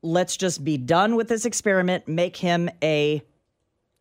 "Let's 0.01 0.35
just 0.35 0.63
be 0.63 0.77
done 0.77 1.15
with 1.15 1.27
this 1.27 1.45
experiment. 1.45 2.07
Make 2.07 2.35
him 2.35 2.69
a 2.81 3.21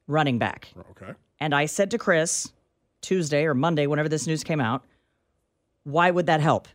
running 0.07 0.38
back." 0.38 0.72
Okay. 0.92 1.12
And 1.38 1.55
I 1.55 1.66
said 1.66 1.90
to 1.90 1.98
Chris 1.98 2.50
Tuesday 3.03 3.44
or 3.44 3.55
Monday, 3.55 3.86
whenever 3.86 4.09
this 4.09 4.26
news 4.26 4.42
came 4.42 4.61
out, 4.61 4.84
why 5.84 6.11
would 6.11 6.26
that 6.26 6.40
help? 6.40 6.68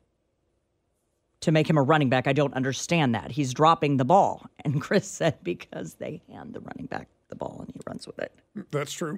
To 1.42 1.52
make 1.52 1.70
him 1.70 1.78
a 1.78 1.82
running 1.84 2.10
back, 2.10 2.28
I 2.28 2.34
don't 2.34 2.54
understand 2.56 3.14
that. 3.16 3.32
He's 3.32 3.54
dropping 3.54 3.98
the 3.98 4.06
ball. 4.06 4.46
And 4.66 4.82
Chris 4.82 5.08
said, 5.08 5.38
because 5.44 5.94
they 5.94 6.22
hand 6.30 6.54
the 6.54 6.60
running 6.60 6.88
back 6.88 7.08
the 7.30 7.36
ball 7.38 7.58
and 7.62 7.70
he 7.74 7.80
runs 7.88 8.06
with 8.06 8.20
it, 8.20 8.34
That's 8.72 8.92
true. 8.92 9.18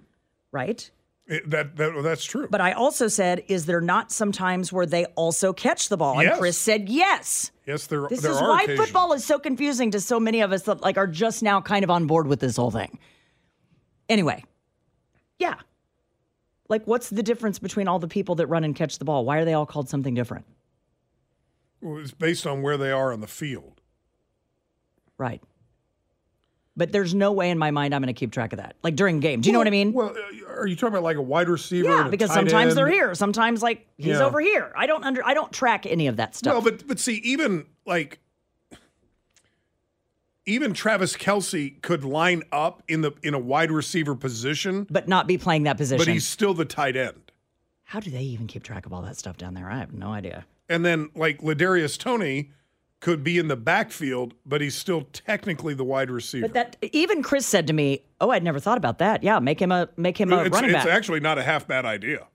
right? 0.51 0.89
It- 1.25 1.49
that, 1.49 1.75
that 1.77 2.01
that's 2.03 2.23
true. 2.23 2.47
But 2.51 2.61
I 2.61 2.73
also 2.73 3.07
said, 3.07 3.43
is 3.47 3.65
there 3.65 3.81
not 3.81 4.11
some 4.11 4.31
times 4.31 4.71
where 4.71 4.85
they 4.85 5.05
also 5.15 5.53
catch 5.53 5.89
the 5.89 5.97
ball? 5.97 6.21
Yes. 6.21 6.33
And 6.33 6.39
Chris 6.39 6.57
said, 6.57 6.87
yes. 6.89 7.51
yes, 7.65 7.87
there 7.87 8.05
This 8.07 8.21
there 8.21 8.31
is 8.31 8.41
why 8.41 8.61
occasions. 8.63 8.85
football 8.85 9.13
is 9.13 9.25
so 9.25 9.39
confusing 9.39 9.89
to 9.91 9.99
so 9.99 10.19
many 10.19 10.41
of 10.41 10.51
us 10.51 10.63
that 10.63 10.81
like 10.81 10.97
are 10.97 11.07
just 11.07 11.41
now 11.41 11.61
kind 11.61 11.83
of 11.83 11.89
on 11.89 12.05
board 12.05 12.27
with 12.27 12.39
this 12.39 12.55
whole 12.57 12.71
thing. 12.71 12.99
Anyway, 14.07 14.43
yeah. 15.39 15.55
Like, 16.69 16.85
what's 16.85 17.09
the 17.09 17.23
difference 17.23 17.57
between 17.59 17.87
all 17.87 17.99
the 17.99 18.07
people 18.07 18.35
that 18.35 18.47
run 18.47 18.63
and 18.63 18.75
catch 18.75 18.99
the 18.99 19.05
ball? 19.05 19.25
Why 19.25 19.37
are 19.39 19.45
they 19.45 19.53
all 19.53 19.65
called 19.65 19.89
something 19.89 20.13
different? 20.13 20.45
Well, 21.81 21.97
It's 21.99 22.11
based 22.11 22.45
on 22.45 22.61
where 22.61 22.77
they 22.77 22.91
are 22.91 23.11
on 23.11 23.21
the 23.21 23.27
field. 23.27 23.81
Right. 25.17 25.41
But 26.77 26.91
there's 26.93 27.13
no 27.13 27.33
way 27.33 27.49
in 27.49 27.57
my 27.57 27.71
mind 27.71 27.93
I'm 27.93 28.01
going 28.01 28.13
to 28.13 28.17
keep 28.17 28.31
track 28.31 28.53
of 28.53 28.57
that. 28.57 28.75
Like 28.83 28.95
during 28.95 29.19
game. 29.19 29.41
Do 29.41 29.49
you 29.49 29.53
know 29.53 29.59
what 29.59 29.67
I 29.67 29.71
mean? 29.71 29.91
Well, 29.91 30.15
are 30.47 30.65
you 30.67 30.75
talking 30.77 30.93
about 30.93 31.03
like 31.03 31.17
a 31.17 31.21
wide 31.21 31.49
receiver? 31.49 31.89
yeah, 31.89 31.97
and 31.99 32.07
a 32.07 32.11
because 32.11 32.31
sometimes 32.31 32.69
end? 32.71 32.77
they're 32.77 32.87
here. 32.87 33.13
Sometimes 33.15 33.61
like 33.61 33.85
he's 33.97 34.17
Yeah. 34.17 34.23
over 34.25 34.39
here. 34.39 34.71
I 34.77 34.85
don't 34.85 35.03
under 35.03 35.25
I 35.25 35.33
don't 35.33 35.51
track 35.51 35.85
any 35.85 36.07
of 36.07 36.17
that 36.17 36.35
stuff. 36.35 36.53
No, 36.53 36.61
but 36.61 36.87
but 36.87 36.97
see, 36.99 37.15
even 37.15 37.65
like 37.85 38.19
even 40.49 40.73
Travis 40.73 41.15
Kelce 41.15 41.79
could 41.81 42.03
line 42.03 42.43
up 42.51 42.81
in 42.87 43.01
the 43.01 43.11
in 43.21 43.33
a 43.33 43.39
wide 43.39 43.71
receiver 43.71 44.15
position, 44.15 44.87
but 44.89 45.07
not 45.07 45.27
be 45.27 45.37
playing 45.37 45.63
that 45.63 45.77
position. 45.77 46.03
but 46.03 46.11
he's 46.11 46.27
still 46.27 46.53
the 46.53 46.65
tight 46.65 46.95
end. 46.95 47.31
How 47.83 47.99
do 47.99 48.11
they 48.11 48.21
even 48.23 48.47
keep 48.47 48.63
track 48.63 48.85
of 48.85 48.93
all 48.93 49.01
that 49.03 49.17
stuff 49.17 49.37
down 49.37 49.53
there? 49.53 49.69
I 49.69 49.77
have 49.77 49.93
no 49.93 50.11
idea. 50.11 50.45
And 50.67 50.85
then 50.85 51.09
like 51.15 51.41
Ladarius 51.41 51.97
Toney 51.97 52.51
could 52.99 53.23
be 53.23 53.37
in 53.37 53.47
the 53.47 53.55
backfield, 53.55 54.33
but 54.45 54.59
he's 54.59 54.75
still 54.75 55.07
technically 55.13 55.73
the 55.73 55.85
wide 55.85 56.11
receiver. 56.11 56.47
But 56.47 56.53
that 56.53 56.75
even 56.91 57.23
Chris 57.23 57.45
said 57.45 57.67
to 57.67 57.73
me, 57.73 58.03
"Oh, 58.19 58.31
I'd 58.31 58.43
never 58.43 58.59
thought 58.59 58.77
about 58.77 58.97
that. 58.97 59.23
Yeah, 59.23 59.39
make 59.39 59.61
him 59.61 59.71
a 59.71 59.87
make 59.97 60.19
him 60.19 60.33
a 60.33 60.43
it's, 60.43 60.49
running 60.49 60.75
it's 60.75 60.85
actually 60.85 61.19
not 61.19 61.37
a 61.37 61.43
half 61.43 61.67
bad 61.67 61.85
idea. 61.85 62.27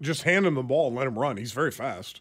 Just 0.00 0.24
hand 0.24 0.44
him 0.44 0.54
the 0.54 0.62
ball 0.62 0.88
and 0.88 0.96
let 0.96 1.06
him 1.06 1.18
run. 1.18 1.38
He's 1.38 1.52
very 1.52 1.70
fast. 1.70 2.20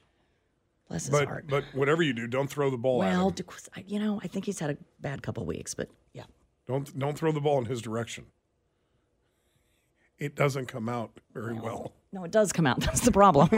Bless 0.87 1.03
his 1.05 1.09
But 1.11 1.27
heart. 1.27 1.45
but 1.49 1.63
whatever 1.73 2.03
you 2.03 2.13
do, 2.13 2.27
don't 2.27 2.49
throw 2.49 2.69
the 2.69 2.77
ball 2.77 2.99
well, 2.99 3.29
at 3.29 3.39
him. 3.39 3.47
I- 3.75 3.83
you 3.87 3.99
know, 3.99 4.19
I 4.23 4.27
think 4.27 4.45
he's 4.45 4.59
had 4.59 4.69
a 4.69 4.77
bad 4.99 5.23
couple 5.23 5.45
weeks, 5.45 5.73
but 5.73 5.89
yeah. 6.13 6.23
Don't 6.67 6.97
don't 6.97 7.17
throw 7.17 7.31
the 7.31 7.41
ball 7.41 7.57
in 7.59 7.65
his 7.65 7.81
direction. 7.81 8.25
It 10.17 10.35
doesn't 10.35 10.67
come 10.67 10.87
out 10.87 11.19
very 11.33 11.53
well. 11.55 11.91
No, 12.13 12.23
it 12.23 12.31
does 12.31 12.53
come 12.53 12.65
out. 12.67 12.79
That's 12.81 13.01
the 13.01 13.11
problem. 13.11 13.49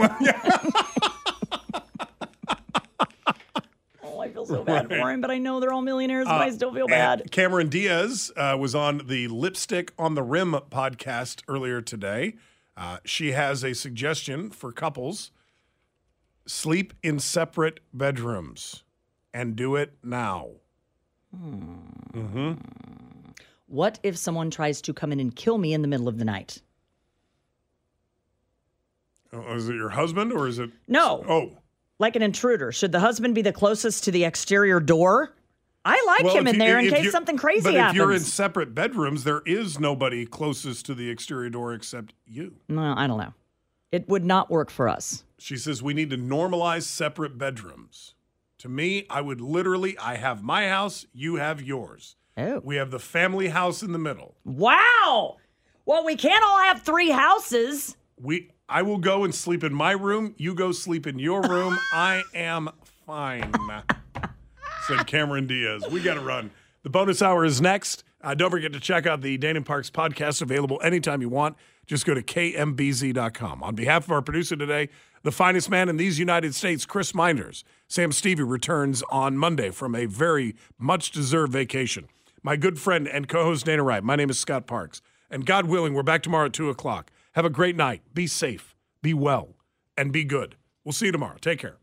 oh, 4.02 4.20
I 4.20 4.28
feel 4.30 4.46
so 4.46 4.64
bad 4.64 4.88
for 4.88 5.10
him, 5.10 5.20
but 5.20 5.30
I 5.30 5.38
know 5.38 5.60
they're 5.60 5.72
all 5.72 5.82
millionaires, 5.82 6.26
but 6.26 6.40
I 6.40 6.50
still 6.50 6.72
feel 6.72 6.84
Uh, 6.86 6.88
bad. 6.88 7.30
Cameron 7.30 7.68
Diaz 7.68 8.32
uh, 8.36 8.56
was 8.58 8.74
on 8.74 9.02
the 9.06 9.28
Lipstick 9.28 9.92
on 9.98 10.14
the 10.14 10.22
Rim 10.22 10.52
podcast 10.70 11.42
earlier 11.48 11.80
today. 11.80 12.34
Uh, 12.76 12.98
she 13.04 13.32
has 13.32 13.64
a 13.64 13.74
suggestion 13.74 14.50
for 14.50 14.72
couples 14.72 15.30
sleep 16.48 16.92
in 17.02 17.18
separate 17.20 17.78
bedrooms 17.92 18.82
and 19.32 19.54
do 19.54 19.76
it 19.76 19.92
now. 20.02 20.48
Hmm. 21.36 21.74
Mm-hmm. 22.14 22.52
What 23.66 24.00
if 24.02 24.16
someone 24.16 24.50
tries 24.50 24.80
to 24.82 24.94
come 24.94 25.12
in 25.12 25.20
and 25.20 25.34
kill 25.36 25.58
me 25.58 25.74
in 25.74 25.82
the 25.82 25.88
middle 25.88 26.08
of 26.08 26.18
the 26.18 26.24
night? 26.24 26.62
Oh, 29.32 29.54
is 29.54 29.68
it 29.68 29.74
your 29.74 29.90
husband 29.90 30.32
or 30.32 30.48
is 30.48 30.58
it? 30.58 30.70
No. 30.86 31.22
Oh. 31.28 31.52
Like 31.98 32.16
an 32.16 32.22
intruder. 32.22 32.72
Should 32.72 32.92
the 32.92 33.00
husband 33.00 33.34
be 33.34 33.42
the 33.42 33.52
closest 33.52 34.04
to 34.04 34.10
the 34.10 34.24
exterior 34.24 34.80
door? 34.80 35.34
I 35.84 36.02
like 36.06 36.24
Well, 36.24 36.36
him 36.38 36.46
if 36.46 36.54
in 36.54 36.60
you- 36.60 36.66
there 36.66 36.78
in 36.78 36.86
if 36.86 36.94
case 36.94 37.12
something 37.12 37.36
crazy 37.36 37.62
But 37.64 37.74
happens. 37.74 37.90
if 37.92 37.96
you're 37.96 38.12
in 38.14 38.20
separate 38.20 38.74
bedrooms, 38.74 39.24
there 39.24 39.42
is 39.44 39.78
nobody 39.78 40.24
closest 40.24 40.86
to 40.86 40.94
the 40.94 41.10
exterior 41.10 41.50
door 41.50 41.74
except 41.74 42.14
you. 42.26 42.54
no, 42.68 42.94
I 42.96 43.06
don't 43.06 43.18
know. 43.18 43.34
It 43.92 44.08
would 44.08 44.24
not 44.24 44.50
work 44.50 44.70
for 44.70 44.88
us. 44.88 45.24
She 45.38 45.56
says 45.56 45.82
we 45.82 45.94
need 45.94 46.10
to 46.10 46.18
normalize 46.18 46.82
separate 46.82 47.38
bedrooms. 47.38 48.14
To 48.58 48.68
me, 48.68 49.06
I 49.08 49.20
would 49.20 49.40
literally, 49.40 49.96
I 49.98 50.16
have 50.16 50.42
my 50.42 50.68
house, 50.68 51.06
you 51.12 51.36
have 51.36 51.62
yours. 51.62 52.16
Oh. 52.36 52.60
We 52.64 52.76
have 52.76 52.90
the 52.90 52.98
family 52.98 53.48
house 53.48 53.82
in 53.82 53.92
the 53.92 53.98
middle. 53.98 54.34
Wow. 54.44 55.36
Well, 55.86 56.04
we 56.04 56.16
can't 56.16 56.42
all 56.44 56.58
have 56.58 56.82
three 56.82 57.10
houses. 57.10 57.96
We, 58.20 58.50
I 58.68 58.82
will 58.82 58.98
go 58.98 59.24
and 59.24 59.34
sleep 59.34 59.62
in 59.62 59.72
my 59.72 59.92
room. 59.92 60.34
You 60.38 60.54
go 60.54 60.72
sleep 60.72 61.06
in 61.06 61.18
your 61.18 61.40
room. 61.42 61.78
I 61.92 62.22
am 62.34 62.68
fine. 63.06 63.52
Said 64.86 65.06
Cameron 65.06 65.46
Diaz. 65.46 65.84
We 65.90 66.02
got 66.02 66.14
to 66.14 66.20
run. 66.20 66.50
The 66.82 66.90
bonus 66.90 67.22
hour 67.22 67.44
is 67.44 67.60
next. 67.60 68.04
Uh, 68.22 68.34
don't 68.34 68.50
forget 68.50 68.72
to 68.72 68.80
check 68.80 69.06
out 69.06 69.20
the 69.20 69.36
Dana 69.38 69.62
Parks 69.62 69.90
podcast, 69.90 70.42
available 70.42 70.80
anytime 70.82 71.22
you 71.22 71.28
want. 71.28 71.56
Just 71.86 72.04
go 72.04 72.12
to 72.12 72.22
kmbz.com. 72.22 73.62
On 73.62 73.74
behalf 73.74 74.04
of 74.04 74.12
our 74.12 74.22
producer 74.22 74.56
today, 74.56 74.90
the 75.22 75.32
finest 75.32 75.70
man 75.70 75.88
in 75.88 75.96
these 75.96 76.18
United 76.18 76.54
States, 76.54 76.86
Chris 76.86 77.14
Minders, 77.14 77.64
Sam 77.88 78.12
Stevie 78.12 78.42
returns 78.42 79.02
on 79.10 79.36
Monday 79.36 79.70
from 79.70 79.94
a 79.94 80.06
very 80.06 80.54
much 80.78 81.10
deserved 81.10 81.52
vacation. 81.52 82.08
My 82.42 82.56
good 82.56 82.78
friend 82.78 83.08
and 83.08 83.28
co 83.28 83.44
host 83.44 83.66
Dana 83.66 83.82
Wright, 83.82 84.02
my 84.02 84.16
name 84.16 84.30
is 84.30 84.38
Scott 84.38 84.66
Parks. 84.66 85.02
And 85.30 85.44
God 85.44 85.66
willing, 85.66 85.94
we're 85.94 86.02
back 86.02 86.22
tomorrow 86.22 86.46
at 86.46 86.52
2 86.52 86.70
o'clock. 86.70 87.10
Have 87.32 87.44
a 87.44 87.50
great 87.50 87.76
night. 87.76 88.02
Be 88.14 88.26
safe, 88.26 88.74
be 89.02 89.12
well, 89.14 89.56
and 89.96 90.12
be 90.12 90.24
good. 90.24 90.56
We'll 90.84 90.92
see 90.92 91.06
you 91.06 91.12
tomorrow. 91.12 91.36
Take 91.40 91.58
care. 91.58 91.76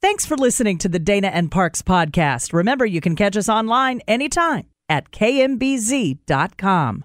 Thanks 0.00 0.26
for 0.26 0.36
listening 0.36 0.76
to 0.78 0.88
the 0.88 0.98
Dana 0.98 1.28
and 1.28 1.50
Parks 1.50 1.80
podcast. 1.80 2.52
Remember, 2.52 2.84
you 2.84 3.00
can 3.00 3.16
catch 3.16 3.36
us 3.36 3.48
online 3.48 4.00
anytime 4.06 4.68
at 4.88 5.10
kmbz.com. 5.12 7.04